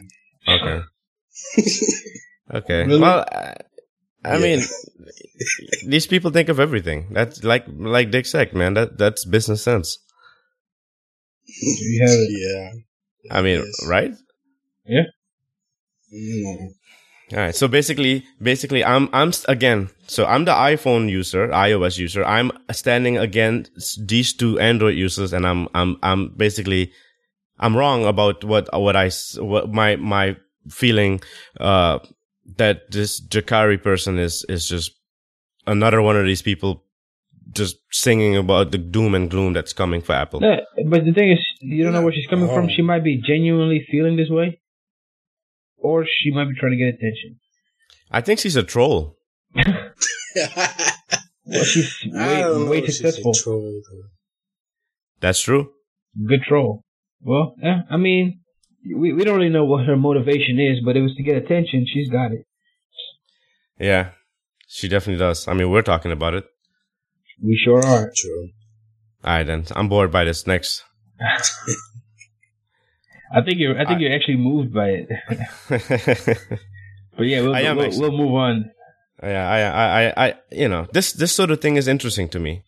Okay. 0.47 0.81
Okay. 2.53 2.85
Really? 2.85 3.01
Well, 3.01 3.25
I, 4.23 4.29
I 4.31 4.37
Yeah. 4.37 4.43
mean, 4.57 4.61
these 5.87 6.07
people 6.07 6.31
think 6.31 6.49
of 6.49 6.59
everything. 6.59 7.07
That's 7.11 7.43
like 7.43 7.65
like 7.67 8.11
Dick 8.11 8.25
said, 8.25 8.53
man. 8.53 8.73
That 8.75 8.97
that's 8.97 9.25
business 9.25 9.61
sense. 9.63 9.97
You. 11.45 12.27
Yeah. 12.29 12.71
I 13.31 13.41
mean, 13.41 13.59
Yes. 13.59 13.87
right? 13.87 14.13
No. 14.87 15.03
All 17.31 17.39
right. 17.39 17.55
So 17.55 17.67
basically, 17.67 18.23
basically, 18.41 18.83
I'm 18.83 19.09
I'm 19.13 19.31
again. 19.47 19.89
So 20.07 20.25
I'm 20.25 20.45
the 20.45 20.51
iPhone 20.53 21.09
user, 21.09 21.47
iOS 21.47 21.97
user. 21.97 22.23
I'm 22.23 22.51
standing 22.71 23.17
against 23.17 24.07
these 24.07 24.33
two 24.33 24.59
Android 24.59 24.95
users, 24.95 25.33
and 25.33 25.45
I'm 25.47 25.67
I'm 25.73 25.97
I'm 26.03 26.29
basically 26.37 26.91
I'm 27.59 27.75
wrong 27.75 28.05
about 28.05 28.43
what 28.43 28.69
what 28.77 28.95
I 28.95 29.09
what 29.39 29.71
my 29.71 29.95
my 29.95 30.35
feeling 30.69 31.21
uh 31.59 31.99
that 32.57 32.91
this 32.91 33.21
Yukari 33.27 33.81
person 33.81 34.19
is 34.19 34.45
is 34.49 34.67
just 34.67 34.91
another 35.65 36.01
one 36.01 36.17
of 36.17 36.25
these 36.25 36.41
people 36.41 36.83
just 37.51 37.77
singing 37.91 38.35
about 38.37 38.71
the 38.71 38.77
doom 38.77 39.13
and 39.15 39.29
gloom 39.29 39.53
that's 39.53 39.73
coming 39.73 40.01
for 40.01 40.13
Apple. 40.13 40.39
No, 40.39 40.55
but 40.87 41.05
the 41.05 41.13
thing 41.13 41.31
is, 41.31 41.39
you 41.61 41.83
don't 41.83 41.93
know 41.93 42.01
where 42.01 42.13
she's 42.13 42.27
coming 42.27 42.47
from. 42.47 42.65
Oh. 42.65 42.69
She 42.75 42.81
might 42.81 43.03
be 43.03 43.21
genuinely 43.21 43.85
feeling 43.91 44.15
this 44.15 44.29
way, 44.29 44.59
or 45.77 46.05
she 46.05 46.31
might 46.31 46.45
be 46.49 46.55
trying 46.59 46.71
to 46.71 46.77
get 46.77 46.95
attention. 46.95 47.39
I 48.11 48.21
think 48.21 48.39
she's 48.39 48.55
a 48.55 48.63
troll. 48.63 49.17
Well, 51.45 51.63
she's 51.65 51.99
I 52.15 52.27
way 52.27 52.39
don't 52.39 52.65
know 52.65 52.71
way 52.71 52.81
she's 52.85 52.89
a 53.01 53.11
successful. 53.11 53.33
troll. 53.33 53.81
That's 55.19 55.41
true. 55.41 55.71
Good 56.25 56.41
troll. 56.47 56.83
Well, 57.21 57.55
yeah, 57.61 57.81
I 57.89 57.97
mean, 57.97 58.39
we 58.85 59.13
we 59.13 59.23
don't 59.23 59.37
really 59.37 59.49
know 59.49 59.65
what 59.65 59.85
her 59.85 59.95
motivation 59.95 60.59
is, 60.59 60.83
but 60.83 60.95
it 60.97 61.01
was 61.01 61.15
to 61.15 61.23
get 61.23 61.35
attention. 61.37 61.85
She's 61.91 62.09
got 62.09 62.31
it. 62.31 62.45
Yeah, 63.79 64.11
she 64.67 64.87
definitely 64.87 65.19
does. 65.19 65.47
I 65.47 65.53
mean, 65.53 65.69
we're 65.69 65.81
talking 65.81 66.11
about 66.11 66.33
it. 66.33 66.45
We 67.41 67.59
sure 67.63 67.83
are. 67.85 68.11
True. 68.15 68.49
All 69.23 69.33
right, 69.35 69.43
then 69.43 69.65
I'm 69.75 69.87
bored 69.89 70.11
by 70.11 70.23
this. 70.25 70.45
Next. 70.47 70.83
I 73.35 73.41
think 73.41 73.57
you're. 73.59 73.75
I 73.79 73.85
think 73.85 73.97
I- 73.97 74.01
you're 74.01 74.13
actually 74.15 74.37
moved 74.37 74.73
by 74.73 74.89
it. 74.89 75.09
but 77.17 77.23
yeah, 77.23 77.41
we'll 77.41 77.55
I 77.55 77.61
am 77.61 77.77
we'll, 77.77 77.99
we'll 77.99 78.11
move 78.17 78.33
on. 78.33 78.71
yeah, 79.21 79.49
I, 79.49 79.59
I, 79.61 79.85
I, 80.09 80.27
I, 80.27 80.33
you 80.51 80.67
know, 80.67 80.87
this 80.93 81.13
this 81.13 81.33
sort 81.33 81.49
of 81.51 81.59
thing 81.61 81.75
is 81.77 81.87
interesting 81.87 82.29
to 82.29 82.39
me. 82.39 82.63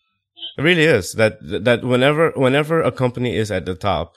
It 0.58 0.62
really 0.62 0.84
is. 0.84 1.12
That 1.12 1.38
that 1.42 1.84
whenever 1.84 2.30
whenever 2.32 2.82
a 2.82 2.90
company 2.90 3.36
is 3.36 3.50
at 3.50 3.64
the 3.66 3.74
top, 3.74 4.14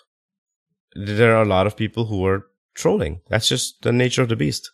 there 0.96 1.36
are 1.36 1.42
a 1.44 1.48
lot 1.48 1.68
of 1.68 1.78
people 1.78 2.06
who 2.06 2.26
are 2.26 2.46
trolling. 2.74 3.22
That's 3.30 3.48
just 3.48 3.82
the 3.82 3.92
nature 3.92 4.22
of 4.22 4.30
the 4.30 4.36
beast. 4.36 4.70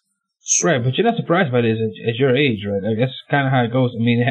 Right, 0.63 0.83
but 0.83 0.95
you're 0.95 1.05
not 1.07 1.17
surprised 1.17 1.51
by 1.51 1.61
this 1.61 1.77
at, 1.79 2.09
at 2.09 2.15
your 2.15 2.35
age, 2.35 2.59
right? 2.67 2.81
Like, 2.83 2.99
that's 2.99 3.13
kind 3.31 3.47
of 3.47 3.51
how 3.51 3.63
it 3.63 3.71
goes. 3.73 3.91
I 3.95 4.03
mean, 4.03 4.23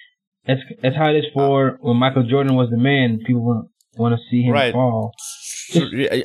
that's 0.46 0.60
that's 0.82 0.96
how 0.96 1.08
it 1.10 1.16
is 1.16 1.24
for 1.34 1.78
when 1.80 1.96
Michael 1.96 2.22
Jordan 2.22 2.54
was 2.54 2.70
the 2.70 2.76
man. 2.76 3.20
People 3.26 3.44
want 3.44 3.68
want 3.96 4.14
to 4.14 4.20
see 4.30 4.42
him 4.42 4.52
Right. 4.52 4.72
fall. 4.72 5.12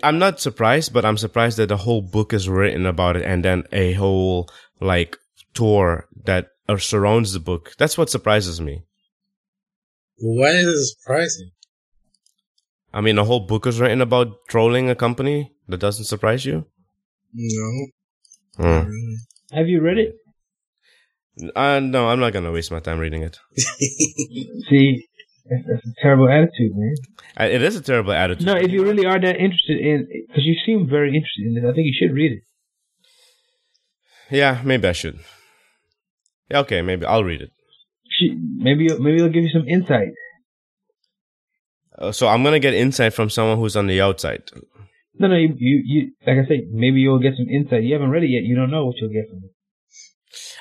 I'm 0.04 0.20
not 0.20 0.40
surprised, 0.40 0.94
but 0.94 1.04
I'm 1.04 1.18
surprised 1.18 1.58
that 1.58 1.70
the 1.70 1.78
whole 1.78 2.04
book 2.04 2.32
is 2.34 2.48
written 2.48 2.86
about 2.86 3.16
it, 3.16 3.24
and 3.24 3.44
then 3.44 3.64
a 3.72 3.94
whole 3.94 4.48
like 4.80 5.18
tour 5.56 6.08
that 6.26 6.50
uh, 6.70 6.78
surrounds 6.78 7.34
the 7.34 7.40
book. 7.40 7.74
That's 7.80 7.98
what 7.98 8.12
surprises 8.12 8.62
me. 8.62 8.84
Why 10.20 10.50
is 10.50 10.68
it 10.68 10.86
surprising? 11.00 11.50
I 12.94 13.02
mean, 13.02 13.18
a 13.18 13.24
whole 13.24 13.40
book 13.42 13.66
is 13.68 13.80
written 13.80 14.02
about 14.02 14.28
trolling 14.50 14.90
a 14.90 14.96
company. 14.96 15.54
That 15.68 15.80
doesn't 15.80 16.06
surprise 16.06 16.46
you? 16.46 16.66
No. 17.34 17.88
Hmm. 18.58 18.90
Have 19.52 19.68
you 19.68 19.82
read 19.82 19.98
it? 19.98 20.16
Uh, 21.56 21.80
no, 21.80 22.10
I'm 22.10 22.20
not 22.20 22.34
gonna 22.34 22.52
waste 22.52 22.72
my 22.72 22.80
time 22.82 23.00
reading 23.00 23.24
it. 23.24 23.40
See, 24.70 25.08
that's, 25.50 25.64
that's 25.66 25.86
a 25.88 25.94
terrible 26.02 26.28
attitude, 26.30 26.74
man. 26.76 26.96
Uh, 27.40 27.46
It 27.46 27.62
is 27.62 27.78
a 27.78 27.82
terrible 27.82 28.12
attitude. 28.12 28.46
No, 28.46 28.56
if 28.56 28.70
you 28.72 28.84
really 28.84 29.06
are 29.06 29.20
that 29.20 29.38
interested 29.38 29.80
in, 29.80 30.08
because 30.28 30.46
you 30.46 30.56
seem 30.66 30.88
very 30.90 31.08
interested 31.16 31.46
in 31.46 31.54
this, 31.56 31.64
I 31.64 31.74
think 31.74 31.86
you 31.88 31.94
should 31.98 32.14
read 32.14 32.34
it. 32.34 32.44
Yeah, 34.30 34.62
maybe 34.64 34.88
I 34.88 34.92
should. 34.92 35.20
Yeah, 36.50 36.60
okay, 36.60 36.82
maybe 36.82 37.06
I'll 37.06 37.24
read 37.24 37.42
it. 37.42 37.52
She, 38.10 38.36
maybe 38.58 38.88
maybe 39.00 39.16
it'll 39.18 39.30
give 39.30 39.44
you 39.44 39.50
some 39.50 39.68
insight. 39.68 40.10
Uh, 41.98 42.12
so 42.12 42.28
I'm 42.28 42.44
gonna 42.44 42.60
get 42.60 42.74
insight 42.74 43.14
from 43.14 43.30
someone 43.30 43.58
who's 43.58 43.76
on 43.76 43.88
the 43.88 44.02
outside. 44.02 44.44
No, 45.16 45.28
no, 45.28 45.36
you, 45.36 45.54
you, 45.58 45.82
you 45.86 46.12
like 46.26 46.38
I 46.46 46.48
said, 46.48 46.60
maybe 46.72 47.02
you'll 47.02 47.20
get 47.20 47.36
some 47.36 47.50
insight. 47.50 47.84
You 47.84 47.94
haven't 47.94 48.12
read 48.12 48.24
it 48.24 48.30
yet. 48.30 48.44
You 48.44 48.56
don't 48.56 48.72
know 48.72 48.86
what 48.86 48.96
you'll 48.98 49.12
get 49.12 49.30
from 49.30 49.40
it. 49.44 49.52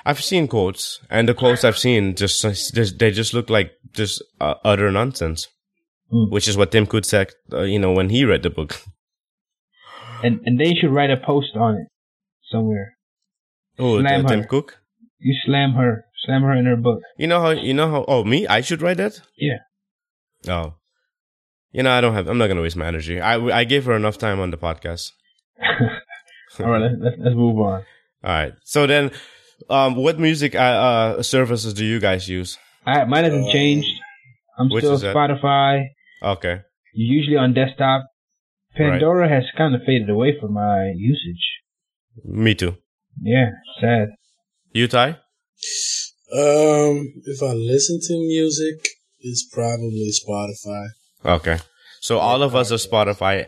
I've 0.04 0.22
seen 0.22 0.48
quotes, 0.48 1.00
and 1.08 1.28
the 1.28 1.34
quotes 1.34 1.62
I've 1.62 1.78
seen 1.78 2.14
just, 2.14 2.42
just 2.42 2.98
they 2.98 3.10
just 3.10 3.32
look 3.34 3.48
like 3.48 3.72
just 3.92 4.22
uh, 4.40 4.54
utter 4.64 4.90
nonsense. 4.90 5.48
Mm. 6.12 6.28
which 6.30 6.48
is 6.48 6.56
what 6.56 6.72
Tim 6.72 6.86
Cook 6.86 7.04
said, 7.04 7.30
uh, 7.52 7.62
you 7.62 7.78
know, 7.78 7.92
when 7.92 8.08
he 8.08 8.24
read 8.24 8.42
the 8.42 8.50
book. 8.50 8.82
And 10.22 10.40
and 10.44 10.60
they 10.60 10.74
should 10.74 10.90
write 10.92 11.10
a 11.10 11.16
post 11.16 11.56
on 11.56 11.76
it 11.76 11.88
somewhere. 12.52 12.92
Oh, 13.78 13.98
Slam 14.00 14.26
Tim 14.26 14.40
her. 14.40 14.46
Cook. 14.46 14.76
You 15.18 15.34
slam 15.46 15.72
her, 15.72 16.04
slam 16.26 16.42
her 16.42 16.52
in 16.52 16.66
her 16.66 16.76
book. 16.76 17.00
You 17.16 17.26
know 17.26 17.40
how 17.40 17.50
you 17.52 17.72
know 17.72 17.90
how? 17.90 18.04
Oh, 18.06 18.22
me? 18.22 18.46
I 18.46 18.60
should 18.60 18.82
write 18.82 18.98
that. 18.98 19.22
Yeah. 19.38 19.60
Oh, 20.46 20.74
you 21.72 21.82
know 21.82 21.90
I 21.90 22.00
don't 22.00 22.14
have. 22.14 22.26
I'm 22.28 22.38
not 22.38 22.48
gonna 22.48 22.62
waste 22.62 22.76
my 22.76 22.86
energy. 22.86 23.20
I 23.20 23.36
I 23.60 23.64
gave 23.64 23.84
her 23.86 23.94
enough 23.94 24.18
time 24.18 24.40
on 24.40 24.50
the 24.50 24.58
podcast. 24.58 25.12
All 26.60 26.66
right, 26.66 26.80
let's, 26.82 26.94
let's 27.00 27.16
let's 27.18 27.36
move 27.36 27.58
on. 27.58 27.84
All 28.24 28.30
right. 28.30 28.52
So 28.64 28.86
then, 28.86 29.10
um, 29.68 29.94
what 29.96 30.18
music 30.18 30.54
uh, 30.54 30.58
uh 30.58 31.22
services 31.22 31.74
do 31.74 31.84
you 31.84 32.00
guys 32.00 32.28
use? 32.28 32.58
I, 32.86 33.04
mine 33.04 33.24
hasn't 33.24 33.44
Um, 33.46 33.52
changed. 33.52 33.88
I'm 34.58 34.68
which 34.70 34.84
still 34.84 34.94
is 34.94 35.00
that? 35.02 35.14
Spotify. 35.14 35.84
Okay. 36.22 36.60
Usually 36.92 37.36
on 37.36 37.54
desktop. 37.54 38.06
Pandora 38.76 39.28
has 39.28 39.44
kind 39.56 39.74
of 39.74 39.80
faded 39.84 40.08
away 40.10 40.38
from 40.40 40.54
my 40.54 40.92
usage. 40.96 41.42
Me 42.24 42.54
too. 42.54 42.76
Yeah, 43.22 43.50
sad. 43.80 44.08
You 44.72 44.86
Ty? 44.86 45.18
Um, 46.32 47.12
if 47.24 47.42
I 47.42 47.52
listen 47.52 47.98
to 48.00 48.14
music, 48.18 48.88
it's 49.18 49.48
probably 49.52 50.10
Spotify. 50.14 50.86
Okay. 51.24 51.58
So 52.00 52.18
all 52.18 52.42
of 52.42 52.54
us 52.56 52.72
are 52.72 52.76
Spotify. 52.76 53.46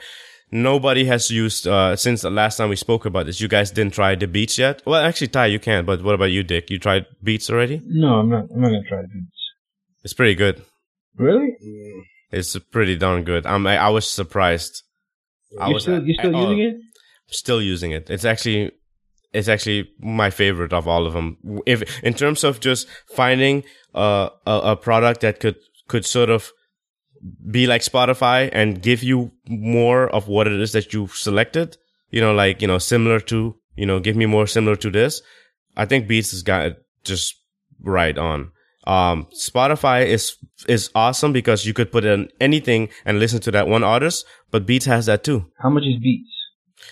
Nobody 0.51 1.07
has 1.07 1.31
used 1.31 1.66
uh 1.66 1.97
since 1.97 2.20
the 2.20 2.31
last 2.31 2.59
time 2.59 2.68
we 2.68 2.77
spoke 2.77 3.07
about 3.07 3.25
this. 3.27 3.41
You 3.41 3.49
guys 3.49 3.70
didn't 3.70 3.95
try 3.95 4.14
the 4.14 4.27
Beats 4.27 4.59
yet. 4.59 4.83
Well, 4.85 5.03
actually, 5.03 5.29
Ty, 5.29 5.47
you 5.47 5.59
can. 5.59 5.87
But 5.87 6.03
what 6.03 6.14
about 6.14 6.31
you, 6.31 6.43
Dick? 6.43 6.68
You 6.70 6.79
tried 6.79 7.07
Beats 7.23 7.49
already? 7.49 7.81
No, 7.87 8.16
I'm 8.20 8.29
not. 8.29 8.45
I'm 8.55 8.61
not 8.61 8.68
gonna 8.68 8.83
try 8.87 9.01
do. 9.03 9.09
It's 10.05 10.12
pretty 10.12 10.35
good. 10.35 10.62
Really? 11.16 11.57
It's 12.31 12.59
pretty 12.70 12.97
darn 12.97 13.25
good. 13.25 13.47
I'm. 13.47 13.66
I, 13.66 13.79
I 13.79 13.89
was 13.89 14.09
surprised. 14.09 14.83
I 15.59 15.68
You 15.68 15.75
was 15.75 15.85
still 15.85 16.03
you 16.07 16.14
still 16.14 16.37
I- 16.37 16.39
oh, 16.39 16.51
using 16.51 16.64
it? 16.66 16.77
still 17.29 17.62
using 17.62 17.91
it. 17.93 18.11
It's 18.11 18.27
actually 18.27 18.73
it's 19.33 19.49
actually 19.49 19.89
my 20.01 20.29
favorite 20.29 20.75
of 20.75 20.87
all 20.87 21.07
of 21.07 21.14
them. 21.14 21.39
If 21.64 21.83
in 22.05 22.12
terms 22.12 22.45
of 22.45 22.61
just 22.61 22.87
finding 23.16 23.64
a 23.95 24.29
a, 24.47 24.53
a 24.73 24.77
product 24.77 25.23
that 25.23 25.41
could 25.41 25.57
could 25.89 26.05
sort 26.05 26.29
of 26.29 26.53
be 27.51 27.66
like 27.66 27.83
Spotify 27.83 28.51
and 28.53 28.83
give 28.83 29.03
you 29.03 29.33
more 29.47 30.09
of 30.09 30.29
what 30.29 30.47
it 30.47 30.61
is 30.61 30.73
that 30.73 30.93
you 30.93 31.07
selected, 31.09 31.77
you 32.11 32.20
know, 32.20 32.35
like 32.35 32.61
you 32.61 32.68
know, 32.68 32.79
similar 32.79 33.20
to 33.20 33.57
you 33.77 33.87
know, 33.87 34.01
give 34.01 34.16
me 34.16 34.27
more 34.27 34.47
similar 34.47 34.77
to 34.77 34.91
this. 34.91 35.23
I 35.77 35.87
think 35.87 36.09
Beats 36.09 36.33
has 36.33 36.43
got 36.43 36.66
it 36.66 36.85
just 37.05 37.35
right 37.81 38.16
on. 38.16 38.51
Um, 38.85 39.27
Spotify 39.35 40.07
is 40.07 40.37
is 40.68 40.91
awesome 40.95 41.33
because 41.33 41.64
you 41.64 41.73
could 41.73 41.93
put 41.93 42.05
in 42.05 42.29
anything 42.41 42.89
and 43.05 43.18
listen 43.18 43.41
to 43.43 43.51
that 43.53 43.68
one 43.68 43.85
artist, 43.85 44.27
but 44.51 44.66
Beats 44.66 44.87
has 44.87 45.07
that 45.07 45.25
too. 45.25 45.47
How 45.59 45.70
much 45.70 45.85
is 45.85 46.01
Beats? 46.01 46.31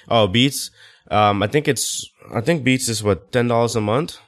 Oh, 0.08 0.28
Beats. 0.28 0.70
Um, 1.10 1.42
I 1.42 1.48
think 1.48 1.66
it's 1.66 2.08
I 2.32 2.40
think 2.40 2.62
Beats 2.62 2.88
is 2.88 3.02
what 3.02 3.32
ten 3.32 3.48
dollars 3.48 3.74
a 3.76 3.80
month. 3.80 4.18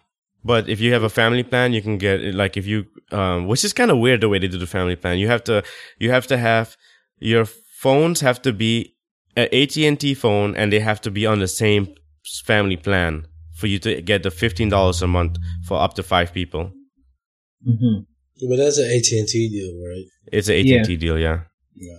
But 0.45 0.69
if 0.69 0.81
you 0.81 0.93
have 0.93 1.03
a 1.05 1.09
family 1.09 1.43
plan, 1.45 1.73
you 1.73 1.83
can 1.83 1.99
get 1.99 2.21
it. 2.21 2.35
Like 2.35 2.57
if 2.57 2.67
you, 2.67 2.87
um, 3.13 3.47
which 3.47 3.65
is 3.65 3.73
kind 3.73 3.91
of 3.91 3.99
weird 3.99 4.21
the 4.21 4.29
way 4.29 4.39
they 4.39 4.49
do 4.49 4.59
the 4.59 4.67
family 4.67 4.97
plan. 4.97 5.19
You 5.19 5.29
have 5.29 5.45
to 5.45 5.63
you 5.99 6.11
have 6.11 6.27
to 6.29 6.37
have 6.37 6.77
your 7.19 7.45
phones 7.45 8.21
have 8.21 8.43
to 8.43 8.53
be 8.53 8.97
an 9.37 9.49
AT 9.53 9.77
and 9.79 9.99
T 9.99 10.15
phone, 10.15 10.57
and 10.57 10.73
they 10.73 10.81
have 10.81 11.01
to 11.03 11.11
be 11.11 11.27
on 11.27 11.39
the 11.39 11.49
same 11.49 11.95
family 12.45 12.77
plan 12.77 13.27
for 13.55 13.67
you 13.69 13.79
to 13.81 14.03
get 14.03 14.23
the 14.25 14.31
fifteen 14.31 14.69
dollars 14.69 15.01
a 15.03 15.07
month 15.07 15.39
for 15.67 15.81
up 15.81 15.95
to 15.95 16.03
five 16.03 16.33
people. 16.33 16.73
hmm 17.65 17.99
But 18.49 18.57
that's 18.57 18.79
an 18.79 18.87
AT 18.87 19.11
and 19.13 19.29
T 19.29 19.49
deal, 19.49 19.73
right? 19.89 20.05
It's 20.33 20.49
an 20.49 20.57
AT 20.57 20.67
and 20.79 20.85
T 20.87 20.97
deal, 20.97 21.19
yeah. 21.19 21.43
Yeah. 21.77 21.99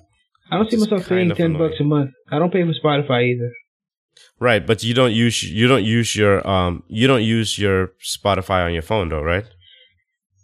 I 0.52 0.58
don't 0.58 0.70
see 0.70 0.76
Which 0.78 0.86
is 0.86 0.92
myself 0.92 1.08
paying 1.10 1.30
ten 1.34 1.56
annoying. 1.56 1.70
bucks 1.70 1.80
a 1.80 1.84
month. 1.84 2.12
I 2.32 2.40
don't 2.40 2.52
pay 2.52 2.64
for 2.64 2.74
Spotify 2.74 3.32
either. 3.34 3.52
Right, 4.40 4.66
but 4.66 4.84
you 4.84 4.94
don't 4.94 5.14
use 5.14 5.44
you 5.44 5.68
don't 5.68 5.84
use 5.84 6.16
your 6.16 6.46
um 6.48 6.84
you 6.88 7.08
don't 7.08 7.24
use 7.24 7.58
your 7.58 7.92
Spotify 8.04 8.66
on 8.66 8.74
your 8.74 8.82
phone 8.82 9.10
though, 9.10 9.22
right? 9.22 9.46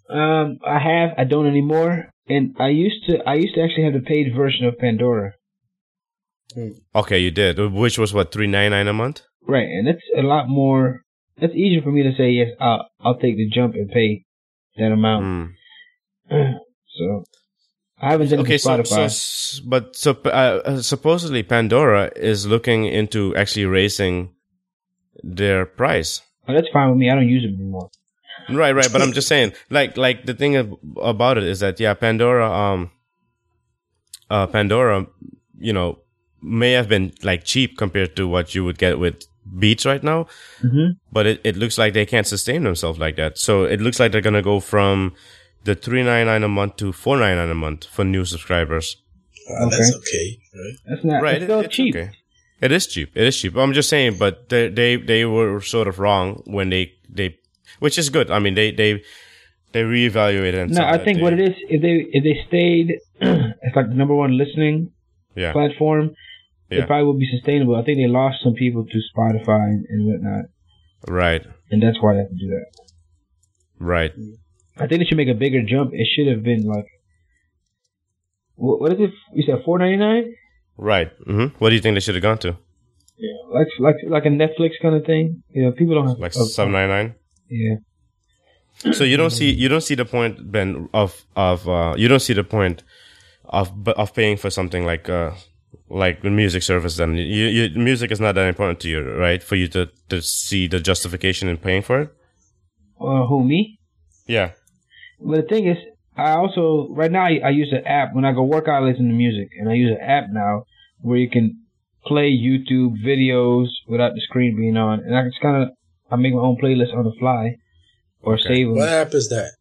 Um, 0.10 0.58
I 0.66 0.80
have. 0.80 1.12
I 1.18 1.24
don't 1.24 1.46
anymore. 1.46 2.10
And 2.28 2.56
I 2.60 2.70
used 2.70 3.06
to. 3.08 3.18
I 3.28 3.36
used 3.36 3.56
to 3.56 3.62
actually 3.62 3.86
have 3.86 3.94
the 3.94 4.00
paid 4.00 4.36
version 4.36 4.66
of 4.66 4.78
Pandora. 4.78 5.34
Okay, 6.96 7.20
you 7.20 7.32
did. 7.32 7.60
Which 7.60 8.00
was 8.00 8.14
what 8.14 8.32
three 8.32 8.48
ninety 8.48 8.70
nine 8.70 8.88
a 8.88 8.94
month. 8.94 9.22
Right, 9.48 9.68
and 9.68 9.88
it's 9.88 10.04
a 10.18 10.22
lot 10.22 10.48
more. 10.48 11.02
It's 11.38 11.54
easier 11.54 11.82
for 11.82 11.92
me 11.92 12.04
to 12.04 12.12
say 12.18 12.32
yes. 12.32 12.50
I'll 12.60 12.90
I'll 13.00 13.20
take 13.20 13.38
the 13.38 13.50
jump 13.50 13.76
and 13.76 13.90
pay 13.90 14.26
that 14.78 14.92
amount. 14.92 15.54
Hmm. 16.30 16.36
So 16.98 17.24
I 18.02 18.12
haven't 18.12 18.30
done 18.30 18.40
it 18.40 18.42
Okay, 18.44 18.58
for 18.58 18.84
so, 18.86 19.08
so 19.08 19.62
but 19.68 19.96
so 19.96 20.18
uh, 20.26 20.30
uh, 20.30 20.82
supposedly 20.82 21.44
Pandora 21.44 22.12
is 22.16 22.46
looking 22.48 22.86
into 22.86 23.36
actually 23.36 23.66
raising 23.66 24.34
their 25.24 25.66
price. 25.66 26.22
oh, 26.48 26.54
that's 26.54 26.70
fine 26.72 26.90
with 26.90 26.98
me. 26.98 27.10
I 27.10 27.16
don't 27.16 27.28
use 27.28 27.44
it 27.44 27.54
anymore. 27.54 27.90
Right, 28.50 28.72
right. 28.74 28.92
But 28.92 29.02
I'm 29.02 29.12
just 29.12 29.28
saying, 29.34 29.54
like, 29.70 29.98
like 29.98 30.26
the 30.26 30.34
thing 30.34 30.56
ab- 30.56 30.78
about 31.02 31.38
it 31.38 31.44
is 31.44 31.60
that 31.60 31.80
yeah, 31.80 31.94
Pandora, 31.94 32.50
um, 32.50 32.92
uh, 34.30 34.48
Pandora, 34.48 35.06
you 35.60 35.74
know, 35.74 36.00
may 36.42 36.72
have 36.72 36.88
been 36.88 37.12
like 37.22 37.44
cheap 37.44 37.78
compared 37.78 38.16
to 38.16 38.28
what 38.28 38.56
you 38.56 38.64
would 38.64 38.78
get 38.78 38.98
with 38.98 39.24
Beats 39.58 39.86
right 39.86 40.04
now, 40.04 40.28
hmm 40.62 40.92
but 41.12 41.26
it, 41.26 41.42
it 41.44 41.58
looks 41.58 41.78
like 41.78 41.94
they 41.94 42.06
can't 42.06 42.28
sustain 42.28 42.64
themselves 42.64 43.00
like 43.00 43.16
that. 43.18 43.38
So 43.38 43.64
it 43.64 43.82
looks 43.82 44.00
like 44.00 44.12
they're 44.12 44.22
gonna 44.22 44.44
go 44.44 44.60
from 44.60 45.16
the 45.64 45.76
three 45.76 46.04
ninety 46.04 46.26
nine 46.26 46.44
a 46.44 46.48
month 46.48 46.78
to 46.78 46.92
four 46.92 47.18
ninety 47.18 47.36
nine 47.38 47.50
a 47.50 47.56
month 47.56 47.86
for 47.86 48.04
new 48.04 48.26
subscribers. 48.26 48.98
Uh, 49.50 49.70
That's 49.70 49.96
okay, 49.98 50.38
right? 50.54 50.74
That's 50.88 51.04
not. 51.04 51.24
right, 51.24 51.36
It's 51.36 51.46
still 51.46 51.60
it- 51.62 51.72
cheap. 51.72 51.96
okay. 51.96 52.12
It 52.62 52.72
is 52.74 52.88
cheap. 52.88 53.12
It 53.16 53.26
is 53.26 53.38
cheap. 53.40 53.56
I'm 53.56 53.72
just 53.74 53.88
saying, 53.90 54.18
but 54.20 54.50
they 54.50 54.68
they 54.70 54.98
they 54.98 55.26
were 55.26 55.62
sort 55.62 55.88
of 55.88 55.98
wrong 55.98 56.44
when 56.46 56.70
they 56.70 56.94
they, 57.10 57.38
which 57.80 57.98
is 57.98 58.10
good. 58.10 58.30
I 58.30 58.40
mean, 58.40 58.54
they 58.56 58.72
they 58.72 59.02
they 59.72 59.82
reevaluated. 59.84 60.64
And 60.64 60.72
No, 60.74 60.84
I 60.84 60.98
think 60.98 61.18
they- 61.18 61.24
what 61.24 61.34
it 61.34 61.40
is, 61.40 61.56
if 61.70 61.82
they 61.82 62.06
if 62.12 62.22
they 62.24 62.36
stayed, 62.48 63.00
it's 63.22 63.76
like 63.76 63.88
the 63.88 63.96
number 63.96 64.14
one 64.14 64.38
listening 64.38 64.92
Yeah, 65.36 65.54
platform. 65.54 66.16
Yeah. 66.70 66.80
It 66.84 66.88
probably 66.88 67.08
would 67.08 67.20
be 67.20 67.30
sustainable. 67.32 67.76
I 67.78 67.84
think 67.84 67.98
they 67.98 68.08
lost 68.08 68.44
some 68.44 68.54
people 68.54 68.86
to 68.86 68.98
Spotify 69.16 69.64
and, 69.74 69.86
and 69.90 70.06
whatnot, 70.08 70.46
right, 71.08 71.44
and 71.72 71.82
that's 71.82 71.98
why 72.02 72.14
they 72.14 72.20
have 72.20 72.30
to 72.30 72.36
do 72.36 72.50
that. 72.50 72.66
right. 73.80 74.14
I 74.80 74.88
think 74.88 75.00
they 75.02 75.06
should 75.06 75.18
make 75.18 75.28
a 75.30 75.34
bigger 75.34 75.62
jump. 75.64 75.92
It 75.94 76.08
should 76.16 76.28
have 76.28 76.44
been 76.44 76.64
like, 76.66 76.86
what, 78.56 78.82
what 78.82 78.94
is 78.94 79.00
it? 79.00 79.12
You 79.34 79.44
said 79.46 79.64
four 79.66 79.80
ninety 79.80 79.98
nine? 79.98 80.36
Right. 80.78 81.12
hmm 81.26 81.48
What 81.60 81.70
do 81.70 81.76
you 81.76 81.82
think 81.82 81.96
they 81.96 82.00
should 82.00 82.16
have 82.16 82.22
gone 82.22 82.38
to? 82.40 82.58
Yeah, 83.18 83.36
like 83.52 83.68
like 83.80 83.96
like 84.08 84.26
a 84.26 84.30
Netflix 84.30 84.72
kind 84.82 84.96
of 84.96 85.06
thing. 85.06 85.44
You 85.50 85.64
know, 85.64 85.72
people 85.74 85.96
don't 85.96 86.08
have 86.08 86.20
Like 86.20 86.34
seven 86.34 86.72
ninety 86.72 86.92
nine. 86.94 87.16
Yeah, 87.50 88.94
So 88.94 89.04
you 89.04 89.18
don't 89.18 89.32
see 89.32 89.52
you 89.52 89.68
don't 89.68 89.82
see 89.82 89.96
the 89.96 90.06
point, 90.06 90.52
Ben, 90.52 90.88
of 90.94 91.26
of 91.36 91.68
uh, 91.68 91.96
you 91.98 92.08
don't 92.08 92.22
see 92.22 92.34
the 92.34 92.44
point 92.46 92.84
of 93.46 93.72
of 93.90 94.14
paying 94.14 94.38
for 94.38 94.50
something 94.50 94.86
like 94.86 95.10
uh 95.10 95.32
like 95.90 96.22
the 96.22 96.30
music 96.30 96.64
service. 96.64 96.96
Then 96.96 97.16
you, 97.16 97.48
you 97.48 97.70
music 97.78 98.12
is 98.12 98.20
not 98.22 98.36
that 98.36 98.48
important 98.48 98.80
to 98.82 98.90
you, 98.90 99.02
right? 99.02 99.44
For 99.44 99.56
you 99.56 99.68
to 99.70 99.90
to 100.10 100.22
see 100.22 100.68
the 100.68 100.80
justification 100.80 101.50
in 101.50 101.58
paying 101.58 101.82
for 101.82 102.02
it. 102.02 102.10
uh, 103.02 103.26
who 103.28 103.44
me? 103.44 103.80
Yeah. 104.28 104.52
But 105.22 105.36
the 105.42 105.48
thing 105.48 105.68
is, 105.68 105.78
I 106.18 106.32
also 106.32 106.88
right 106.92 107.12
now 107.12 107.26
I, 107.26 107.40
I 107.46 107.50
use 107.50 107.72
an 107.72 107.86
app 107.86 108.14
when 108.14 108.26
I 108.26 108.32
go 108.34 108.44
work 108.44 108.68
out. 108.68 108.84
I 108.84 108.86
listen 108.86 109.08
to 109.08 109.14
music, 109.14 109.50
and 109.60 109.70
I 109.70 109.74
use 109.74 109.92
an 109.92 110.02
app 110.04 110.26
now 110.32 110.64
where 111.02 111.18
you 111.18 111.30
can 111.30 111.64
play 112.06 112.32
YouTube 112.32 112.96
videos 113.06 113.68
without 113.88 114.14
the 114.16 114.22
screen 114.22 114.56
being 114.58 114.78
on, 114.78 115.00
and 115.00 115.16
I 115.16 115.24
just 115.26 115.42
kind 115.42 115.64
of 115.64 115.70
I 116.12 116.16
make 116.16 116.34
my 116.34 116.42
own 116.42 116.58
playlist 116.62 116.96
on 116.96 117.04
the 117.06 117.14
fly 117.20 117.56
or 118.22 118.34
Okay. 118.36 118.44
save 118.48 118.68
them. 118.68 118.76
What 118.78 118.90
app 118.90 119.14
is 119.14 119.30
that? 119.30 119.52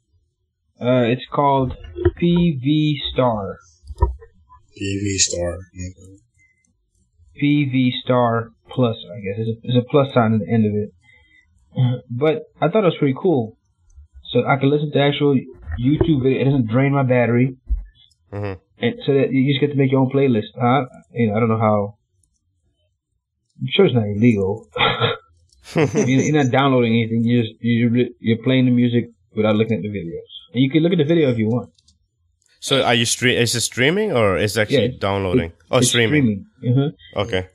Uh, 0.81 1.03
it's 1.11 1.27
called 1.33 1.73
PV 2.23 2.95
Star. 3.13 3.59
PV 4.81 5.17
Star. 5.19 5.55
Okay. 5.75 6.19
PV 7.43 7.91
Star 8.05 8.51
Plus, 8.71 8.97
I 9.13 9.21
guess. 9.21 9.37
There's 9.37 9.49
a, 9.49 9.53
there's 9.63 9.85
a 9.85 9.91
plus 9.91 10.13
sign 10.15 10.35
at 10.35 10.41
the 10.41 10.53
end 10.53 10.67
of 10.67 10.75
it. 10.75 10.93
But 12.11 12.45
I 12.61 12.69
thought 12.69 12.83
it 12.85 12.93
was 12.93 12.97
pretty 12.99 13.17
cool. 13.21 13.58
So 14.31 14.45
I 14.47 14.57
can 14.57 14.71
listen 14.71 14.91
to 14.93 14.99
actual 15.01 15.35
YouTube 15.81 16.23
video. 16.23 16.41
It 16.41 16.45
doesn't 16.45 16.67
drain 16.69 16.93
my 16.93 17.03
battery. 17.03 17.57
hmm 18.31 18.55
And 18.79 18.95
so 19.07 19.13
that 19.15 19.29
you 19.33 19.51
just 19.53 19.61
get 19.61 19.71
to 19.73 19.77
make 19.77 19.91
your 19.91 20.01
own 20.01 20.11
playlist. 20.11 20.51
Uh, 20.61 20.87
you 21.13 21.29
know, 21.29 21.37
I 21.37 21.41
don't 21.41 21.49
know 21.49 21.59
how. 21.59 21.97
I'm 23.61 23.67
sure 23.75 23.87
it's 23.87 23.95
not 23.95 24.05
illegal. 24.07 24.69
you're, 25.75 26.07
you're 26.07 26.43
not 26.43 26.53
downloading 26.53 26.93
anything. 26.93 27.25
You 27.25 27.43
just 27.43 27.55
you're, 27.61 27.91
you're 28.21 28.43
playing 28.45 28.67
the 28.67 28.71
music 28.71 29.11
without 29.35 29.57
looking 29.57 29.77
at 29.79 29.83
the 29.83 29.89
videos. 29.89 30.31
And 30.53 30.63
you 30.63 30.71
can 30.71 30.83
look 30.83 30.93
at 30.93 30.99
the 30.99 31.05
video 31.05 31.31
if 31.31 31.39
you 31.39 31.49
want. 31.49 31.71
So 32.61 32.83
are 32.83 32.95
you 32.95 33.05
stream? 33.05 33.37
Is 33.39 33.55
it 33.55 33.61
streaming 33.63 34.13
or 34.13 34.37
is 34.37 34.57
it 34.57 34.63
actually 34.63 34.87
Yeah, 34.93 34.99
downloading? 35.01 35.53
oh, 35.71 35.79
It's 35.79 35.89
streaming. 35.89 36.47
Mhm. 36.65 36.93
Okay. 37.17 37.49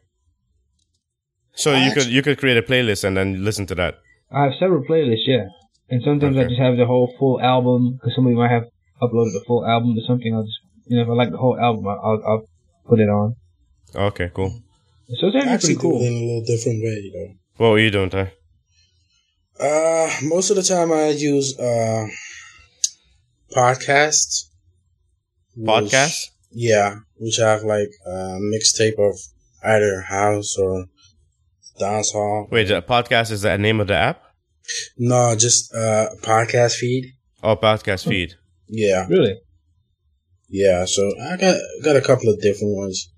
So 1.56 1.74
you 1.76 1.92
could 1.94 2.08
you 2.08 2.22
could 2.22 2.38
create 2.40 2.58
a 2.58 2.62
playlist 2.64 3.04
and 3.04 3.16
then 3.16 3.44
listen 3.46 3.66
to 3.68 3.76
that. 3.76 4.00
I 4.32 4.44
have 4.46 4.54
several 4.60 4.84
playlists, 4.84 5.28
yeah. 5.28 5.46
And 5.90 6.02
sometimes 6.04 6.38
I 6.38 6.44
just 6.46 6.60
have 6.60 6.78
the 6.78 6.86
whole 6.86 7.14
full 7.20 7.40
album 7.42 7.94
because 7.96 8.16
somebody 8.16 8.36
might 8.36 8.52
have 8.52 8.64
uploaded 9.02 9.36
a 9.36 9.44
full 9.46 9.66
album 9.66 9.96
or 9.98 10.02
something. 10.08 10.34
I'll 10.34 10.44
just 10.44 10.60
You 10.88 10.98
know, 10.98 11.04
if 11.04 11.10
I 11.10 11.14
like 11.14 11.32
the 11.32 11.38
whole 11.38 11.60
album, 11.60 11.88
I'll, 11.88 12.00
I'll, 12.04 12.22
I'll 12.28 12.48
put 12.88 13.00
it 13.00 13.10
on. 13.10 13.36
Okay, 13.96 14.32
cool. 14.34 14.50
So 15.20 15.28
it's 15.28 15.36
I 15.36 15.40
actually 15.40 15.52
actually 15.54 15.76
pretty 15.76 15.82
cool. 15.82 16.00
do 16.00 16.06
it 16.06 16.08
in 16.08 16.14
a 16.14 16.26
little 16.26 16.46
different 16.46 16.84
way, 16.84 17.12
though. 17.14 17.34
What 17.58 17.70
were 17.72 17.80
you 17.80 17.92
doing, 17.92 18.10
Ty? 18.10 18.32
Uh, 19.60 20.10
most 20.24 20.50
of 20.50 20.56
the 20.56 20.64
time 20.64 20.92
I 20.92 21.10
use 21.10 21.58
uh 21.60 22.08
podcasts. 23.52 24.50
which- 25.56 25.68
Podcast? 25.70 26.30
yeah, 26.52 26.96
which 27.18 27.38
have 27.38 27.64
like 27.64 27.90
a 28.06 28.40
mixtape 28.42 28.98
of 28.98 29.16
either 29.64 30.02
house 30.02 30.58
or 30.58 30.86
dancehall. 31.80 32.50
Wait, 32.52 32.68
the 32.68 32.82
podcast 32.82 33.32
is 33.32 33.44
the 33.44 33.58
name 33.58 33.80
of 33.80 33.88
the 33.88 33.96
app? 33.96 34.23
No, 34.98 35.36
just 35.36 35.74
uh 35.74 36.08
podcast 36.22 36.76
feed. 36.76 37.14
Oh, 37.42 37.56
podcast 37.56 38.08
feed. 38.08 38.36
Yeah, 38.68 39.06
Really? 39.10 39.36
yeah. 40.50 40.86
So 40.86 41.12
I 41.22 41.38
got 41.38 41.58
got 41.84 41.96
a 41.96 42.02
couple 42.02 42.30
of 42.30 42.40
different 42.42 42.76
ones. 42.76 43.10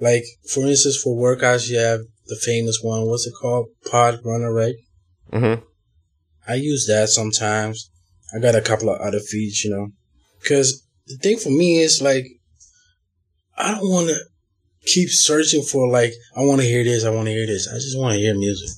Like 0.00 0.24
for 0.52 0.60
instance, 0.66 0.96
for 0.96 1.14
workouts, 1.16 1.68
you 1.68 1.78
have 1.78 2.00
the 2.26 2.36
famous 2.36 2.78
one. 2.82 3.06
What's 3.06 3.26
it 3.26 3.34
called? 3.40 3.66
Pod 3.90 4.20
Runner, 4.24 4.52
right? 4.52 4.74
Mm-hmm. 5.32 5.62
I 6.48 6.54
use 6.54 6.86
that 6.86 7.08
sometimes. 7.08 7.90
I 8.34 8.38
got 8.40 8.54
a 8.54 8.60
couple 8.60 8.90
of 8.90 9.00
other 9.00 9.20
feeds, 9.20 9.64
you 9.64 9.70
know. 9.70 9.88
Because 10.40 10.86
the 11.06 11.16
thing 11.16 11.38
for 11.38 11.50
me 11.50 11.78
is 11.78 12.02
like, 12.02 12.26
I 13.56 13.72
don't 13.72 13.88
want 13.88 14.08
to 14.08 14.16
keep 14.86 15.08
searching 15.10 15.62
for 15.62 15.88
like, 15.88 16.12
I 16.36 16.40
want 16.40 16.60
to 16.60 16.66
hear 16.66 16.84
this, 16.84 17.04
I 17.04 17.10
want 17.10 17.26
to 17.26 17.32
hear 17.32 17.46
this. 17.46 17.68
I 17.68 17.74
just 17.76 17.98
want 17.98 18.14
to 18.14 18.18
hear 18.18 18.34
music. 18.34 18.68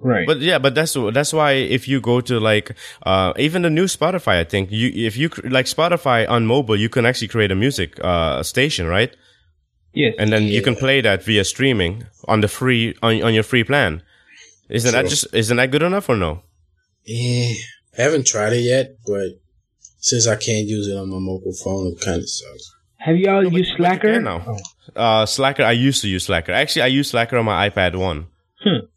Right. 0.00 0.26
But 0.26 0.38
yeah, 0.40 0.58
but 0.58 0.74
that's 0.76 0.96
that's 1.12 1.32
why 1.32 1.52
if 1.52 1.88
you 1.88 2.00
go 2.00 2.20
to 2.20 2.38
like 2.38 2.76
uh 3.04 3.32
even 3.36 3.62
the 3.62 3.70
new 3.70 3.86
Spotify, 3.86 4.38
I 4.40 4.44
think 4.44 4.70
you 4.70 4.90
if 4.94 5.16
you 5.16 5.28
cr- 5.28 5.48
like 5.48 5.66
Spotify 5.66 6.28
on 6.28 6.46
mobile, 6.46 6.76
you 6.76 6.88
can 6.88 7.04
actually 7.04 7.28
create 7.28 7.50
a 7.50 7.56
music 7.56 7.98
uh 8.02 8.42
station, 8.42 8.86
right? 8.86 9.14
yes. 9.94 10.14
And 10.18 10.32
then 10.32 10.44
you 10.44 10.62
can 10.62 10.76
play 10.76 11.00
that 11.00 11.24
via 11.24 11.44
streaming 11.44 12.04
on 12.28 12.40
the 12.42 12.48
free 12.48 12.94
on 13.02 13.22
on 13.22 13.34
your 13.34 13.42
free 13.42 13.64
plan. 13.64 14.02
Isn't 14.68 14.92
that 14.92 15.06
just 15.08 15.34
isn't 15.34 15.56
that 15.56 15.70
good 15.72 15.82
enough 15.82 16.08
or 16.08 16.16
no? 16.16 16.42
Eh, 17.08 17.54
I 17.98 18.02
haven't 18.02 18.26
tried 18.26 18.52
it 18.52 18.60
yet, 18.60 18.96
but 19.04 19.40
since 19.98 20.28
I 20.28 20.36
can't 20.36 20.68
use 20.68 20.86
it 20.86 20.96
on 20.96 21.08
my 21.10 21.18
mobile 21.18 21.54
phone, 21.64 21.88
it 21.88 22.00
kind 22.04 22.20
of 22.22 22.28
sucks. 22.28 22.70
Have 22.98 23.16
y'all 23.16 23.42
but- 23.42 23.52
used 23.52 23.72
Slacker? 23.76 24.20
No. 24.20 24.42
Oh. 24.46 24.58
Uh 24.94 25.26
Slacker, 25.26 25.64
I 25.64 25.72
used 25.72 26.02
to 26.02 26.08
use 26.08 26.26
Slacker. 26.26 26.52
Actually, 26.52 26.82
I 26.82 26.86
use 26.86 27.10
Slacker 27.10 27.36
on 27.36 27.44
my 27.46 27.68
iPad 27.68 27.96
one. 27.96 28.26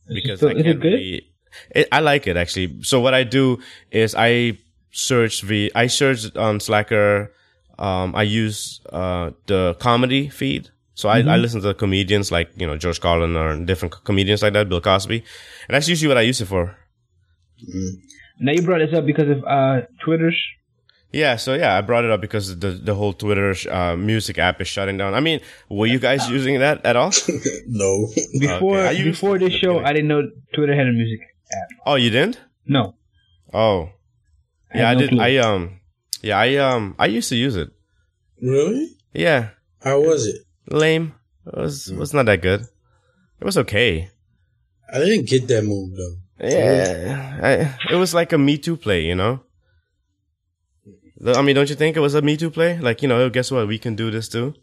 Because 0.08 0.40
so, 0.40 0.50
I 0.50 0.54
can't 0.54 0.82
really. 0.84 1.28
It, 1.76 1.88
I 1.92 2.00
like 2.00 2.28
it 2.28 2.38
actually. 2.38 2.82
So 2.84 3.00
what 3.00 3.14
I 3.14 3.24
do 3.24 3.60
is 3.92 4.16
I 4.16 4.58
search 4.92 5.42
the 5.42 5.72
I 5.76 5.88
search 5.88 6.36
on 6.36 6.60
Slacker. 6.60 7.32
Um, 7.80 8.16
I 8.16 8.24
use 8.24 8.80
uh 8.92 9.32
the 9.48 9.76
comedy 9.80 10.30
feed. 10.30 10.70
So 10.94 11.10
I, 11.10 11.18
I 11.18 11.22
Mm-hmm. 11.24 11.42
listen 11.42 11.62
to 11.62 11.74
comedians 11.74 12.32
like 12.32 12.50
you 12.56 12.68
know 12.68 12.78
George 12.78 13.00
Carlin 13.02 13.36
or 13.36 13.56
different 13.66 14.04
comedians 14.04 14.44
like 14.44 14.54
that, 14.54 14.70
Bill 14.70 14.82
Cosby, 14.82 15.18
and 15.68 15.76
that's 15.76 15.88
usually 15.88 16.08
what 16.08 16.18
I 16.18 16.22
use 16.22 16.42
it 16.42 16.46
for. 16.48 16.78
Now 18.40 18.52
you 18.54 18.62
brought 18.62 18.80
this 18.80 18.94
up 18.98 19.06
because 19.06 19.30
of 19.30 19.44
uh, 19.44 19.82
Twitter's. 20.04 20.38
Yeah, 21.12 21.36
so 21.36 21.54
yeah, 21.56 21.78
I 21.78 21.82
brought 21.82 22.06
it 22.06 22.12
up 22.12 22.22
because 22.22 22.58
the 22.60 22.70
the 22.72 22.96
whole 22.96 23.12
Twitter 23.14 23.54
uh, 23.70 23.96
music 23.98 24.38
app 24.40 24.62
is 24.62 24.68
shutting 24.70 24.98
down. 24.98 25.14
I 25.14 25.20
mean, 25.20 25.42
were 25.70 25.86
you 25.88 26.00
guys 26.00 26.30
using 26.30 26.60
that 26.60 26.86
at 26.86 26.96
all? 26.96 27.12
No. 27.68 28.08
Before 28.40 28.80
I 28.80 28.92
used 28.92 29.04
before 29.22 29.38
this 29.38 29.54
show, 29.54 29.74
beginning. 29.80 29.86
I 29.86 29.94
didn't 29.94 30.08
know 30.08 30.22
Twitter 30.54 30.76
had 30.76 30.88
a 30.88 30.92
music 30.94 31.20
app. 31.52 31.68
Oh, 31.86 31.96
you 31.96 32.10
didn't? 32.10 32.40
No. 32.66 32.96
Oh, 33.54 33.90
I 34.74 34.78
yeah, 34.78 34.90
I 34.90 34.94
no 34.94 35.00
did. 35.02 35.10
clue. 35.10 35.20
I 35.22 35.38
um, 35.38 35.80
yeah, 36.22 36.38
I 36.40 36.56
um, 36.58 36.96
I 36.98 37.08
used 37.08 37.28
to 37.30 37.36
use 37.36 37.56
it. 37.58 37.70
really? 38.42 38.96
Yeah, 39.14 39.50
How 39.84 40.00
was 40.00 40.26
it? 40.28 40.46
lame. 40.72 41.14
It 41.46 41.58
was 41.58 41.92
was 41.92 42.14
not 42.14 42.26
that 42.28 42.42
good. 42.42 42.62
It 42.62 43.44
was 43.44 43.58
okay. 43.58 44.10
I 44.94 45.00
didn't 45.00 45.28
get 45.28 45.48
that 45.50 45.64
move 45.66 45.92
though. 45.98 46.16
Yeah, 46.40 47.40
I, 47.44 47.94
it 47.94 47.98
was 47.98 48.14
like 48.14 48.32
a 48.34 48.38
Me 48.38 48.58
Too 48.58 48.78
play, 48.78 49.04
you 49.06 49.16
know. 49.16 49.42
I 51.26 51.42
mean, 51.42 51.56
don't 51.56 51.70
you 51.70 51.76
think 51.76 51.96
it 51.96 52.00
was 52.00 52.16
a 52.16 52.22
Me 52.22 52.38
Too 52.38 52.50
play? 52.50 52.80
Like, 52.80 53.02
you 53.02 53.08
know, 53.08 53.30
guess 53.30 53.52
what? 53.52 53.68
We 53.68 53.78
can 53.78 53.96
do 53.96 54.10
this 54.10 54.28
too. 54.28 54.56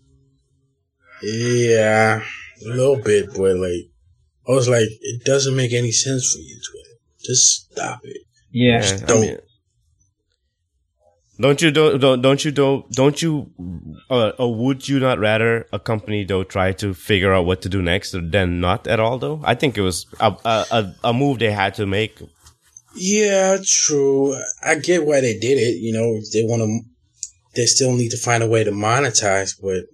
Yeah, 1.23 2.23
a 2.65 2.69
little 2.69 2.97
bit, 2.97 3.27
but 3.37 3.57
like, 3.57 3.91
I 4.49 4.53
was 4.53 4.69
like, 4.69 4.89
it 5.01 5.25
doesn't 5.25 5.55
make 5.55 5.73
any 5.73 5.93
sense 5.93 6.33
for 6.33 6.41
you, 6.41 6.61
Twitter. 6.71 7.01
Just 7.23 7.71
stop 7.73 8.01
it. 8.05 8.23
Yeah. 8.51 8.83
Yeah, 8.83 8.99
I 9.03 9.07
don't. 9.07 9.21
mean, 9.21 9.39
don't 11.41 11.63
you 11.63 11.71
don't 11.71 12.01
don't 12.01 12.21
don't 12.21 12.45
you 12.45 12.51
don't 12.51 12.91
don't 12.91 13.23
you 13.23 13.53
uh, 14.11 14.31
or 14.39 14.55
would 14.57 14.89
you 14.89 14.99
not 14.99 15.21
rather 15.21 15.69
a 15.73 15.79
company 15.79 16.25
though 16.25 16.43
try 16.43 16.73
to 16.73 16.93
figure 16.95 17.33
out 17.33 17.47
what 17.47 17.63
to 17.63 17.69
do 17.69 17.81
next 17.81 18.17
than 18.33 18.61
not 18.61 18.89
at 18.89 18.99
all 18.99 19.19
though? 19.19 19.41
I 19.45 19.55
think 19.55 19.79
it 19.79 19.83
was 19.83 20.07
a 20.19 20.35
a, 20.45 20.67
a, 20.73 20.95
a 21.05 21.13
move 21.13 21.39
they 21.39 21.53
had 21.53 21.75
to 21.75 21.87
make. 21.87 22.21
Yeah, 22.99 23.59
true. 23.65 24.35
I 24.65 24.75
get 24.77 25.07
why 25.07 25.21
they 25.21 25.39
did 25.39 25.59
it. 25.59 25.79
You 25.81 25.93
know, 25.93 26.21
they 26.33 26.43
want 26.45 26.63
to. 26.63 26.81
They 27.55 27.67
still 27.67 27.93
need 27.93 28.11
to 28.11 28.17
find 28.19 28.43
a 28.43 28.49
way 28.49 28.63
to 28.65 28.71
monetize, 28.71 29.55
but 29.61 29.85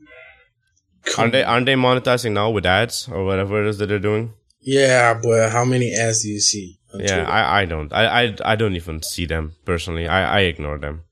Aren't 1.18 1.32
they 1.32 1.42
aren't 1.44 1.66
they 1.66 1.74
monetizing 1.74 2.32
now 2.32 2.50
with 2.50 2.66
ads 2.66 3.08
or 3.08 3.24
whatever 3.24 3.62
it 3.64 3.68
is 3.68 3.78
that 3.78 3.86
they're 3.86 3.98
doing? 3.98 4.32
yeah, 4.60 5.12
but 5.22 5.50
how 5.52 5.64
many 5.64 5.92
ads 5.94 6.22
do 6.22 6.28
you 6.30 6.40
see? 6.40 6.78
Yeah, 6.94 6.98
Twitter? 7.24 7.30
I, 7.30 7.60
I 7.60 7.64
don't. 7.66 7.92
I, 7.92 8.04
I 8.24 8.36
I 8.44 8.56
don't 8.56 8.76
even 8.76 9.02
see 9.02 9.26
them 9.26 9.52
personally. 9.64 10.08
I, 10.08 10.38
I 10.38 10.40
ignore 10.42 10.78
them. 10.78 11.02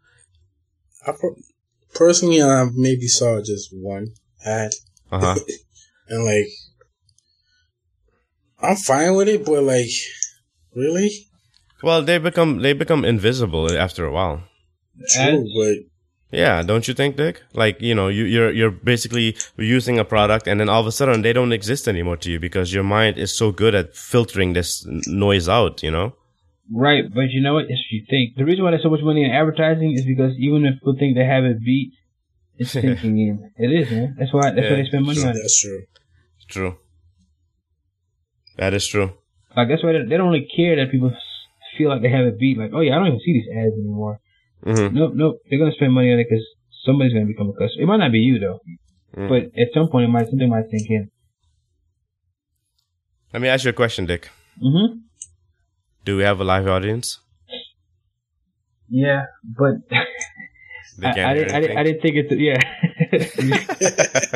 I 1.07 1.13
per- 1.13 1.37
personally, 1.95 2.41
I 2.43 2.67
maybe 2.75 3.07
saw 3.09 3.41
just 3.43 3.69
one 3.73 4.09
ad, 4.45 4.73
Uh 5.11 5.19
huh. 5.21 5.37
and 6.09 6.25
like, 6.25 6.47
I'm 8.61 8.77
fine 8.77 9.15
with 9.15 9.29
it, 9.29 9.45
but 9.45 9.63
like, 9.63 9.91
really, 10.75 11.11
well, 11.83 12.03
they 12.03 12.19
become 12.19 12.59
they 12.61 12.73
become 12.73 13.05
invisible 13.05 13.71
after 13.77 14.05
a 14.05 14.13
while. 14.13 14.43
true, 15.09 15.47
but 15.57 15.77
Yeah, 16.39 16.63
don't 16.63 16.87
you 16.89 16.95
think, 16.95 17.17
Dick? 17.17 17.43
Like 17.53 17.81
you 17.81 17.95
know, 17.95 18.09
you, 18.09 18.25
you're 18.25 18.51
you're 18.51 18.71
basically 18.71 19.37
using 19.57 19.99
a 19.99 20.05
product, 20.05 20.47
and 20.49 20.59
then 20.61 20.69
all 20.69 20.81
of 20.81 20.87
a 20.87 20.93
sudden 20.93 21.23
they 21.23 21.33
don't 21.33 21.53
exist 21.53 21.89
anymore 21.89 22.17
to 22.19 22.31
you 22.31 22.39
because 22.41 22.73
your 22.73 22.85
mind 22.85 23.19
is 23.19 23.35
so 23.37 23.53
good 23.53 23.75
at 23.75 23.95
filtering 23.95 24.53
this 24.55 24.87
noise 25.07 25.49
out. 25.49 25.83
You 25.83 25.91
know. 25.91 26.15
Right, 26.73 27.05
but 27.13 27.29
you 27.35 27.43
know 27.43 27.55
what? 27.55 27.67
If 27.69 27.81
you 27.91 28.05
think 28.09 28.37
the 28.37 28.45
reason 28.45 28.65
why 28.65 28.71
there's 28.71 28.83
so 28.83 28.89
much 28.89 29.03
money 29.03 29.25
in 29.25 29.31
advertising 29.31 29.93
is 29.93 30.07
because 30.07 30.33
even 30.39 30.65
if 30.65 30.75
people 30.81 30.97
think 30.99 31.17
they 31.17 31.25
have 31.27 31.45
it 31.45 31.61
beat, 31.61 31.93
it's 32.57 32.73
sinking 32.81 33.19
in. 33.19 33.51
It 33.59 33.71
is, 33.71 33.91
man. 33.91 34.17
That's 34.19 34.33
why. 34.33 34.51
That's 34.53 34.65
Yeah, 34.65 34.71
why 34.71 34.77
they 34.83 34.89
spend 34.89 35.05
money 35.05 35.21
on 35.21 35.37
it. 35.37 35.43
that's 35.43 35.61
true. 35.61 35.83
True. 36.49 36.77
That 38.57 38.73
is 38.75 38.87
true. 38.87 39.13
Like 39.57 39.69
that's 39.69 39.83
why 39.85 39.93
they, 39.93 40.05
they 40.09 40.17
don't 40.17 40.31
really 40.31 40.49
care 40.57 40.77
that 40.77 40.91
people 40.91 41.11
s- 41.11 41.32
feel 41.77 41.89
like 41.89 42.03
they 42.03 42.11
have 42.11 42.27
it 42.27 42.39
beat. 42.39 42.59
Like, 42.59 42.71
oh 42.75 42.81
yeah, 42.81 42.93
I 42.95 42.99
don't 42.99 43.09
even 43.09 43.21
see 43.21 43.33
these 43.33 43.49
ads 43.55 43.75
anymore. 43.75 44.21
hmm 44.65 44.95
Nope, 44.95 45.13
nope. 45.15 45.37
They're 45.49 45.59
gonna 45.59 45.73
spend 45.73 45.93
money 45.93 46.13
on 46.13 46.19
it 46.21 46.27
because 46.29 46.45
somebody's 46.85 47.13
gonna 47.13 47.27
become 47.27 47.49
a 47.49 47.53
customer. 47.53 47.83
It 47.83 47.87
might 47.87 47.99
not 47.99 48.13
be 48.13 48.21
you 48.21 48.39
though, 48.39 48.61
Mm. 49.17 49.29
but 49.29 49.43
at 49.61 49.69
some 49.75 49.89
point 49.89 50.07
it 50.07 50.09
might 50.09 50.29
something 50.31 50.49
might 50.49 50.71
sink 50.71 50.89
in. 50.89 51.11
Let 53.33 53.43
me 53.43 53.49
ask 53.49 53.65
you 53.65 53.71
a 53.71 53.75
question, 53.75 54.07
Dick. 54.07 54.31
Mm-hmm. 54.63 54.99
Do 56.05 56.17
we 56.17 56.23
have 56.23 56.41
a 56.41 56.45
live 56.45 56.67
audience? 56.67 57.19
Yeah, 58.89 59.25
but 59.45 59.75
I, 61.03 61.09
I, 61.09 61.35
didn't, 61.35 61.55
I, 61.55 61.61
didn't, 61.61 61.79
I 61.79 61.83
didn't 61.83 62.03
think 62.03 62.17
it's 62.17 62.33
yeah. 62.33 62.59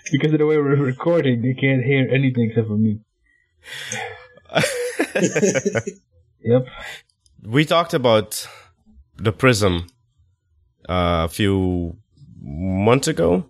because 0.12 0.32
of 0.32 0.38
the 0.38 0.46
way 0.46 0.56
we're 0.56 0.76
recording, 0.76 1.42
they 1.42 1.54
can't 1.54 1.82
hear 1.84 2.08
anything 2.12 2.50
except 2.50 2.68
for 2.68 2.76
me. 2.76 3.00
Yep. 6.42 6.66
we 7.44 7.64
talked 7.64 7.94
about 7.94 8.46
the 9.16 9.32
prism 9.32 9.86
uh, 10.88 11.26
a 11.26 11.28
few 11.28 11.96
months 12.40 13.08
ago. 13.08 13.44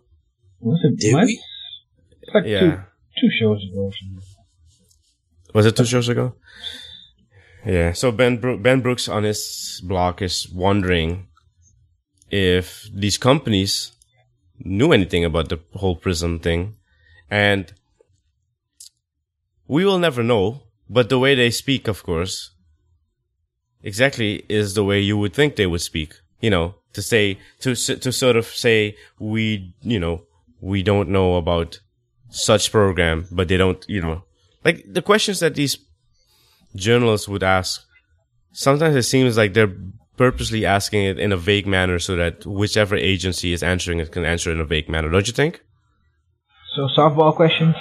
Was 0.61 0.81
it 0.85 0.99
Did 0.99 1.13
months? 1.15 1.27
we? 1.33 1.43
It's 2.23 2.35
like 2.35 2.45
two 2.45 2.51
Yeah. 2.51 2.83
two 3.21 3.31
shows 3.41 3.63
ago. 3.71 3.93
Was 5.55 5.67
it 5.67 5.77
two 5.77 5.85
shows 5.85 6.09
ago? 6.09 6.35
Yeah. 7.65 7.93
So 7.93 8.11
Ben 8.13 8.39
Bro- 8.39 8.59
Ben 8.59 8.81
Brooks 8.81 9.09
on 9.09 9.25
his 9.25 9.81
blog 9.85 10.23
is 10.23 10.49
wondering 10.51 11.29
if 12.31 12.89
these 12.93 13.19
companies 13.19 13.93
knew 14.59 14.93
anything 14.93 15.25
about 15.25 15.49
the 15.49 15.59
whole 15.75 15.97
prism 15.97 16.39
thing, 16.39 16.77
and 17.31 17.73
we 19.67 19.85
will 19.85 19.99
never 19.99 20.23
know. 20.23 20.63
But 20.89 21.09
the 21.09 21.19
way 21.19 21.35
they 21.37 21.51
speak, 21.51 21.87
of 21.89 22.03
course, 22.03 22.51
exactly 23.83 24.45
is 24.49 24.75
the 24.75 24.85
way 24.85 25.01
you 25.01 25.17
would 25.19 25.35
think 25.35 25.57
they 25.57 25.67
would 25.67 25.81
speak. 25.81 26.15
You 26.41 26.51
know, 26.51 26.75
to 26.95 27.03
say 27.03 27.39
to 27.61 27.75
to 27.75 28.13
sort 28.13 28.37
of 28.37 28.47
say 28.47 28.97
we, 29.19 29.75
you 29.83 30.01
know, 30.01 30.23
we 30.61 30.83
don't 30.83 31.11
know 31.11 31.37
about 31.37 31.81
such 32.31 32.71
program, 32.71 33.27
but 33.31 33.49
they 33.49 33.57
don't, 33.57 33.85
you 33.89 34.01
know, 34.01 34.25
like 34.65 34.85
the 34.87 35.03
questions 35.03 35.41
that 35.41 35.55
these 35.55 35.79
journalists 36.75 37.29
would 37.29 37.43
ask. 37.43 37.83
Sometimes 38.53 38.97
it 38.97 39.03
seems 39.03 39.37
like 39.37 39.55
they're 39.55 39.75
purposely 40.17 40.67
asking 40.67 41.05
it 41.05 41.19
in 41.19 41.33
a 41.33 41.37
vague 41.37 41.67
manner 41.67 41.99
so 41.99 42.17
that 42.17 42.45
whichever 42.45 42.97
agency 42.97 43.53
is 43.53 43.63
answering 43.63 44.01
it 44.01 44.13
can 44.13 44.25
answer 44.25 44.51
it 44.51 44.55
in 44.55 44.61
a 44.61 44.65
vague 44.65 44.89
manner. 44.89 45.09
Don't 45.09 45.27
you 45.27 45.33
think? 45.33 45.63
So 46.77 46.89
softball 46.97 47.35
questions. 47.35 47.75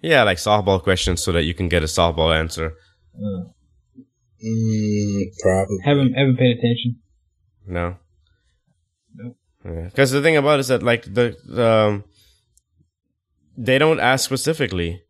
Yeah, 0.00 0.22
like 0.22 0.38
softball 0.38 0.82
questions 0.82 1.22
so 1.22 1.32
that 1.32 1.44
you 1.44 1.54
can 1.54 1.68
get 1.68 1.82
a 1.82 1.86
softball 1.86 2.36
answer. 2.36 2.74
Uh, 3.16 3.48
Mm, 4.44 5.22
probably. 5.40 5.78
haven't 5.84 6.12
haven't 6.14 6.36
paid 6.36 6.58
attention. 6.58 6.96
No. 7.66 7.96
Nope. 9.14 9.36
Because 9.62 10.10
the 10.10 10.22
thing 10.22 10.36
about 10.36 10.58
it 10.58 10.60
is 10.60 10.68
that 10.68 10.82
like 10.82 11.02
the, 11.12 11.36
the 11.44 11.68
um, 11.68 12.04
they 13.56 13.78
don't 13.78 14.00
ask 14.00 14.24
specifically. 14.24 15.02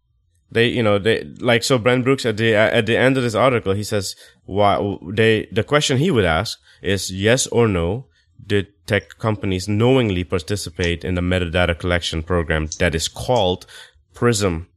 They 0.51 0.69
you 0.69 0.83
know 0.83 0.99
they 0.99 1.25
like 1.41 1.63
so 1.63 1.79
Ben 1.79 2.03
Brooks 2.03 2.25
at 2.25 2.39
the 2.39 2.55
at 2.55 2.87
the 2.87 2.97
end 2.97 3.19
of 3.19 3.23
this 3.23 3.35
article 3.35 3.75
he 3.75 3.85
says 3.85 4.17
why 4.47 4.97
they 5.13 5.47
the 5.53 5.63
question 5.63 5.99
he 5.99 6.11
would 6.11 6.25
ask 6.25 6.59
is 6.81 7.13
yes 7.13 7.47
or 7.49 7.69
no 7.69 8.07
did 8.47 8.69
tech 8.87 9.19
companies 9.19 9.69
knowingly 9.69 10.25
participate 10.25 11.05
in 11.05 11.17
the 11.17 11.21
metadata 11.21 11.79
collection 11.79 12.23
program 12.23 12.69
that 12.79 12.95
is 12.95 13.09
called 13.09 13.67
Prism, 14.15 14.69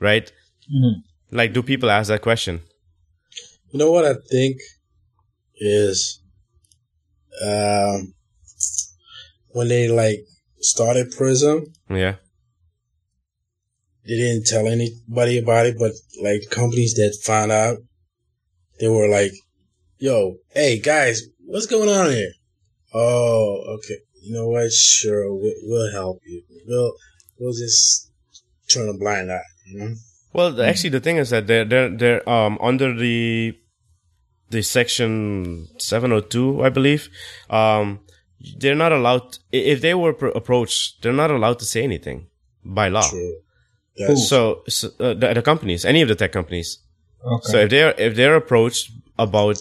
right? 0.00 0.32
Mhm. 0.74 1.02
Like, 1.30 1.52
do 1.52 1.62
people 1.62 1.88
ask 1.90 2.08
that 2.08 2.22
question? 2.22 2.62
You 3.76 3.84
know 3.84 3.92
what 3.92 4.06
I 4.06 4.14
think 4.30 4.56
is 5.56 6.22
um 7.44 8.14
when 9.48 9.68
they 9.68 9.86
like 9.88 10.20
started 10.60 11.12
Prism, 11.14 11.66
Yeah. 11.90 12.14
they 14.06 14.16
didn't 14.16 14.46
tell 14.46 14.66
anybody 14.66 15.36
about 15.36 15.66
it, 15.66 15.76
but 15.78 15.92
like 16.22 16.48
companies 16.50 16.94
that 16.94 17.18
found 17.22 17.52
out, 17.52 17.76
they 18.80 18.88
were 18.88 19.08
like, 19.08 19.32
"Yo, 19.98 20.36
hey 20.54 20.78
guys, 20.80 21.20
what's 21.44 21.66
going 21.66 21.90
on 21.90 22.12
here?" 22.12 22.32
Oh, 22.94 23.76
okay. 23.76 23.98
You 24.22 24.32
know 24.36 24.48
what? 24.48 24.72
Sure, 24.72 25.34
we'll, 25.34 25.52
we'll 25.64 25.92
help 25.92 26.22
you. 26.24 26.40
We'll 26.66 26.94
we'll 27.38 27.52
just 27.52 28.10
turn 28.70 28.88
a 28.88 28.94
blind 28.94 29.30
eye. 29.30 29.50
You 29.66 29.78
know? 29.80 29.94
Well, 30.32 30.62
actually, 30.62 30.90
the 30.96 31.00
thing 31.00 31.18
is 31.18 31.28
that 31.28 31.46
they're 31.46 31.66
they're 31.66 31.90
they're 31.94 32.26
um 32.26 32.56
under 32.62 32.94
the 32.94 33.54
the 34.50 34.62
section 34.62 35.68
seven 35.78 36.10
hundred 36.10 36.30
two, 36.30 36.62
I 36.62 36.68
believe. 36.68 37.08
Um, 37.50 38.00
they're 38.58 38.74
not 38.74 38.92
allowed 38.92 39.38
if 39.52 39.80
they 39.80 39.94
were 39.94 40.12
pro- 40.12 40.30
approached. 40.32 41.02
They're 41.02 41.12
not 41.12 41.30
allowed 41.30 41.58
to 41.60 41.64
say 41.64 41.82
anything 41.82 42.28
by 42.64 42.88
law. 42.88 43.08
True. 43.08 43.36
So, 44.16 44.62
so 44.68 44.88
uh, 45.00 45.14
the, 45.14 45.32
the 45.34 45.42
companies, 45.42 45.84
any 45.84 46.02
of 46.02 46.08
the 46.08 46.14
tech 46.14 46.32
companies. 46.32 46.78
Okay. 47.24 47.50
So 47.50 47.58
if 47.60 47.70
they're 47.70 47.94
if 47.98 48.14
they're 48.14 48.36
approached 48.36 48.90
about 49.18 49.58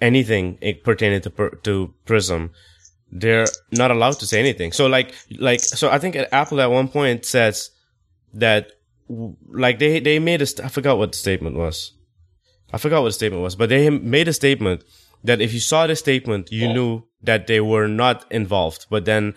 anything 0.00 0.58
pertaining 0.84 1.20
to 1.22 1.30
per- 1.30 1.56
to 1.64 1.92
Prism, 2.06 2.52
they're 3.10 3.46
not 3.72 3.90
allowed 3.90 4.18
to 4.20 4.26
say 4.26 4.38
anything. 4.38 4.72
So 4.72 4.86
like 4.86 5.12
like 5.38 5.60
so 5.60 5.90
I 5.90 5.98
think 5.98 6.16
Apple 6.30 6.60
at 6.60 6.70
one 6.70 6.88
point 6.88 7.24
says 7.26 7.70
that 8.32 8.70
like 9.48 9.80
they 9.80 9.98
they 10.00 10.18
made 10.20 10.40
a 10.40 10.46
st- 10.46 10.64
I 10.64 10.68
forgot 10.68 10.96
what 10.96 11.12
the 11.12 11.18
statement 11.18 11.56
was. 11.56 11.92
I 12.74 12.78
forgot 12.78 13.02
what 13.02 13.08
the 13.10 13.20
statement 13.22 13.42
was, 13.42 13.54
but 13.60 13.68
they 13.68 13.88
made 13.90 14.28
a 14.28 14.32
statement 14.32 14.82
that 15.22 15.40
if 15.40 15.50
you 15.54 15.60
saw 15.60 15.86
the 15.86 15.96
statement, 16.06 16.50
you 16.50 16.66
knew 16.76 17.02
that 17.22 17.46
they 17.46 17.60
were 17.60 17.88
not 17.88 18.18
involved. 18.30 18.86
But 18.90 19.04
then 19.10 19.34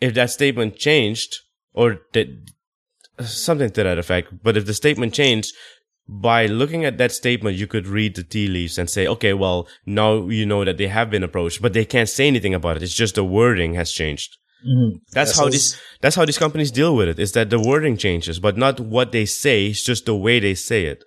if 0.00 0.14
that 0.14 0.30
statement 0.30 0.76
changed 0.76 1.30
or 1.74 1.88
that 2.14 2.28
something 3.20 3.70
to 3.70 3.82
that 3.82 3.98
effect, 3.98 4.26
but 4.42 4.56
if 4.56 4.64
the 4.66 4.74
statement 4.74 5.12
changed, 5.14 5.52
by 6.08 6.46
looking 6.46 6.86
at 6.86 6.96
that 6.96 7.12
statement, 7.12 7.58
you 7.58 7.66
could 7.66 7.86
read 7.86 8.16
the 8.16 8.22
tea 8.22 8.48
leaves 8.48 8.78
and 8.78 8.88
say, 8.88 9.06
okay, 9.06 9.34
well, 9.34 9.68
now 9.84 10.26
you 10.38 10.46
know 10.46 10.64
that 10.64 10.78
they 10.78 10.88
have 10.88 11.10
been 11.10 11.22
approached, 11.22 11.60
but 11.60 11.74
they 11.74 11.84
can't 11.84 12.08
say 12.08 12.26
anything 12.26 12.54
about 12.54 12.76
it. 12.78 12.82
It's 12.82 12.94
just 12.94 13.14
the 13.16 13.24
wording 13.24 13.74
has 13.74 13.92
changed. 13.92 14.30
Mhm. 14.66 15.00
That's 15.12 15.32
Yeah, 15.32 15.42
how 15.42 15.46
so 15.48 15.50
these 15.50 15.68
that's 16.00 16.16
how 16.16 16.24
these 16.24 16.38
companies 16.38 16.70
deal 16.80 16.96
with 16.96 17.08
it. 17.12 17.18
Is 17.18 17.32
that 17.32 17.50
the 17.50 17.60
wording 17.60 17.96
changes, 17.98 18.40
but 18.40 18.56
not 18.56 18.80
what 18.80 19.12
they 19.12 19.26
say. 19.26 19.66
It's 19.66 19.84
just 19.84 20.06
the 20.06 20.16
way 20.16 20.40
they 20.40 20.54
say 20.54 20.80
it. 20.86 21.00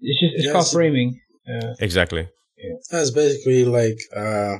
It's 0.00 0.20
just 0.20 0.34
it's 0.38 0.44
Yes. 0.46 0.52
called 0.52 0.70
framing. 0.78 1.08
Uh, 1.48 1.74
Exactly. 1.80 2.28
that's 2.90 3.10
basically 3.10 3.64
like 3.64 3.98
uh, 4.14 4.56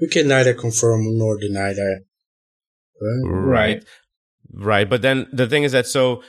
we 0.00 0.08
can 0.08 0.28
neither 0.28 0.54
confirm 0.54 1.16
nor 1.16 1.38
deny 1.38 1.72
that. 1.72 2.04
Right? 3.00 3.30
Right. 3.30 3.84
Right. 4.52 4.90
But 4.90 5.02
then 5.02 5.26
the 5.32 5.46
thing 5.46 5.62
is 5.62 5.72
that 5.72 5.86
so 5.86 6.22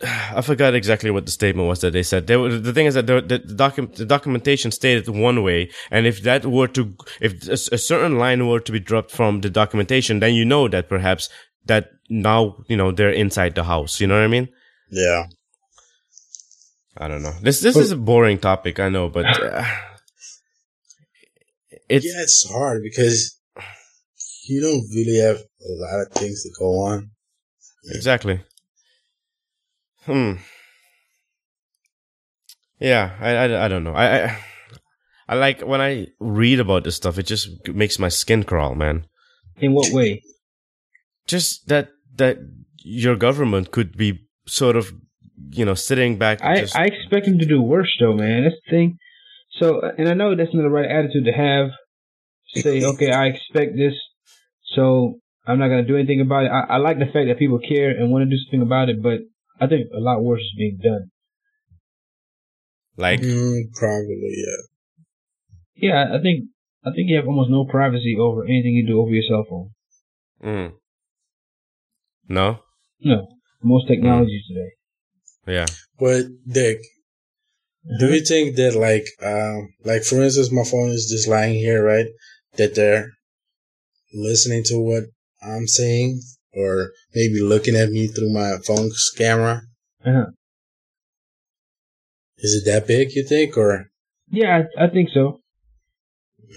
I 0.02 0.40
forgot 0.40 0.74
exactly 0.74 1.10
what 1.10 1.26
the 1.26 1.32
statement 1.32 1.68
was 1.68 1.80
that 1.80 1.92
they 1.92 2.02
said. 2.02 2.26
They 2.26 2.36
were, 2.36 2.58
the 2.58 2.72
thing 2.72 2.86
is 2.86 2.94
that 2.94 3.06
the, 3.06 3.20
the, 3.20 3.38
the, 3.38 3.54
docu- 3.54 3.94
the 3.94 4.06
documentation 4.06 4.70
stated 4.70 5.08
one 5.08 5.42
way, 5.42 5.70
and 5.90 6.06
if 6.06 6.22
that 6.22 6.46
were 6.46 6.68
to, 6.68 6.94
if 7.20 7.46
a, 7.48 7.74
a 7.74 7.78
certain 7.78 8.18
line 8.18 8.46
were 8.48 8.60
to 8.60 8.72
be 8.72 8.80
dropped 8.80 9.10
from 9.10 9.42
the 9.42 9.50
documentation, 9.50 10.20
then 10.20 10.34
you 10.34 10.44
know 10.44 10.68
that 10.68 10.88
perhaps 10.88 11.28
that 11.66 11.90
now 12.08 12.56
you 12.66 12.76
know 12.76 12.90
they're 12.90 13.10
inside 13.10 13.54
the 13.54 13.64
house. 13.64 14.00
You 14.00 14.06
know 14.06 14.14
what 14.14 14.24
I 14.24 14.28
mean? 14.28 14.48
Yeah. 14.90 15.26
I 16.96 17.08
don't 17.08 17.22
know. 17.22 17.32
This 17.42 17.60
this 17.60 17.76
is 17.76 17.92
a 17.92 17.96
boring 17.96 18.38
topic, 18.38 18.80
I 18.80 18.88
know, 18.88 19.08
but 19.08 19.24
uh, 19.24 19.64
it's 21.88 22.04
yeah, 22.04 22.22
it's 22.22 22.48
hard 22.50 22.82
because 22.82 23.38
you 24.48 24.60
don't 24.60 24.84
really 24.94 25.18
have 25.18 25.36
a 25.36 25.72
lot 25.84 26.06
of 26.06 26.12
things 26.12 26.42
to 26.42 26.50
go 26.58 26.66
on. 26.80 27.10
Exactly. 27.90 28.40
Hmm. 30.04 30.32
Yeah, 32.78 33.14
I, 33.20 33.30
I, 33.36 33.64
I 33.66 33.68
don't 33.68 33.84
know. 33.84 33.92
I, 33.92 34.24
I 34.24 34.44
I 35.28 35.34
like 35.36 35.60
when 35.60 35.80
I 35.80 36.08
read 36.18 36.58
about 36.58 36.84
this 36.84 36.96
stuff. 36.96 37.18
It 37.18 37.26
just 37.26 37.48
makes 37.68 37.98
my 37.98 38.08
skin 38.08 38.42
crawl, 38.42 38.74
man. 38.74 39.06
in 39.58 39.74
what 39.74 39.92
way? 39.92 40.22
Just 41.26 41.68
that 41.68 41.90
that 42.16 42.38
your 42.82 43.14
government 43.14 43.70
could 43.70 43.96
be 43.96 44.26
sort 44.46 44.74
of, 44.74 44.92
you 45.50 45.64
know, 45.64 45.74
sitting 45.74 46.18
back. 46.18 46.42
I, 46.42 46.60
just, 46.60 46.76
I 46.76 46.84
expect 46.86 47.26
him 47.26 47.38
to 47.38 47.46
do 47.46 47.60
worse 47.60 47.94
though, 48.00 48.14
man. 48.14 48.44
That's 48.44 48.56
the 48.66 48.70
thing. 48.70 48.98
So, 49.58 49.80
and 49.80 50.08
I 50.08 50.14
know 50.14 50.36
that's 50.36 50.54
not 50.54 50.62
the 50.62 50.70
right 50.70 50.90
attitude 50.90 51.24
to 51.24 51.32
have. 51.32 51.70
Say, 52.62 52.84
okay, 52.94 53.12
I 53.12 53.26
expect 53.26 53.76
this, 53.76 53.94
so 54.74 55.20
I'm 55.46 55.58
not 55.58 55.68
gonna 55.68 55.86
do 55.86 55.96
anything 55.96 56.20
about 56.20 56.44
it. 56.44 56.50
I, 56.50 56.74
I 56.74 56.76
like 56.78 56.98
the 56.98 57.06
fact 57.12 57.28
that 57.28 57.38
people 57.38 57.58
care 57.58 57.90
and 57.90 58.10
want 58.10 58.22
to 58.22 58.30
do 58.30 58.40
something 58.44 58.62
about 58.62 58.88
it, 58.88 59.02
but 59.02 59.20
I 59.60 59.66
think 59.66 59.88
a 59.94 60.00
lot 60.00 60.22
worse 60.22 60.40
is 60.40 60.54
being 60.56 60.78
done. 60.82 61.10
like 62.96 63.20
Mm, 63.20 63.72
probably, 63.74 64.34
yeah. 64.36 64.60
Yeah, 65.76 66.04
I 66.14 66.20
think 66.22 66.50
I 66.84 66.90
think 66.90 67.08
you 67.08 67.16
have 67.16 67.26
almost 67.26 67.50
no 67.50 67.64
privacy 67.64 68.16
over 68.18 68.44
anything 68.44 68.74
you 68.74 68.86
do 68.86 69.00
over 69.00 69.10
your 69.10 69.24
cell 69.28 69.44
phone. 69.48 69.70
mm. 70.42 70.72
no, 72.28 72.60
No, 73.00 73.28
most 73.62 73.88
technology 73.88 74.42
today. 74.48 74.70
Yeah, 75.46 75.66
But 75.98 76.24
Dick, 76.46 76.78
do 77.98 78.12
you 78.12 78.24
think 78.24 78.56
that 78.56 78.74
like 78.74 79.06
um 79.22 79.74
like 79.84 80.04
for 80.04 80.22
instance 80.22 80.52
my 80.52 80.64
phone 80.64 80.90
is 80.90 81.08
just 81.10 81.28
lying 81.28 81.54
here, 81.54 81.84
right? 81.84 82.06
That 82.56 82.74
they're 82.74 83.10
listening 84.12 84.64
to 84.64 84.78
what 84.78 85.04
I'm 85.42 85.66
saying 85.66 86.20
or 86.52 86.90
maybe 87.14 87.40
looking 87.40 87.76
at 87.76 87.90
me 87.90 88.08
through 88.08 88.32
my 88.32 88.56
phone's 88.66 89.10
camera? 89.16 89.62
Uh-huh. 90.04 90.26
Is 92.38 92.54
it 92.54 92.70
that 92.70 92.86
big, 92.86 93.14
you 93.14 93.24
think, 93.24 93.56
or 93.56 93.90
Yeah, 94.30 94.62
I, 94.78 94.84
I 94.84 94.88
think 94.88 95.10
so. 95.12 95.40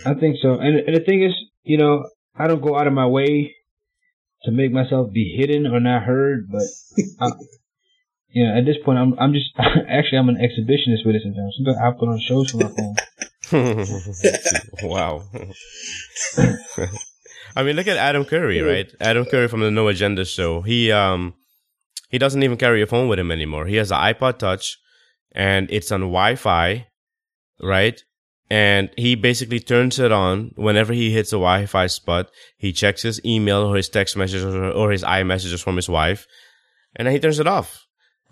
I 0.06 0.14
think 0.14 0.38
so. 0.42 0.54
And, 0.54 0.78
and 0.80 0.96
the 0.96 1.02
thing 1.02 1.24
is, 1.24 1.34
you 1.64 1.78
know, 1.78 2.06
I 2.36 2.48
don't 2.48 2.62
go 2.62 2.78
out 2.78 2.88
of 2.88 2.94
my 2.94 3.06
way 3.06 3.54
to 4.44 4.52
make 4.52 4.72
myself 4.72 5.12
be 5.14 5.36
hidden 5.38 5.68
or 5.68 5.80
not 5.80 6.04
heard, 6.04 6.48
but 6.52 6.64
I, 7.20 7.32
you 8.34 8.48
know, 8.48 8.58
at 8.58 8.66
this 8.66 8.78
point, 8.84 8.98
I'm 8.98 9.18
I'm 9.20 9.32
just 9.32 9.52
actually 9.58 10.18
I'm 10.18 10.30
an 10.30 10.38
exhibitionist 10.38 11.06
with 11.06 11.16
it 11.16 11.22
sometimes. 11.24 11.56
Sometimes 11.56 11.78
I 11.78 11.92
put 11.92 12.10
on 12.10 12.20
shows 12.20 12.52
for 12.52 12.58
my 12.58 12.70
phone. 12.70 12.96
wow. 14.84 15.24
I 17.56 17.62
mean, 17.62 17.76
look 17.76 17.88
at 17.88 17.98
Adam 17.98 18.26
Curry, 18.26 18.62
right? 18.62 18.92
Adam 19.00 19.26
Curry 19.26 19.48
from 19.48 19.60
the 19.60 19.70
No 19.70 19.88
Agenda 19.88 20.26
show. 20.26 20.62
He 20.62 20.92
um 20.92 21.36
he 22.10 22.18
doesn't 22.18 22.42
even 22.42 22.58
carry 22.58 22.82
a 22.82 22.88
phone 22.88 23.08
with 23.08 23.20
him 23.20 23.32
anymore. 23.32 23.68
He 23.68 23.76
has 23.76 23.92
an 23.92 24.00
iPod 24.00 24.40
Touch, 24.40 24.78
and 25.32 25.70
it's 25.70 25.92
on 25.92 26.02
Wi-Fi, 26.02 26.88
right? 27.62 28.04
And 28.50 28.90
he 28.98 29.16
basically 29.16 29.60
turns 29.60 30.00
it 30.00 30.12
on 30.12 30.52
whenever 30.56 30.94
he 30.94 31.12
hits 31.12 31.32
a 31.34 31.38
Wi-Fi 31.38 31.88
spot. 31.88 32.30
He 32.58 32.72
checks 32.72 33.04
his 33.04 33.24
email 33.24 33.62
or 33.64 33.76
his 33.76 33.90
text 33.90 34.18
messages 34.18 34.44
or, 34.44 34.72
or 34.72 34.92
his 34.92 35.04
iMessages 35.04 35.64
from 35.64 35.76
his 35.76 35.90
wife, 35.90 36.26
and 36.96 37.06
then 37.06 37.14
he 37.14 37.20
turns 37.20 37.40
it 37.40 37.48
off. 37.48 37.83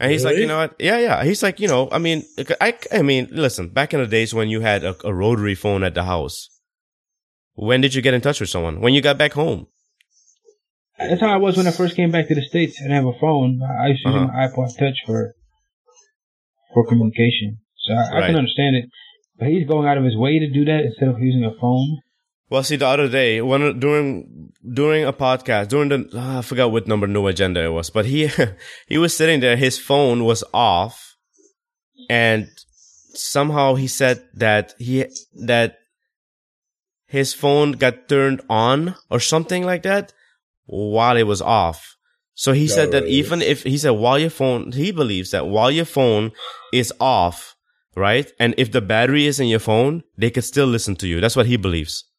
And 0.02 0.12
he's 0.12 0.26
like, 0.26 0.38
you 0.38 0.48
know 0.48 0.58
what? 0.58 0.76
Yeah, 0.80 0.98
yeah. 0.98 1.24
He's 1.24 1.44
like, 1.44 1.60
you 1.60 1.68
know, 1.68 1.88
I 1.92 2.00
mean, 2.00 2.26
I, 2.60 2.76
I 2.92 3.04
mean, 3.04 3.28
listen. 3.32 3.70
Back 3.70 3.94
in 3.94 4.00
the 4.00 4.08
days 4.08 4.34
when 4.34 4.50
you 4.50 4.62
had 4.62 4.84
a, 4.84 4.96
a 5.06 5.14
rotary 5.14 5.54
phone 5.54 5.84
at 5.84 5.94
the 5.94 6.04
house, 6.06 6.50
when 7.54 7.82
did 7.82 7.94
you 7.94 8.02
get 8.02 8.16
in 8.16 8.22
touch 8.22 8.40
with 8.40 8.50
someone? 8.50 8.82
When 8.82 8.96
you 8.96 9.02
got 9.02 9.20
back 9.20 9.34
home? 9.34 9.68
That's 10.98 11.22
how 11.22 11.30
I 11.30 11.38
was 11.38 11.56
when 11.56 11.68
I 11.68 11.72
first 11.72 11.96
came 11.96 12.10
back 12.10 12.28
to 12.30 12.36
the 12.36 12.42
states 12.42 12.82
and 12.82 12.92
have 12.92 13.06
a 13.06 13.14
phone. 13.22 13.62
I 13.62 13.90
used 13.90 14.04
to 14.04 14.10
use 14.10 14.18
Uh-huh. 14.18 14.28
my 14.34 14.48
iPod 14.48 14.76
Touch 14.78 14.98
for 15.06 15.34
for 16.74 16.88
communication, 16.88 17.60
so 17.78 17.94
I, 17.94 18.18
I 18.18 18.28
can 18.28 18.36
understand 18.38 18.76
it. 18.78 18.86
But 19.38 19.50
he's 19.50 19.68
going 19.68 19.88
out 19.88 19.98
of 20.00 20.04
his 20.04 20.18
way 20.18 20.40
to 20.40 20.50
do 20.50 20.66
that 20.66 20.82
instead 20.86 21.10
of 21.10 21.20
using 21.20 21.44
a 21.46 21.54
phone. 21.60 22.00
Well, 22.52 22.64
see, 22.64 22.76
the 22.76 22.86
other 22.86 23.08
day, 23.08 23.40
when 23.42 23.80
during 23.80 24.52
during 24.62 25.06
a 25.06 25.14
podcast, 25.14 25.70
during 25.70 25.88
the 25.88 26.10
ah, 26.14 26.40
I 26.40 26.42
forgot 26.42 26.70
what 26.70 26.86
number 26.86 27.08
No 27.08 27.26
Agenda 27.28 27.64
it 27.64 27.70
was, 27.70 27.90
but 27.90 28.06
he 28.06 28.30
he 28.90 28.98
was 28.98 29.16
sitting 29.16 29.40
there, 29.40 29.56
his 29.56 29.80
phone 29.80 30.26
was 30.26 30.44
off, 30.54 31.16
and 32.10 32.50
somehow 33.14 33.76
he 33.76 33.88
said 33.88 34.28
that 34.34 34.74
he 34.80 35.06
that 35.46 35.78
his 37.08 37.34
phone 37.34 37.72
got 37.72 38.10
turned 38.10 38.42
on 38.50 38.96
or 39.10 39.22
something 39.22 39.64
like 39.64 39.84
that 39.84 40.12
while 40.66 41.16
it 41.16 41.24
was 41.24 41.42
off. 41.42 41.96
So 42.34 42.52
he 42.52 42.68
said 42.68 42.92
that 42.92 43.06
even 43.06 43.42
if 43.42 43.64
he 43.64 43.78
said 43.78 43.92
while 43.92 44.20
your 44.20 44.30
phone, 44.30 44.74
he 44.74 44.92
believes 44.92 45.32
that 45.32 45.48
while 45.48 45.72
your 45.72 45.86
phone 45.86 46.34
is 46.74 46.92
off, 47.00 47.56
right, 47.96 48.30
and 48.40 48.54
if 48.58 48.74
the 48.74 48.82
battery 48.82 49.26
is 49.26 49.40
in 49.40 49.48
your 49.48 49.60
phone, 49.60 50.04
they 50.18 50.30
could 50.30 50.44
still 50.44 50.68
listen 50.68 50.98
to 50.98 51.08
you. 51.08 51.22
That's 51.22 51.38
what 51.38 51.46
he 51.46 51.56
believes. 51.56 52.11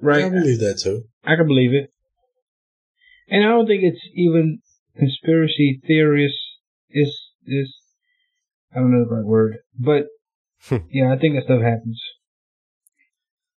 Right. 0.00 0.24
I 0.24 0.28
believe 0.28 0.60
that 0.60 0.78
too. 0.78 1.04
I 1.24 1.36
can 1.36 1.46
believe 1.46 1.72
it. 1.74 1.92
And 3.28 3.44
I 3.44 3.48
don't 3.48 3.66
think 3.66 3.82
it's 3.82 4.00
even 4.14 4.60
conspiracy 4.96 5.80
theorists 5.86 6.38
is 6.90 7.16
is 7.46 7.72
I 8.74 8.78
don't 8.78 8.92
know 8.92 9.04
the 9.04 9.14
right 9.14 9.24
word. 9.24 9.58
But 9.78 10.06
hmm. 10.62 10.88
yeah, 10.90 11.12
I 11.12 11.18
think 11.18 11.34
that 11.34 11.44
stuff 11.44 11.62
happens. 11.62 12.00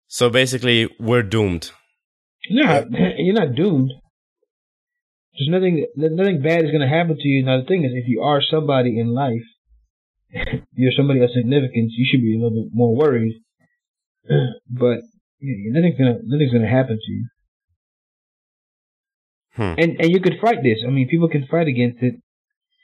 So 0.06 0.28
basically, 0.28 0.88
we're 0.98 1.22
doomed. 1.22 1.70
You're 2.48 2.66
not 2.66 2.90
you're 2.90 3.34
not 3.34 3.54
doomed. 3.54 3.92
There's 5.32 5.48
nothing 5.48 5.86
nothing 5.96 6.42
bad 6.42 6.64
is 6.64 6.72
gonna 6.72 6.88
happen 6.88 7.16
to 7.16 7.28
you. 7.28 7.44
Now 7.44 7.60
the 7.60 7.66
thing 7.66 7.84
is 7.84 7.92
if 7.94 8.08
you 8.08 8.22
are 8.22 8.42
somebody 8.42 8.98
in 8.98 9.14
life, 9.14 9.46
you're 10.74 10.92
somebody 10.96 11.20
of 11.22 11.30
significance, 11.34 11.92
you 11.96 12.06
should 12.10 12.22
be 12.22 12.34
a 12.34 12.42
little 12.42 12.64
bit 12.64 12.72
more 12.72 12.94
worried. 12.94 13.40
but 14.68 14.98
yeah, 15.40 15.72
nothing's 15.72 15.98
gonna 15.98 16.18
nothing's 16.24 16.52
gonna 16.52 16.68
happen 16.68 16.98
to 17.04 17.12
you. 17.12 17.26
Hmm. 19.56 19.74
And 19.78 20.00
and 20.00 20.10
you 20.10 20.20
could 20.20 20.38
fight 20.40 20.62
this. 20.62 20.78
I 20.86 20.90
mean, 20.90 21.08
people 21.08 21.28
can 21.28 21.46
fight 21.50 21.68
against 21.68 22.02
it. 22.02 22.14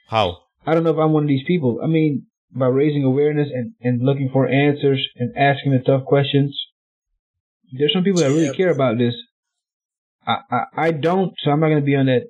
How? 0.09 0.39
I 0.67 0.75
don't 0.75 0.85
know 0.85 0.91
if 0.91 0.99
I'm 0.99 1.13
one 1.13 1.25
of 1.25 1.29
these 1.29 1.45
people. 1.47 1.81
I 1.83 1.87
mean, 1.87 2.27
by 2.53 2.67
raising 2.67 3.05
awareness 3.05 3.49
and, 3.53 3.75
and 3.81 4.03
looking 4.03 4.31
for 4.33 4.49
answers 4.49 5.07
and 5.17 5.37
asking 5.37 5.73
the 5.73 5.79
tough 5.85 6.05
questions. 6.05 6.59
There's 7.73 7.93
some 7.93 8.05
people 8.05 8.21
that 8.21 8.29
really 8.29 8.47
Yeah. 8.47 8.53
care 8.53 8.71
about 8.71 8.99
this. 8.99 9.15
I, 10.27 10.37
I, 10.51 10.61
I 10.77 10.91
don't, 10.93 11.33
so 11.39 11.51
I'm 11.51 11.61
not 11.61 11.69
going 11.69 11.81
to 11.81 11.85
be 11.85 11.97
on 11.97 12.07
that. 12.07 12.23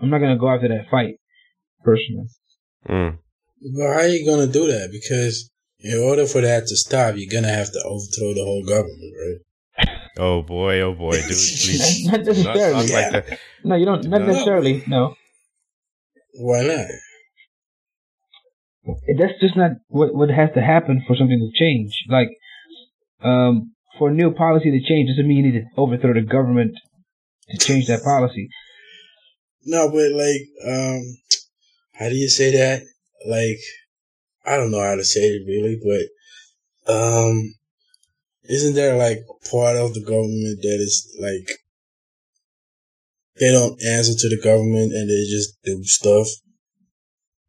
I'm 0.00 0.10
not 0.10 0.18
going 0.18 0.32
to 0.32 0.38
go 0.38 0.48
after 0.50 0.68
that 0.68 0.90
fight 0.90 1.14
personally. 1.82 2.28
Mm. 2.88 3.18
But 3.76 3.86
how 3.86 4.00
are 4.00 4.06
you 4.08 4.26
gonna 4.26 4.50
do 4.50 4.66
that? 4.66 4.88
Because 4.90 5.50
in 5.78 5.98
order 5.98 6.26
for 6.26 6.40
that 6.40 6.66
to 6.66 6.76
stop, 6.76 7.14
you're 7.16 7.30
gonna 7.30 7.52
have 7.52 7.70
to 7.72 7.80
overthrow 7.84 8.34
the 8.34 8.44
whole 8.44 8.64
government, 8.64 9.14
right? 9.20 9.38
Oh 10.18 10.42
boy, 10.42 10.80
oh 10.80 10.92
boy, 10.94 11.12
dude, 11.12 11.26
please. 11.26 12.06
Not 12.06 12.20
necessarily. 12.20 12.72
Not, 12.72 12.86
not 12.86 12.90
like 12.90 13.12
that. 13.12 13.38
No, 13.64 13.76
you 13.76 13.84
don't. 13.86 14.04
Not 14.08 14.20
No. 14.20 14.26
necessarily. 14.26 14.82
No, 14.86 15.14
Why 16.34 16.62
not? 16.62 16.86
that's 19.18 19.38
just 19.40 19.56
not 19.56 19.72
what 19.88 20.14
what 20.14 20.28
has 20.30 20.50
to 20.54 20.60
happen 20.60 21.02
for 21.06 21.14
something 21.16 21.38
to 21.38 21.58
change. 21.58 21.92
Like, 22.08 22.28
um, 23.22 23.72
for 23.98 24.10
a 24.10 24.12
new 24.12 24.32
policy 24.32 24.70
to 24.70 24.86
change 24.86 25.08
doesn't 25.08 25.26
mean 25.26 25.44
you 25.44 25.52
need 25.52 25.60
to 25.60 25.66
overthrow 25.76 26.14
the 26.14 26.22
government 26.22 26.72
to 27.50 27.58
change 27.58 27.86
that 27.86 28.02
policy. 28.02 28.48
No, 29.64 29.88
but 29.90 30.10
like, 30.12 30.42
um, 30.66 31.02
how 31.92 32.08
do 32.08 32.16
you 32.16 32.28
say 32.28 32.50
that? 32.56 32.82
Like, 33.26 33.58
I 34.44 34.56
don't 34.56 34.72
know 34.72 34.82
how 34.82 34.96
to 34.96 35.04
say 35.04 35.20
it 35.20 35.42
really, 35.46 35.78
but, 36.86 36.92
um, 36.92 37.54
isn't 38.44 38.74
there 38.74 38.96
like 38.96 39.18
part 39.50 39.76
of 39.76 39.94
the 39.94 40.00
government 40.00 40.60
that 40.62 40.78
is 40.80 41.16
like, 41.20 41.58
they 43.38 43.50
don't 43.52 43.80
answer 43.82 44.14
to 44.14 44.28
the 44.28 44.40
government 44.42 44.92
and 44.92 45.08
they 45.08 45.24
just 45.30 45.62
do 45.64 45.82
stuff? 45.84 46.26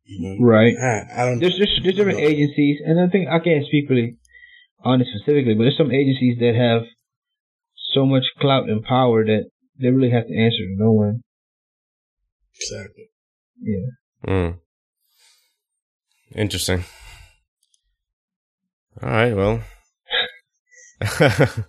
You 0.05 0.19
know? 0.21 0.45
Right. 0.45 0.75
I, 0.77 1.21
I 1.21 1.25
don't 1.25 1.39
There's 1.39 1.57
there's, 1.57 1.79
there's 1.81 1.95
different 1.95 2.19
No. 2.19 2.25
agencies, 2.25 2.79
and 2.85 2.99
I 2.99 3.07
think 3.09 3.27
I 3.29 3.39
can't 3.39 3.65
speak 3.65 3.89
really 3.89 4.17
on 4.83 5.01
it 5.01 5.07
specifically, 5.07 5.55
but 5.55 5.63
there's 5.63 5.77
some 5.77 5.91
agencies 5.91 6.37
that 6.39 6.55
have 6.55 6.83
so 7.93 8.05
much 8.05 8.23
clout 8.39 8.69
and 8.69 8.83
power 8.83 9.23
that 9.25 9.49
they 9.79 9.89
really 9.89 10.11
have 10.11 10.27
to 10.27 10.37
answer 10.37 10.57
to 10.57 10.75
no 10.77 10.91
one. 10.91 11.21
Exactly. 12.55 13.05
Yeah. 13.61 13.87
Mm. 14.27 14.59
Interesting. 16.35 16.83
All 19.01 19.09
right, 19.09 19.33
well. 19.33 19.61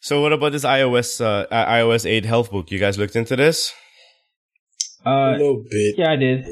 so 0.00 0.20
what 0.20 0.32
about 0.32 0.52
this 0.52 0.64
iOS 0.64 1.20
uh, 1.20 1.46
iOS 1.50 2.06
8 2.08 2.24
health 2.24 2.50
book? 2.50 2.70
You 2.70 2.78
guys 2.78 2.98
looked 2.98 3.16
into 3.16 3.36
this? 3.36 3.72
a 5.06 5.08
Uh, 5.10 5.32
little 5.32 5.62
bit. 5.70 5.94
yeah, 5.98 6.10
I 6.12 6.16
did. 6.16 6.46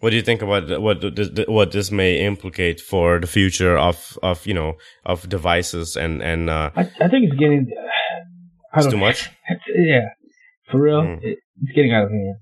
What 0.00 0.10
do 0.10 0.16
you 0.16 0.22
think 0.22 0.42
about 0.42 0.80
what 0.80 1.00
th- 1.00 1.14
th- 1.34 1.48
what 1.48 1.72
this 1.72 1.90
may 1.90 2.20
implicate 2.26 2.80
for 2.80 3.18
the 3.18 3.26
future 3.26 3.76
of 3.78 4.18
of 4.22 4.46
you 4.46 4.54
know 4.54 4.74
of 5.04 5.26
devices 5.28 5.96
and 5.96 6.22
and 6.22 6.50
uh, 6.50 6.70
I, 6.76 6.80
I 7.00 7.08
think 7.08 7.24
it's 7.30 7.38
getting. 7.38 7.66
I 8.74 8.78
it's 8.80 8.88
too 8.88 8.98
much? 8.98 9.30
Yeah, 9.74 10.04
for 10.70 10.80
real, 10.82 11.00
Mm. 11.02 11.22
it, 11.22 11.38
it's 11.62 11.72
getting 11.74 11.92
out 11.94 12.04
of 12.04 12.10
hand. 12.10 12.36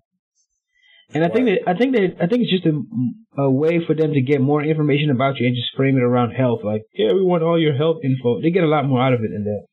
And 1.15 1.25
I 1.25 1.29
think 1.29 1.47
that 1.47 1.61
I 1.69 1.75
think 1.75 1.95
that 1.95 2.17
I 2.21 2.27
think 2.27 2.43
it's 2.43 2.51
just 2.51 2.67
a, 2.67 3.43
a 3.43 3.51
way 3.51 3.85
for 3.87 3.95
them 3.95 4.12
to 4.12 4.21
get 4.21 4.41
more 4.41 4.62
information 4.62 5.11
about 5.11 5.39
you 5.39 5.47
and 5.47 5.55
just 5.55 5.75
frame 5.77 5.97
it 5.97 6.03
around 6.03 6.33
health. 6.33 6.61
Like, 6.65 6.83
yeah, 6.93 7.12
we 7.12 7.23
want 7.23 7.43
all 7.45 7.61
your 7.61 7.75
health 7.77 7.99
info. 8.03 8.41
They 8.43 8.51
get 8.51 8.65
a 8.65 8.69
lot 8.69 8.85
more 8.87 9.01
out 9.01 9.12
of 9.12 9.21
it 9.21 9.31
than 9.33 9.45
that. 9.45 9.67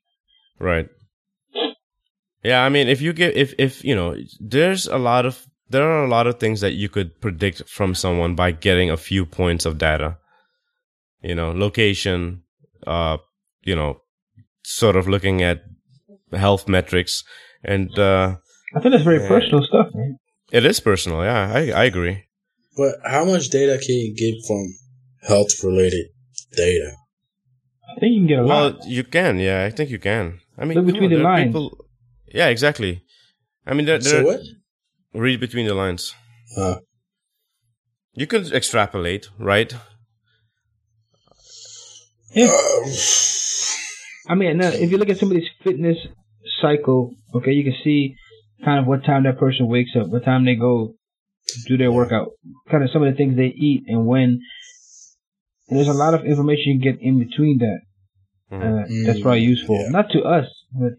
Right. 0.60 0.88
Yeah, 2.44 2.64
I 2.64 2.70
mean, 2.70 2.88
if 2.88 3.02
you 3.02 3.14
get 3.14 3.36
if 3.36 3.54
if 3.58 3.84
you 3.84 3.96
know, 3.96 4.16
there's 4.40 4.88
a 4.88 4.98
lot 4.98 5.26
of 5.26 5.46
there 5.70 5.84
are 5.90 6.04
a 6.04 6.08
lot 6.10 6.28
of 6.28 6.40
things 6.40 6.62
that 6.62 6.74
you 6.74 6.90
could 6.90 7.20
predict 7.22 7.68
from 7.70 7.96
someone 7.96 8.36
by 8.36 8.52
getting 8.52 8.90
a 8.90 8.98
few 8.98 9.26
points 9.26 9.66
of 9.66 9.78
data. 9.78 10.18
You 11.22 11.36
know, 11.36 11.52
location, 11.52 12.44
uh, 12.88 13.18
you 13.64 13.76
know, 13.76 14.02
sort 14.64 14.96
of 14.96 15.08
looking 15.08 15.44
at 15.44 15.62
health 16.34 16.68
metrics, 16.68 17.24
and 17.64 17.98
uh, 17.98 18.38
I 18.76 18.80
think 18.80 18.92
that's 18.94 19.04
very 19.04 19.22
Yeah. 19.22 19.28
personal 19.28 19.64
stuff, 19.64 19.88
man. 19.94 20.18
It 20.52 20.66
is 20.66 20.80
personal. 20.80 21.24
Yeah, 21.24 21.52
I 21.54 21.62
I 21.82 21.84
agree. 21.86 22.18
But 22.78 22.96
how 23.06 23.26
much 23.26 23.50
data 23.50 23.78
can 23.86 23.96
you 23.96 24.16
get 24.16 24.36
from 24.48 24.64
health 25.28 25.52
related 25.64 26.06
data? 26.56 26.92
I 27.96 28.00
think 28.00 28.14
you 28.14 28.20
can 28.22 28.28
get 28.28 28.40
a 28.40 28.44
Well, 28.46 28.64
lot. 28.64 28.80
Well, 28.80 28.88
you 28.88 29.04
can. 29.04 29.40
Yeah, 29.40 29.66
I 29.68 29.72
think 29.72 29.90
you 29.90 30.00
can. 30.00 30.40
I 30.58 30.66
mean, 30.66 30.78
Look 30.78 30.86
between 30.88 31.12
on, 31.14 31.18
the 31.18 31.24
lines. 31.24 31.48
people- 31.48 31.86
yeah, 32.34 32.48
exactly. 32.48 33.04
I 33.68 33.74
mean, 33.74 33.86
there, 33.86 34.00
there 34.00 34.22
So 34.24 34.26
what? 34.26 34.40
read 35.14 35.40
between 35.40 35.68
the 35.68 35.74
lines. 35.74 36.16
Uh, 36.58 36.76
You 38.14 38.28
could 38.28 38.52
extrapolate, 38.54 39.30
right? 39.40 39.72
Yeah. 42.34 42.46
um, 42.48 42.92
I 44.30 44.36
mean, 44.36 44.58
now, 44.58 44.70
if 44.70 44.90
you 44.92 44.98
look 44.98 45.10
at 45.10 45.18
somebody's 45.18 45.50
fitness 45.64 45.98
cycle, 46.62 47.14
okay, 47.36 47.52
you 47.52 47.64
can 47.64 47.76
see 47.84 48.16
kind 48.64 48.80
of 48.80 48.86
what 48.88 49.04
time 49.06 49.24
that 49.24 49.38
person 49.40 49.68
wakes 49.68 49.92
up, 50.00 50.08
what 50.10 50.24
time 50.26 50.46
they 50.46 50.56
go 50.56 50.96
do 51.68 51.78
their 51.78 51.92
workout, 51.92 52.30
kind 52.70 52.84
of 52.84 52.90
some 52.92 53.04
of 53.04 53.12
the 53.12 53.18
things 53.18 53.36
they 53.36 53.54
eat 53.56 53.84
and 53.88 54.06
when. 54.06 54.40
And 55.68 55.78
there's 55.80 55.88
a 55.88 55.94
lot 55.94 56.14
of 56.14 56.26
information 56.26 56.64
you 56.74 56.80
can 56.80 56.94
get 56.94 57.02
in 57.02 57.20
between 57.20 57.58
that. 57.60 57.80
Mhm. 58.52 58.62
Uh, 58.84 59.06
that's 59.08 59.22
probably 59.22 59.42
useful. 59.42 59.76
yeah. 59.82 59.90
Not 59.90 60.10
to 60.12 60.22
us, 60.24 60.46
but 60.78 60.92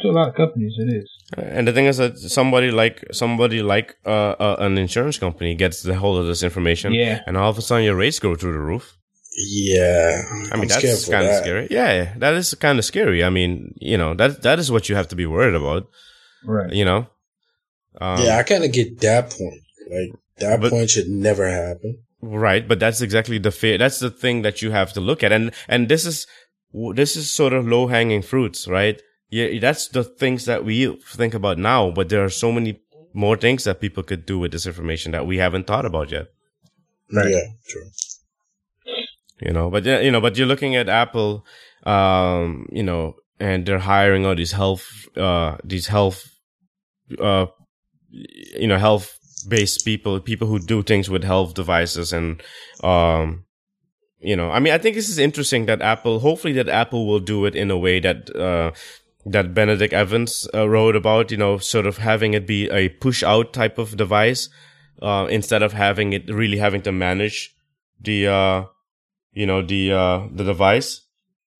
to 0.00 0.08
a 0.08 0.12
lot 0.12 0.28
of 0.28 0.34
companies 0.34 0.74
it 0.78 0.92
is. 0.94 1.10
And 1.36 1.66
the 1.68 1.72
thing 1.72 1.86
is 1.86 1.96
that 1.98 2.18
somebody 2.18 2.70
like 2.70 3.04
somebody 3.12 3.62
like 3.62 3.96
uh, 4.06 4.34
uh, 4.38 4.56
an 4.60 4.78
insurance 4.78 5.18
company 5.18 5.54
gets 5.54 5.82
the 5.82 5.94
hold 5.96 6.18
of 6.18 6.26
this 6.26 6.42
information, 6.42 6.92
Yeah. 6.92 7.20
and 7.26 7.36
all 7.36 7.50
of 7.50 7.58
a 7.58 7.62
sudden 7.62 7.84
your 7.84 7.96
rates 7.96 8.18
go 8.20 8.34
through 8.36 8.52
the 8.52 8.60
roof. 8.72 8.96
yeah. 9.36 10.22
I 10.52 10.56
mean, 10.56 10.62
I'm 10.62 10.68
scared 10.68 10.92
that's 10.94 11.06
for 11.06 11.10
kind 11.12 11.24
of 11.24 11.30
that. 11.32 11.42
scary. 11.42 11.66
Yeah, 11.70 12.14
that 12.18 12.34
is 12.34 12.54
kind 12.54 12.78
of 12.78 12.84
scary. 12.84 13.24
I 13.24 13.30
mean, 13.30 13.74
you 13.80 13.98
know, 13.98 14.14
that 14.14 14.42
that 14.42 14.58
is 14.60 14.70
what 14.70 14.88
you 14.88 14.94
have 14.94 15.08
to 15.08 15.16
be 15.16 15.26
worried 15.26 15.56
about. 15.56 15.86
Right. 16.44 16.72
You 16.72 16.84
know. 16.84 17.06
Um, 18.00 18.22
yeah, 18.24 18.38
I 18.38 18.42
kind 18.42 18.64
of 18.64 18.72
get 18.72 19.00
that 19.00 19.30
point. 19.30 19.60
Like 19.90 20.10
that 20.38 20.60
But- 20.60 20.70
point 20.70 20.90
should 20.90 21.08
never 21.08 21.48
happen. 21.48 21.98
Right, 22.26 22.66
but 22.66 22.80
that's 22.80 23.02
exactly 23.02 23.36
the 23.36 23.50
fear. 23.50 23.76
That's 23.76 23.98
the 23.98 24.10
thing 24.10 24.40
that 24.42 24.62
you 24.62 24.70
have 24.70 24.94
to 24.94 25.00
look 25.00 25.22
at, 25.22 25.30
and 25.30 25.52
and 25.68 25.90
this 25.90 26.06
is 26.06 26.26
this 26.94 27.16
is 27.16 27.30
sort 27.30 27.52
of 27.52 27.68
low 27.68 27.86
hanging 27.88 28.22
fruits, 28.22 28.66
right? 28.66 29.00
Yeah, 29.28 29.58
that's 29.60 29.88
the 29.88 30.04
things 30.04 30.46
that 30.46 30.64
we 30.64 30.86
think 31.06 31.34
about 31.34 31.58
now, 31.58 31.90
but 31.90 32.08
there 32.08 32.24
are 32.24 32.30
so 32.30 32.50
many 32.50 32.80
more 33.12 33.36
things 33.36 33.64
that 33.64 33.80
people 33.80 34.02
could 34.02 34.24
do 34.24 34.38
with 34.38 34.52
this 34.52 34.66
information 34.66 35.12
that 35.12 35.26
we 35.26 35.36
haven't 35.36 35.66
thought 35.66 35.84
about 35.84 36.10
yet. 36.10 36.28
Right. 37.12 37.30
Yeah, 37.30 37.46
true. 37.68 37.90
You 39.40 39.52
know, 39.52 39.68
but 39.70 39.84
yeah, 39.84 40.00
you 40.00 40.10
know, 40.10 40.20
but 40.20 40.38
you're 40.38 40.46
looking 40.46 40.76
at 40.76 40.88
Apple, 40.88 41.44
um, 41.84 42.66
you 42.72 42.82
know, 42.82 43.16
and 43.38 43.66
they're 43.66 43.78
hiring 43.80 44.24
all 44.24 44.34
these 44.34 44.52
health, 44.52 44.86
uh, 45.16 45.58
these 45.62 45.88
health, 45.88 46.24
uh, 47.18 47.46
you 48.10 48.66
know, 48.66 48.78
health 48.78 49.18
based 49.48 49.84
people, 49.84 50.20
people 50.20 50.48
who 50.48 50.58
do 50.58 50.82
things 50.82 51.10
with 51.10 51.24
health 51.24 51.54
devices 51.54 52.12
and, 52.12 52.42
um, 52.82 53.44
you 54.20 54.36
know, 54.36 54.50
I 54.50 54.58
mean, 54.58 54.72
I 54.72 54.78
think 54.78 54.96
this 54.96 55.08
is 55.08 55.18
interesting 55.18 55.66
that 55.66 55.82
Apple, 55.82 56.20
hopefully 56.20 56.54
that 56.54 56.68
Apple 56.68 57.06
will 57.06 57.20
do 57.20 57.44
it 57.44 57.54
in 57.54 57.70
a 57.70 57.76
way 57.76 58.00
that, 58.00 58.34
uh, 58.34 58.70
that 59.26 59.52
Benedict 59.52 59.92
Evans 59.92 60.48
uh, 60.54 60.66
wrote 60.68 60.96
about, 60.96 61.30
you 61.30 61.36
know, 61.36 61.58
sort 61.58 61.86
of 61.86 61.98
having 61.98 62.32
it 62.32 62.46
be 62.46 62.70
a 62.70 62.88
push 62.88 63.22
out 63.22 63.52
type 63.52 63.76
of 63.76 63.96
device 63.96 64.48
uh, 65.02 65.26
instead 65.30 65.62
of 65.62 65.72
having 65.74 66.12
it 66.14 66.28
really 66.32 66.56
having 66.56 66.80
to 66.82 66.92
manage 66.92 67.54
the, 68.00 68.26
uh, 68.28 68.64
you 69.32 69.46
know, 69.46 69.60
the 69.60 69.92
uh, 69.92 70.28
the 70.32 70.44
device. 70.44 71.02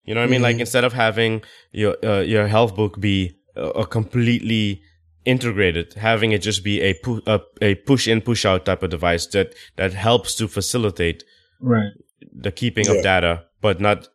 You 0.04 0.14
know 0.14 0.20
what 0.20 0.28
I 0.28 0.30
mean? 0.30 0.42
Like 0.42 0.56
Mhm. 0.56 0.60
instead 0.60 0.84
of 0.84 0.92
having 0.92 1.42
your 1.72 1.96
uh, 2.04 2.20
your 2.20 2.46
health 2.46 2.76
book 2.76 3.00
be 3.00 3.36
a 3.56 3.86
completely 3.86 4.82
integrated, 5.24 5.94
having 5.94 6.32
it 6.32 6.42
just 6.42 6.62
be 6.64 6.80
a, 6.80 6.94
pu- 6.94 7.22
a 7.26 7.40
a 7.62 7.74
push 7.76 8.06
in 8.08 8.20
push 8.20 8.44
out 8.44 8.64
type 8.66 8.82
of 8.82 8.90
device 8.90 9.26
that 9.28 9.54
that 9.76 9.92
helps 9.94 10.34
to 10.36 10.48
facilitate 10.48 11.24
Right. 11.60 11.92
the 12.32 12.52
keeping 12.52 12.84
Yeah. 12.86 12.92
of 12.94 13.02
data, 13.02 13.44
but 13.60 13.80
not 13.80 14.08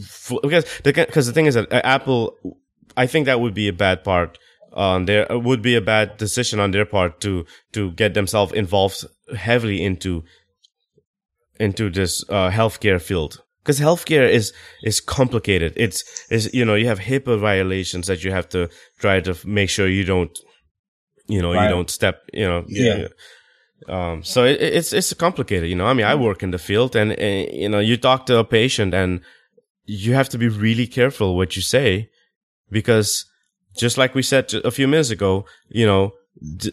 fu- 0.00 0.40
because 0.42 0.64
the 0.82 0.92
because 0.92 1.26
the 1.26 1.32
thing 1.32 1.46
is 1.46 1.54
that 1.54 1.72
uh, 1.72 1.80
Apple, 1.84 2.36
I 2.96 3.06
think 3.06 3.26
that 3.26 3.40
would 3.40 3.54
be 3.54 3.68
a 3.68 3.72
bad 3.72 4.02
part 4.04 4.38
on 4.72 5.04
their 5.06 5.30
uh, 5.30 5.38
would 5.38 5.62
be 5.62 5.74
a 5.76 5.80
bad 5.80 6.16
decision 6.16 6.58
on 6.60 6.70
their 6.72 6.86
part 6.86 7.20
to 7.20 7.44
to 7.72 7.90
get 7.92 8.14
themselves 8.14 8.52
involved 8.52 9.04
heavily 9.36 9.82
into 9.84 10.24
into 11.58 11.90
this 11.90 12.24
uh, 12.28 12.50
healthcare 12.50 13.00
field 13.00 13.42
because 13.62 13.78
healthcare 13.80 14.28
is 14.28 14.52
is 14.82 15.00
complicated. 15.00 15.72
It's 15.76 16.04
is 16.30 16.52
you 16.54 16.64
know 16.64 16.74
you 16.74 16.88
have 16.88 16.98
HIPAA 17.00 17.38
violations 17.38 18.06
that 18.06 18.24
you 18.24 18.30
have 18.32 18.48
to 18.50 18.68
try 18.98 19.20
to 19.20 19.34
make 19.46 19.70
sure 19.70 19.88
you 19.88 20.04
don't 20.04 20.36
you 21.28 21.40
know 21.42 21.52
you 21.52 21.68
don't 21.68 21.90
step 21.90 22.22
you 22.32 22.46
know 22.46 22.64
Yeah. 22.68 23.08
um, 23.88 24.22
so 24.22 24.44
it, 24.44 24.60
it's 24.60 24.92
it's 24.92 25.12
complicated, 25.14 25.68
you 25.70 25.76
know. 25.76 25.86
I 25.86 25.94
mean, 25.94 26.06
I 26.06 26.14
work 26.14 26.42
in 26.42 26.50
the 26.50 26.58
field, 26.58 26.96
and 26.96 27.12
uh, 27.12 27.24
you 27.62 27.68
know, 27.68 27.80
you 27.80 27.96
talk 27.96 28.26
to 28.26 28.38
a 28.38 28.44
patient, 28.44 28.94
and 28.94 29.20
you 29.84 30.14
have 30.14 30.28
to 30.30 30.38
be 30.38 30.48
really 30.48 30.86
careful 30.86 31.36
what 31.36 31.56
you 31.56 31.62
say, 31.62 32.10
because 32.70 33.24
just 33.76 33.96
like 33.98 34.14
we 34.14 34.22
said 34.22 34.52
a 34.64 34.70
few 34.70 34.86
minutes 34.88 35.10
ago, 35.10 35.44
you 35.68 35.86
know, 35.86 36.12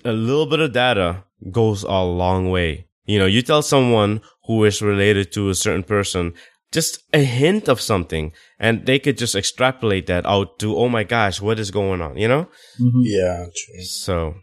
a 0.03 0.11
little 0.11 0.45
bit 0.47 0.59
of 0.59 0.73
data 0.73 1.23
goes 1.51 1.83
a 1.83 2.03
long 2.03 2.49
way. 2.49 2.88
You 3.05 3.19
know, 3.19 3.25
you 3.25 3.41
tell 3.41 3.61
someone 3.61 4.21
who 4.45 4.65
is 4.65 4.81
related 4.81 5.31
to 5.33 5.49
a 5.49 5.55
certain 5.55 5.83
person 5.83 6.33
just 6.72 7.03
a 7.13 7.24
hint 7.24 7.68
of 7.68 7.80
something, 7.80 8.34
and 8.59 8.86
they 8.86 8.99
could 8.99 9.18
just 9.18 9.36
extrapolate 9.36 10.07
that 10.07 10.26
out 10.26 10.59
to, 10.59 10.76
oh 10.76 10.89
my 10.89 11.03
gosh, 11.03 11.41
what 11.41 11.59
is 11.59 11.72
going 11.72 12.01
on? 12.01 12.18
You 12.18 12.28
know. 12.28 12.47
hmm 12.78 13.01
Yeah, 13.03 13.45
true. 13.45 13.84
So 13.84 14.36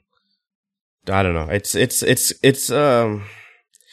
I 1.08 1.22
don't 1.22 1.34
know. 1.34 1.48
It's 1.50 1.74
it's 1.74 2.02
it's 2.02 2.32
it's 2.42 2.70
um 2.70 3.24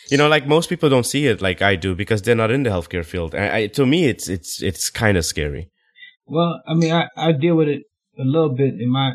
you 0.09 0.17
know 0.17 0.27
like 0.29 0.47
most 0.47 0.69
people 0.69 0.89
don't 0.89 1.05
see 1.05 1.27
it 1.27 1.41
like 1.41 1.61
I 1.61 1.75
do 1.75 1.95
because 1.95 2.21
they're 2.21 2.35
not 2.35 2.51
in 2.51 2.63
the 2.63 2.69
healthcare 2.69 3.05
field. 3.05 3.35
I, 3.35 3.57
I 3.57 3.67
to 3.67 3.85
me 3.85 4.05
it's 4.05 4.29
it's 4.29 4.61
it's 4.61 4.89
kind 4.89 5.17
of 5.17 5.25
scary. 5.25 5.69
Well, 6.25 6.61
I 6.65 6.73
mean, 6.75 6.93
I, 6.93 7.07
I 7.17 7.33
deal 7.33 7.55
with 7.55 7.67
it 7.67 7.81
a 8.17 8.23
little 8.23 8.55
bit 8.55 8.75
in 8.79 8.89
my 8.89 9.13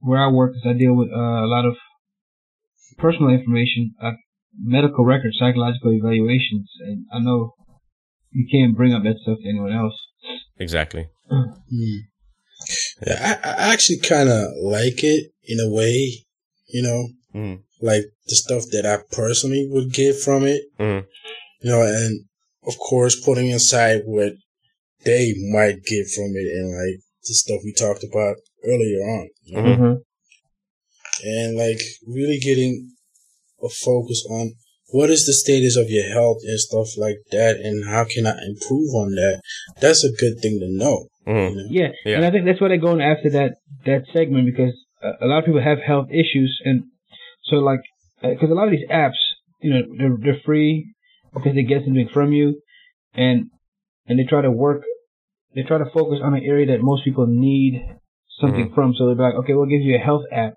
where 0.00 0.22
I 0.22 0.30
work. 0.30 0.52
Is 0.54 0.62
I 0.64 0.72
deal 0.72 0.94
with 0.94 1.08
uh, 1.08 1.44
a 1.44 1.48
lot 1.48 1.66
of 1.66 1.76
personal 2.96 3.28
information, 3.30 3.92
uh, 4.02 4.12
medical 4.58 5.04
records, 5.04 5.36
psychological 5.38 5.92
evaluations, 5.92 6.70
and 6.80 7.04
I 7.12 7.18
know 7.18 7.55
you 8.36 8.44
can't 8.52 8.76
bring 8.76 8.92
up 8.94 9.02
that 9.02 9.16
stuff 9.22 9.38
to 9.42 9.48
anyone 9.48 9.72
else. 9.72 9.94
Exactly. 10.58 11.08
Hmm. 11.30 11.50
Yeah, 13.06 13.38
I, 13.44 13.48
I 13.50 13.72
actually 13.72 13.98
kind 14.00 14.28
of 14.28 14.42
like 14.62 15.02
it 15.02 15.22
in 15.44 15.58
a 15.60 15.70
way, 15.70 16.24
you 16.68 16.82
know, 16.82 17.08
Mm. 17.34 17.60
like 17.82 18.04
the 18.28 18.34
stuff 18.34 18.62
that 18.72 18.86
I 18.86 18.96
personally 19.14 19.68
would 19.70 19.92
get 19.92 20.14
from 20.18 20.44
it, 20.44 20.62
Mm. 20.80 21.04
you 21.60 21.70
know, 21.70 21.82
and 21.82 22.24
of 22.66 22.78
course 22.78 23.20
putting 23.28 23.52
aside 23.52 24.02
what 24.06 24.32
they 25.04 25.34
might 25.52 25.84
get 25.84 26.06
from 26.14 26.30
it 26.42 26.48
and 26.56 26.68
like 26.82 26.98
the 27.28 27.34
stuff 27.34 27.60
we 27.62 27.72
talked 27.74 28.04
about 28.10 28.36
earlier 28.64 29.00
on, 29.16 29.28
you 29.42 29.56
know? 29.56 29.62
Mhm. 29.62 29.76
Mm-hmm. 29.78 29.96
and 31.28 31.56
like 31.56 31.80
really 32.06 32.38
getting 32.38 32.90
a 33.62 33.68
focus 33.68 34.24
on 34.30 34.52
what 34.96 35.10
is 35.10 35.22
the 35.26 35.36
status 35.44 35.74
of 35.76 35.86
your 35.96 36.08
health 36.16 36.40
and 36.48 36.58
stuff 36.68 36.88
like 37.04 37.20
that, 37.36 37.54
and 37.66 37.76
how 37.94 38.04
can 38.04 38.24
I 38.32 38.36
improve 38.50 38.90
on 39.02 39.10
that? 39.20 39.36
That's 39.82 40.02
a 40.04 40.12
good 40.22 40.36
thing 40.42 40.54
to 40.62 40.68
know. 40.82 40.96
Mhm. 41.26 41.50
You 41.50 41.56
know? 41.56 41.68
Yeah, 41.78 41.90
Yeah. 42.04 42.16
and 42.16 42.24
I 42.24 42.30
think 42.30 42.44
that's 42.46 42.60
why 42.60 42.68
they're 42.68 42.88
going 42.88 43.02
after 43.12 43.30
that 43.38 43.50
that 43.84 44.02
segment 44.12 44.44
because 44.52 44.74
uh, 45.02 45.12
a 45.24 45.26
lot 45.30 45.38
of 45.40 45.44
people 45.48 45.60
have 45.62 45.80
health 45.92 46.08
issues, 46.22 46.52
and 46.64 46.76
so 47.48 47.56
like 47.70 47.80
because 48.22 48.50
a 48.50 48.54
lot 48.58 48.68
of 48.68 48.74
these 48.76 48.88
apps, 49.04 49.20
you 49.64 49.70
know, 49.72 49.82
they're 49.98 50.16
they're 50.24 50.42
free 50.48 50.72
because 51.34 51.54
they 51.54 51.62
get 51.72 51.84
something 51.84 52.08
from 52.16 52.32
you, 52.38 52.46
and 53.14 53.38
and 54.06 54.14
they 54.18 54.24
try 54.24 54.40
to 54.48 54.50
work, 54.66 54.82
they 55.54 55.62
try 55.70 55.78
to 55.78 55.90
focus 55.98 56.18
on 56.26 56.32
an 56.34 56.44
area 56.52 56.66
that 56.72 56.80
most 56.90 57.04
people 57.04 57.26
need 57.26 57.72
something 58.40 58.68
from. 58.74 58.94
So 58.94 59.06
they're 59.06 59.26
like, 59.28 59.34
okay, 59.40 59.54
we'll 59.54 59.66
give 59.74 59.82
you 59.88 59.96
a 59.96 60.04
health 60.10 60.24
app, 60.32 60.54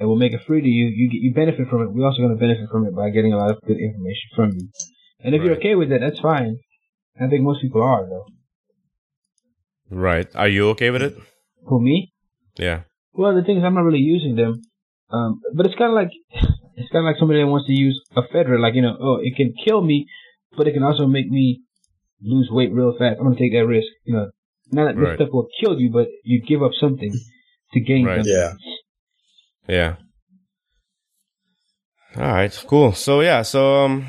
and 0.00 0.08
we'll 0.08 0.18
make 0.18 0.32
it 0.32 0.40
free 0.46 0.62
to 0.62 0.66
you. 0.66 0.86
You 0.86 1.10
get 1.10 1.20
you 1.20 1.32
benefit 1.34 1.68
from 1.68 1.82
it. 1.82 1.92
We're 1.92 2.06
also 2.06 2.22
going 2.22 2.34
to 2.34 2.40
benefit 2.40 2.68
from 2.72 2.86
it 2.86 2.96
by 2.96 3.10
getting 3.10 3.34
a 3.34 3.36
lot 3.36 3.50
of 3.50 3.60
good 3.60 3.76
information 3.76 4.28
from 4.34 4.50
you. 4.56 4.68
And 5.22 5.34
if 5.34 5.42
you're 5.42 5.56
okay 5.56 5.74
with 5.74 5.90
that, 5.90 6.00
that's 6.00 6.18
fine. 6.18 6.56
I 7.20 7.28
think 7.28 7.42
most 7.42 7.60
people 7.60 7.82
are 7.82 8.06
though. 8.08 8.24
Right. 9.90 10.26
Are 10.34 10.48
you 10.48 10.70
okay 10.70 10.88
with 10.90 11.02
it? 11.02 11.16
Who 11.66 11.80
me? 11.82 12.12
Yeah. 12.56 12.82
Well, 13.12 13.34
the 13.34 13.42
thing 13.42 13.58
is, 13.58 13.64
I'm 13.64 13.74
not 13.74 13.84
really 13.84 13.98
using 13.98 14.36
them. 14.36 14.62
Um, 15.12 15.40
but 15.54 15.66
it's 15.66 15.74
kind 15.74 15.90
of 15.90 15.96
like 15.96 16.10
it's 16.76 16.90
kind 16.90 17.04
of 17.04 17.10
like 17.10 17.18
somebody 17.18 17.40
that 17.40 17.46
wants 17.46 17.66
to 17.66 17.74
use 17.74 18.00
ephedra. 18.16 18.58
Like 18.58 18.74
you 18.74 18.82
know, 18.82 18.96
oh, 18.98 19.18
it 19.20 19.36
can 19.36 19.52
kill 19.66 19.82
me, 19.82 20.06
but 20.56 20.66
it 20.66 20.72
can 20.72 20.82
also 20.82 21.06
make 21.06 21.28
me 21.28 21.60
lose 22.22 22.48
weight 22.50 22.72
real 22.72 22.94
fast. 22.98 23.18
I'm 23.18 23.24
gonna 23.26 23.36
take 23.36 23.52
that 23.52 23.66
risk. 23.66 23.88
You 24.04 24.14
know, 24.14 24.30
not 24.72 24.86
that 24.86 24.96
this 24.96 25.08
Right. 25.08 25.16
stuff 25.16 25.28
will 25.32 25.48
kill 25.60 25.78
you, 25.78 25.90
but 25.90 26.08
you 26.24 26.40
give 26.46 26.62
up 26.62 26.72
something 26.80 27.12
to 27.74 27.80
gain 27.80 28.06
Right. 28.06 28.16
something. 28.18 28.32
Yeah. 28.32 28.54
Yeah. 29.70 29.96
All 32.16 32.22
right. 32.22 32.64
Cool. 32.66 32.92
So 32.92 33.20
yeah. 33.20 33.42
So 33.42 33.84
um, 33.84 34.06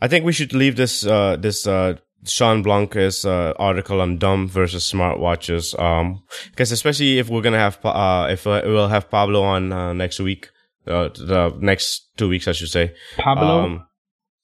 I 0.00 0.06
think 0.08 0.24
we 0.24 0.32
should 0.32 0.52
leave 0.54 0.76
this 0.76 1.04
uh 1.04 1.34
this 1.36 1.66
uh 1.66 1.96
Shawn 2.24 2.62
Blanc's 2.62 3.24
uh, 3.24 3.52
article 3.58 4.00
on 4.00 4.18
dumb 4.18 4.46
versus 4.48 4.88
smartwatches. 4.90 5.78
Um, 5.80 6.22
because 6.50 6.72
especially 6.72 7.18
if 7.18 7.28
we're 7.28 7.42
gonna 7.42 7.58
have 7.58 7.78
uh 7.84 8.28
if 8.30 8.46
uh, 8.46 8.62
we'll 8.64 8.88
have 8.88 9.10
Pablo 9.10 9.42
on 9.42 9.72
uh, 9.72 9.92
next 9.92 10.20
week, 10.20 10.50
uh, 10.86 11.08
the 11.08 11.52
next 11.60 12.16
two 12.16 12.28
weeks 12.28 12.46
I 12.46 12.52
should 12.52 12.70
say. 12.70 12.94
Pablo, 13.18 13.64
Um, 13.64 13.84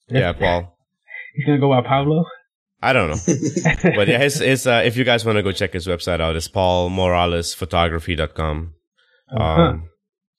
yeah, 0.09 0.33
Paul. 0.33 0.77
he's 1.35 1.45
gonna 1.45 1.59
go 1.59 1.69
by 1.69 1.81
Pablo. 1.87 2.25
I 2.81 2.91
don't 2.91 3.09
know. 3.11 3.15
but 3.95 4.09
yeah, 4.09 4.17
his, 4.17 4.39
his, 4.39 4.67
uh, 4.67 4.81
if 4.83 4.97
you 4.97 5.05
guys 5.05 5.23
want 5.23 5.37
to 5.37 5.43
go 5.43 5.53
check 5.53 5.71
his 5.71 5.87
website 5.87 6.19
out, 6.19 6.35
it's 6.35 6.49
paulmoralesphotography.com. 6.49 8.73
Uh-huh. 9.35 9.61
Um, 9.61 9.89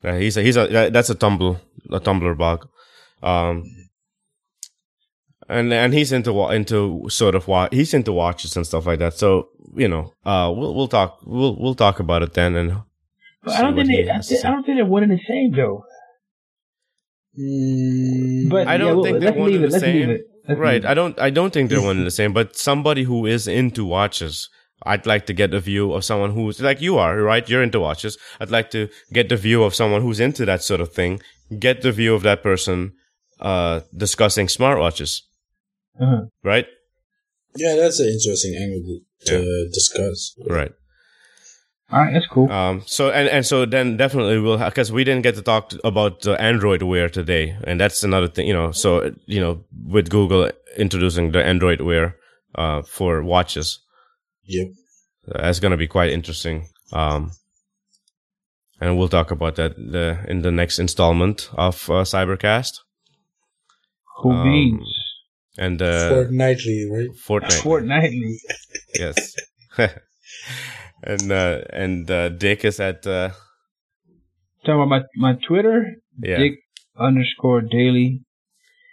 yeah, 0.03 0.19
he's 0.19 0.37
a, 0.37 0.43
he's 0.43 0.57
a, 0.57 0.91
that's 0.91 1.11
a 1.11 1.15
tumble 1.15 1.61
a 1.91 2.01
Tumblr 2.01 2.37
blog. 2.37 2.67
Um, 3.23 3.65
and, 5.49 5.73
and 5.73 5.93
he's 5.93 6.13
into, 6.13 6.33
wa- 6.33 6.51
into 6.51 7.07
sort 7.09 7.35
of 7.35 7.47
what, 7.49 7.73
he's 7.73 7.93
into 7.95 8.13
watches 8.13 8.57
and 8.57 8.67
stuff 8.67 8.87
like 8.87 8.99
that. 9.01 9.15
So, 9.15 9.49
you 9.75 9.89
know, 9.89 10.13
uh, 10.25 10.53
we'll, 10.55 10.75
we'll 10.75 10.89
talk, 10.89 11.19
we'll, 11.25 11.57
we'll 11.59 11.75
talk 11.75 12.01
about 12.01 12.23
it 12.23 12.33
then. 12.35 12.55
And 12.57 12.77
But 13.43 13.55
I 13.57 13.63
don't 13.63 13.75
think 13.77 13.89
he 13.91 14.03
they, 14.05 14.11
I, 14.11 14.15
has 14.17 14.29
to 14.29 14.35
thi- 14.37 14.41
say. 14.41 14.49
I 14.49 14.53
don't 14.53 14.65
think 14.65 14.77
they're 14.79 14.87
one 14.87 15.03
and 15.03 15.13
the 15.13 15.21
same 15.27 15.53
though. 15.53 15.85
Mm, 17.39 18.49
But 18.51 18.69
I 18.69 18.77
don't 18.77 18.87
yeah, 18.89 18.93
well, 18.95 19.05
think 19.05 19.21
they're 19.21 19.33
one 19.33 19.51
leave 19.51 19.63
and 19.63 19.73
the 19.73 19.81
same. 19.81 20.19
right. 20.49 20.85
I 20.85 20.95
don't, 20.95 21.19
I 21.19 21.31
don't 21.31 21.53
think 21.53 21.69
they're 21.71 21.83
one 21.83 21.99
and 21.99 22.07
the 22.07 22.11
same, 22.23 22.33
but 22.33 22.57
somebody 22.57 23.03
who 23.05 23.27
is 23.27 23.47
into 23.49 23.85
watches, 23.85 24.49
I'd 24.85 25.07
like 25.07 25.27
to 25.27 25.33
get 25.33 25.55
a 25.55 25.61
view 25.61 25.93
of 25.93 26.05
someone 26.05 26.33
who's 26.33 26.61
like 26.61 26.81
you 26.81 26.99
are, 26.99 27.17
right? 27.23 27.49
You're 27.49 27.63
into 27.63 27.81
watches. 27.81 28.19
I'd 28.41 28.51
like 28.51 28.71
to 28.73 28.89
get 29.13 29.29
the 29.29 29.37
view 29.37 29.63
of 29.65 29.75
someone 29.75 30.03
who's 30.03 30.21
into 30.21 30.45
that 30.45 30.63
sort 30.63 30.81
of 30.81 30.93
thing. 30.93 31.21
Get 31.59 31.83
the 31.83 31.93
view 31.93 32.15
of 32.15 32.23
that 32.23 32.43
person, 32.43 32.93
uh, 33.41 33.81
discussing 33.97 34.47
smartwatches, 34.47 35.21
Uh-huh. 36.01 36.23
right? 36.43 36.67
yeah, 37.57 37.77
that's 37.77 38.01
an 38.01 38.09
interesting 38.09 38.55
angle 38.61 39.01
to 39.27 39.69
discuss. 39.73 40.35
Right. 40.49 40.73
All 41.93 42.01
right, 42.01 42.13
that's 42.13 42.27
cool. 42.27 42.51
Um, 42.51 42.83
so 42.87 43.11
and 43.11 43.29
and 43.29 43.47
so 43.47 43.67
then 43.67 43.97
definitely 43.97 44.39
we'll 44.41 44.59
because 44.59 44.91
we 44.91 45.05
didn't 45.05 45.23
get 45.23 45.35
to 45.37 45.43
talk 45.43 45.69
t- 45.69 45.79
about 45.85 46.23
the 46.23 46.33
Android 46.41 46.83
Wear 46.83 47.09
today, 47.09 47.57
and 47.65 47.79
that's 47.81 48.03
another 48.03 48.27
thing, 48.27 48.49
you 48.49 48.55
know. 48.55 48.73
So 48.73 49.15
you 49.27 49.39
know, 49.41 49.63
with 49.87 50.09
Google 50.11 50.51
introducing 50.77 51.31
the 51.33 51.45
Android 51.45 51.81
Wear 51.83 52.17
uh, 52.57 52.83
for 52.83 53.23
watches, 53.23 53.79
Yep. 54.47 54.69
that's 55.27 55.61
going 55.61 55.71
to 55.71 55.77
be 55.77 55.87
quite 55.87 56.11
interesting. 56.11 56.69
Um, 56.93 57.33
and 58.81 58.99
we'll 58.99 59.09
talk 59.09 59.31
about 59.31 59.57
that 59.57 59.77
the, 59.77 60.19
in 60.29 60.43
the 60.43 60.51
next 60.51 60.79
installment 60.79 61.51
of 61.55 61.89
uh, 61.89 62.05
Cybercast 62.05 62.73
Who 64.19 64.33
um, 64.33 64.45
beans? 64.45 64.99
and 65.57 65.81
uh, 65.81 66.11
Fortnightly, 66.11 66.89
right? 66.91 67.09
Fortnite. 67.27 67.63
Fortnightly. 67.63 68.39
yes. 68.95 69.35
and 71.03 71.33
uh, 71.33 71.61
and 71.71 72.11
uh, 72.11 72.29
Dick 72.31 72.65
is 72.65 72.81
at 72.81 73.07
uh, 73.07 73.31
Talking 74.65 74.83
about 74.83 74.89
my 74.89 75.03
my 75.17 75.39
Twitter, 75.47 75.97
yeah. 76.23 76.39
Dick 76.39 76.55
underscore 76.99 77.61
daily 77.61 78.25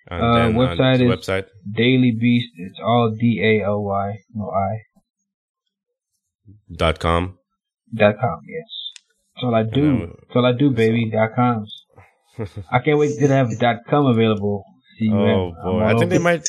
and 0.07 0.23
uh, 0.23 0.33
then 0.35 0.53
website 0.53 0.95
is- 0.95 1.01
website 1.01 1.45
Daily 1.71 2.11
Beast. 2.19 2.49
It's 2.57 2.79
all 2.83 3.15
D 3.17 3.41
A 3.41 3.65
L 3.65 3.83
Y, 3.83 4.19
no 4.33 4.49
I. 4.49 4.81
dot 6.75 6.99
com. 6.99 7.37
Dot 7.95 8.15
com, 8.19 8.39
yes. 8.47 8.69
That's 9.35 9.43
all 9.43 9.55
I 9.55 9.63
do. 9.63 9.89
And 9.89 10.01
That's 10.01 10.35
all 10.35 10.45
I 10.45 10.53
do, 10.53 10.69
baby. 10.71 11.09
Dot 11.11 11.31
coms. 11.35 11.85
I 12.71 12.79
can't 12.79 12.97
wait 12.97 13.17
to 13.19 13.27
have 13.27 13.57
dot 13.59 13.77
com 13.89 14.05
available. 14.05 14.63
See 14.99 15.05
you 15.05 15.15
Oh 15.17 15.49
at- 15.49 15.63
boy, 15.63 15.79
I'm 15.79 15.87
I 15.87 15.93
all 15.93 15.99
think 15.99 16.11
they 16.11 16.17
might 16.19 16.47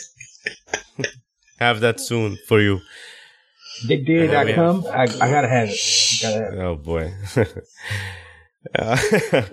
have 1.58 1.80
that 1.80 2.00
soon 2.00 2.38
for 2.48 2.60
you. 2.60 2.80
DickDeer.com. 3.86 4.86
I, 4.86 5.02
I 5.02 5.06
gotta 5.30 5.48
have 5.48 5.68
it. 5.68 5.78
Gotta 6.22 6.44
have 6.44 6.52
it. 6.54 6.58
Oh 6.58 6.76
boy. 6.76 7.12
Uh, 8.78 8.96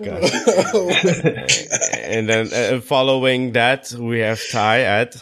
God. 0.04 0.22
and 1.98 2.28
then 2.28 2.48
uh, 2.54 2.80
following 2.80 3.50
that, 3.52 3.90
we 3.98 4.20
have 4.20 4.40
Ty 4.52 4.82
at. 4.82 5.16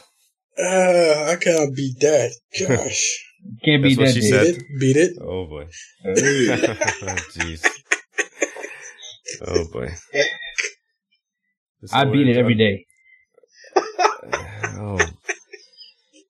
Ah, 0.59 1.31
I 1.31 1.37
can't 1.41 1.75
beat 1.75 1.99
that. 2.01 2.31
Gosh. 2.69 3.25
Can't 3.65 3.83
beat 3.83 3.99
That's 3.99 4.15
that, 4.15 4.21
she 4.21 4.21
Beat 4.21 4.31
said. 4.31 4.47
it. 4.47 4.63
Beat 4.79 4.97
it. 4.97 5.19
Oh 5.21 5.47
boy. 5.47 5.67
Jeez. 7.35 7.67
Oh 9.47 9.65
boy. 9.73 9.89
I 11.93 12.05
beat 12.05 12.29
it 12.29 12.37
every 12.37 12.55
day. 12.55 12.87
Oh. 14.81 14.99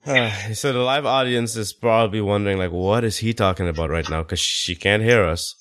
Uh, 0.06 0.30
so 0.54 0.72
the 0.72 0.78
live 0.78 1.04
audience 1.04 1.54
is 1.54 1.74
probably 1.74 2.20
wondering, 2.22 2.56
like, 2.56 2.70
what 2.70 3.04
is 3.04 3.18
he 3.18 3.34
talking 3.34 3.68
about 3.68 3.90
right 3.90 4.08
now? 4.08 4.22
Because 4.22 4.40
she 4.40 4.74
can't 4.74 5.02
hear 5.02 5.22
us. 5.22 5.54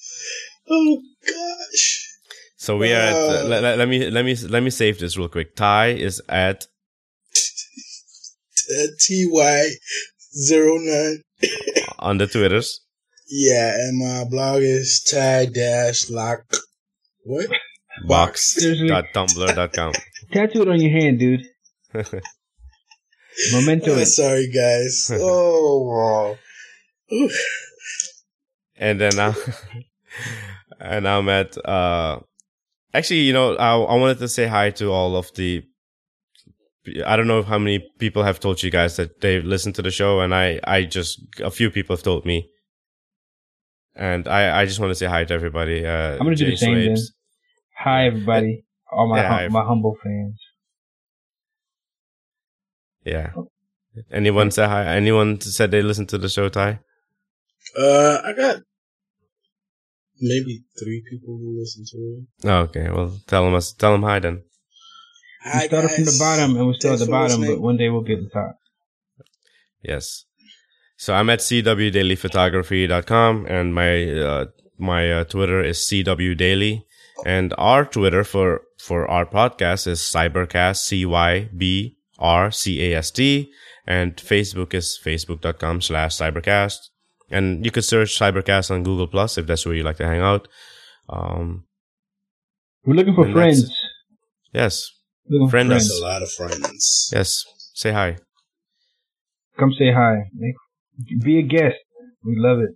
Oh 0.69 1.01
gosh. 1.27 2.07
So 2.55 2.77
we 2.77 2.93
are. 2.93 2.95
At, 2.97 3.13
uh. 3.13 3.17
Wow. 3.43 3.43
let, 3.49 3.63
let- 3.63 3.77
let 3.77 3.87
me 3.89 4.09
let 4.09 4.23
me 4.23 4.35
let 4.35 4.63
me 4.63 4.69
save 4.69 4.99
this 4.99 5.17
real 5.17 5.27
quick. 5.27 5.53
Ty 5.57 5.87
is 5.87 6.21
at 6.29 6.67
T 9.01 9.27
Y 9.29 9.69
zero 10.33 10.77
nine. 10.77 11.21
on 11.99 12.17
the 12.17 12.27
Twitters. 12.27 12.81
Yeah, 13.29 13.73
and 13.75 13.99
my 13.99 14.23
blog 14.29 14.61
is 14.61 15.03
Ty 15.03 15.47
dash 15.47 16.09
lock. 16.09 16.45
What? 17.23 17.47
Box. 18.07 18.55
Seriously. 18.55 18.87
dot 18.87 19.05
tumblr 19.13 19.55
dot 19.55 19.73
com. 19.73 19.93
Tattoo 20.31 20.61
it 20.61 20.67
on 20.69 20.79
your 20.79 20.91
hand, 20.91 21.19
dude. 21.19 21.45
Memento 23.53 23.91
Oh, 23.93 24.03
sorry, 24.03 24.49
guys. 24.49 25.11
Oh, 25.13 26.37
wow. 27.09 27.27
And 28.77 28.99
then 29.01 29.19
I, 29.19 29.33
and 30.79 31.07
I'm 31.07 31.29
at 31.29 31.57
uh 31.65 32.19
actually 32.93 33.21
you 33.21 33.33
know 33.33 33.55
I 33.55 33.77
I 33.77 33.95
wanted 33.95 34.19
to 34.19 34.27
say 34.27 34.47
hi 34.47 34.71
to 34.71 34.91
all 34.91 35.15
of 35.15 35.33
the 35.35 35.63
I 37.05 37.15
don't 37.17 37.27
know 37.27 37.43
how 37.43 37.57
many 37.59 37.79
people 37.99 38.23
have 38.23 38.39
told 38.39 38.63
you 38.63 38.71
guys 38.71 38.95
that 38.97 39.21
they 39.21 39.41
listen 39.41 39.73
to 39.73 39.81
the 39.81 39.91
show 39.91 40.21
and 40.21 40.33
I 40.33 40.59
I 40.63 40.83
just 40.83 41.19
a 41.43 41.51
few 41.51 41.69
people 41.71 41.95
have 41.95 42.03
told 42.03 42.25
me. 42.25 42.49
And 43.95 44.27
I 44.27 44.61
I 44.61 44.65
just 44.65 44.79
want 44.79 44.91
to 44.91 44.95
say 44.95 45.07
hi 45.07 45.23
to 45.25 45.33
everybody 45.33 45.85
uh 45.85 46.13
I'm 46.17 46.23
gonna 46.25 46.35
do 46.35 46.45
the 46.45 46.55
same 46.57 46.79
then. 46.85 46.97
Hi, 47.79 48.07
everybody. 48.07 48.63
All 48.91 49.07
my 49.07 49.17
Yeah, 49.21 49.29
hum- 49.43 49.51
my 49.53 49.63
humble 49.63 49.95
fans. 50.03 50.39
yeah. 53.05 53.31
Anyone 54.11 54.51
say 54.51 54.65
hi? 54.67 54.85
Anyone 54.95 55.41
said 55.41 55.71
they 55.71 55.81
listened 55.81 56.09
to 56.09 56.17
the 56.17 56.29
show 56.29 56.49
Ty? 56.49 56.79
Uh, 57.77 58.17
I 58.23 58.33
got 58.33 58.57
maybe 60.19 60.63
three 60.79 61.03
people 61.09 61.37
who 61.37 61.59
listen 61.59 61.83
to 61.91 61.97
it. 61.97 62.49
oh, 62.49 62.59
okay. 62.69 62.89
Well 62.89 63.19
tell 63.27 63.43
them 63.45 63.55
us 63.55 63.73
tell 63.73 63.91
them 63.93 64.03
hi 64.03 64.19
then 64.19 64.43
We 65.45 65.51
Hi, 65.51 65.67
started 65.67 65.91
from 65.91 66.05
the 66.05 66.15
bottom 66.19 66.55
and 66.57 66.67
we're 66.67 66.73
still 66.73 66.93
at 66.93 66.99
the 66.99 67.05
bottom, 67.07 67.41
listening. 67.41 67.57
but 67.57 67.61
one 67.63 67.77
day 67.77 67.89
we'll 67.89 68.01
be 68.01 68.13
at 68.13 68.23
the 68.23 68.29
top. 68.29 68.57
Yes. 69.83 70.25
So 70.97 71.13
I'm 71.13 71.29
at 71.29 71.39
cwdailyphotography.com 71.39 73.45
and 73.47 73.73
my 73.75 74.09
uh, 74.11 74.45
my 74.77 75.11
uh, 75.11 75.23
Twitter 75.25 75.63
is 75.63 75.77
cwdaily 75.79 76.83
and 77.25 77.53
our 77.57 77.85
Twitter 77.85 78.23
for 78.23 78.61
for 78.79 79.07
our 79.07 79.25
podcast 79.25 79.87
is 79.87 79.99
cybrcast 79.99 80.77
c 80.77 81.05
y 81.05 81.49
b 81.55 81.97
r 82.19 82.51
c 82.51 82.81
a 82.91 82.95
s 82.97 83.11
t 83.11 83.51
and 83.85 84.15
Facebook 84.17 84.73
is 84.73 84.99
facebook.com 85.03 85.81
slash 85.81 86.15
cybrcast 86.15 86.89
and 87.29 87.63
you 87.63 87.71
could 87.71 87.85
search 87.85 88.17
cybrcast 88.17 88.71
on 88.71 88.83
Google 88.83 89.07
Plus 89.07 89.37
if 89.37 89.45
that's 89.45 89.65
where 89.65 89.75
you 89.75 89.83
like 89.83 89.97
to 89.97 90.05
hang 90.07 90.21
out. 90.21 90.47
Um, 91.09 91.65
We're 92.85 92.95
looking 92.95 93.15
for 93.15 93.31
friends. 93.31 93.69
yes, 94.53 94.89
Looking 95.29 95.49
Friend 95.49 95.69
friends. 95.69 95.89
That's 95.89 95.99
a 95.99 96.03
lot 96.03 96.21
of 96.23 96.31
friends. 96.31 97.09
yes. 97.13 97.43
Say 97.73 97.91
hi. 97.91 98.17
Come 99.59 99.71
say 99.77 99.91
hi. 99.91 100.29
Be 101.23 101.39
a 101.39 101.41
guest. 101.41 101.75
We 102.23 102.35
love 102.37 102.59
it. 102.59 102.71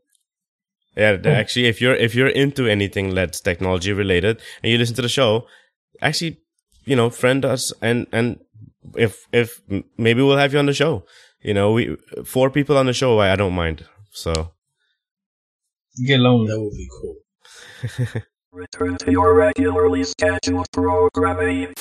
Yeah, 0.95 1.15
th- 1.17 1.25
actually, 1.25 1.67
if 1.67 1.79
you're 1.81 1.95
if 1.95 2.13
you're 2.15 2.27
into 2.27 2.67
anything 2.67 3.15
that's 3.15 3.39
technology 3.39 3.93
related 3.93 4.41
and 4.61 4.71
you 4.71 4.77
listen 4.77 4.95
to 4.95 5.01
the 5.01 5.09
show, 5.09 5.47
actually, 6.01 6.37
you 6.85 6.95
know, 6.95 7.09
friend 7.09 7.45
us 7.45 7.71
and 7.81 8.07
and 8.11 8.39
if 8.95 9.25
if 9.31 9.61
maybe 9.97 10.21
we'll 10.21 10.37
have 10.37 10.53
you 10.53 10.59
on 10.59 10.65
the 10.65 10.73
show. 10.73 11.03
You 11.41 11.53
know, 11.53 11.71
we 11.71 11.97
four 12.25 12.49
people 12.49 12.77
on 12.77 12.85
the 12.87 12.93
show, 12.93 13.19
I, 13.19 13.31
I 13.31 13.35
don't 13.35 13.53
mind. 13.53 13.85
So 14.11 14.51
get 16.05 16.19
along. 16.19 16.45
That 16.47 16.59
would 16.59 16.71
be 16.73 16.87
cool. 17.01 18.21
Return 18.51 18.97
to 18.97 19.11
your 19.11 19.33
regularly 19.33 20.03
scheduled 20.03 20.69
programming. 20.73 21.73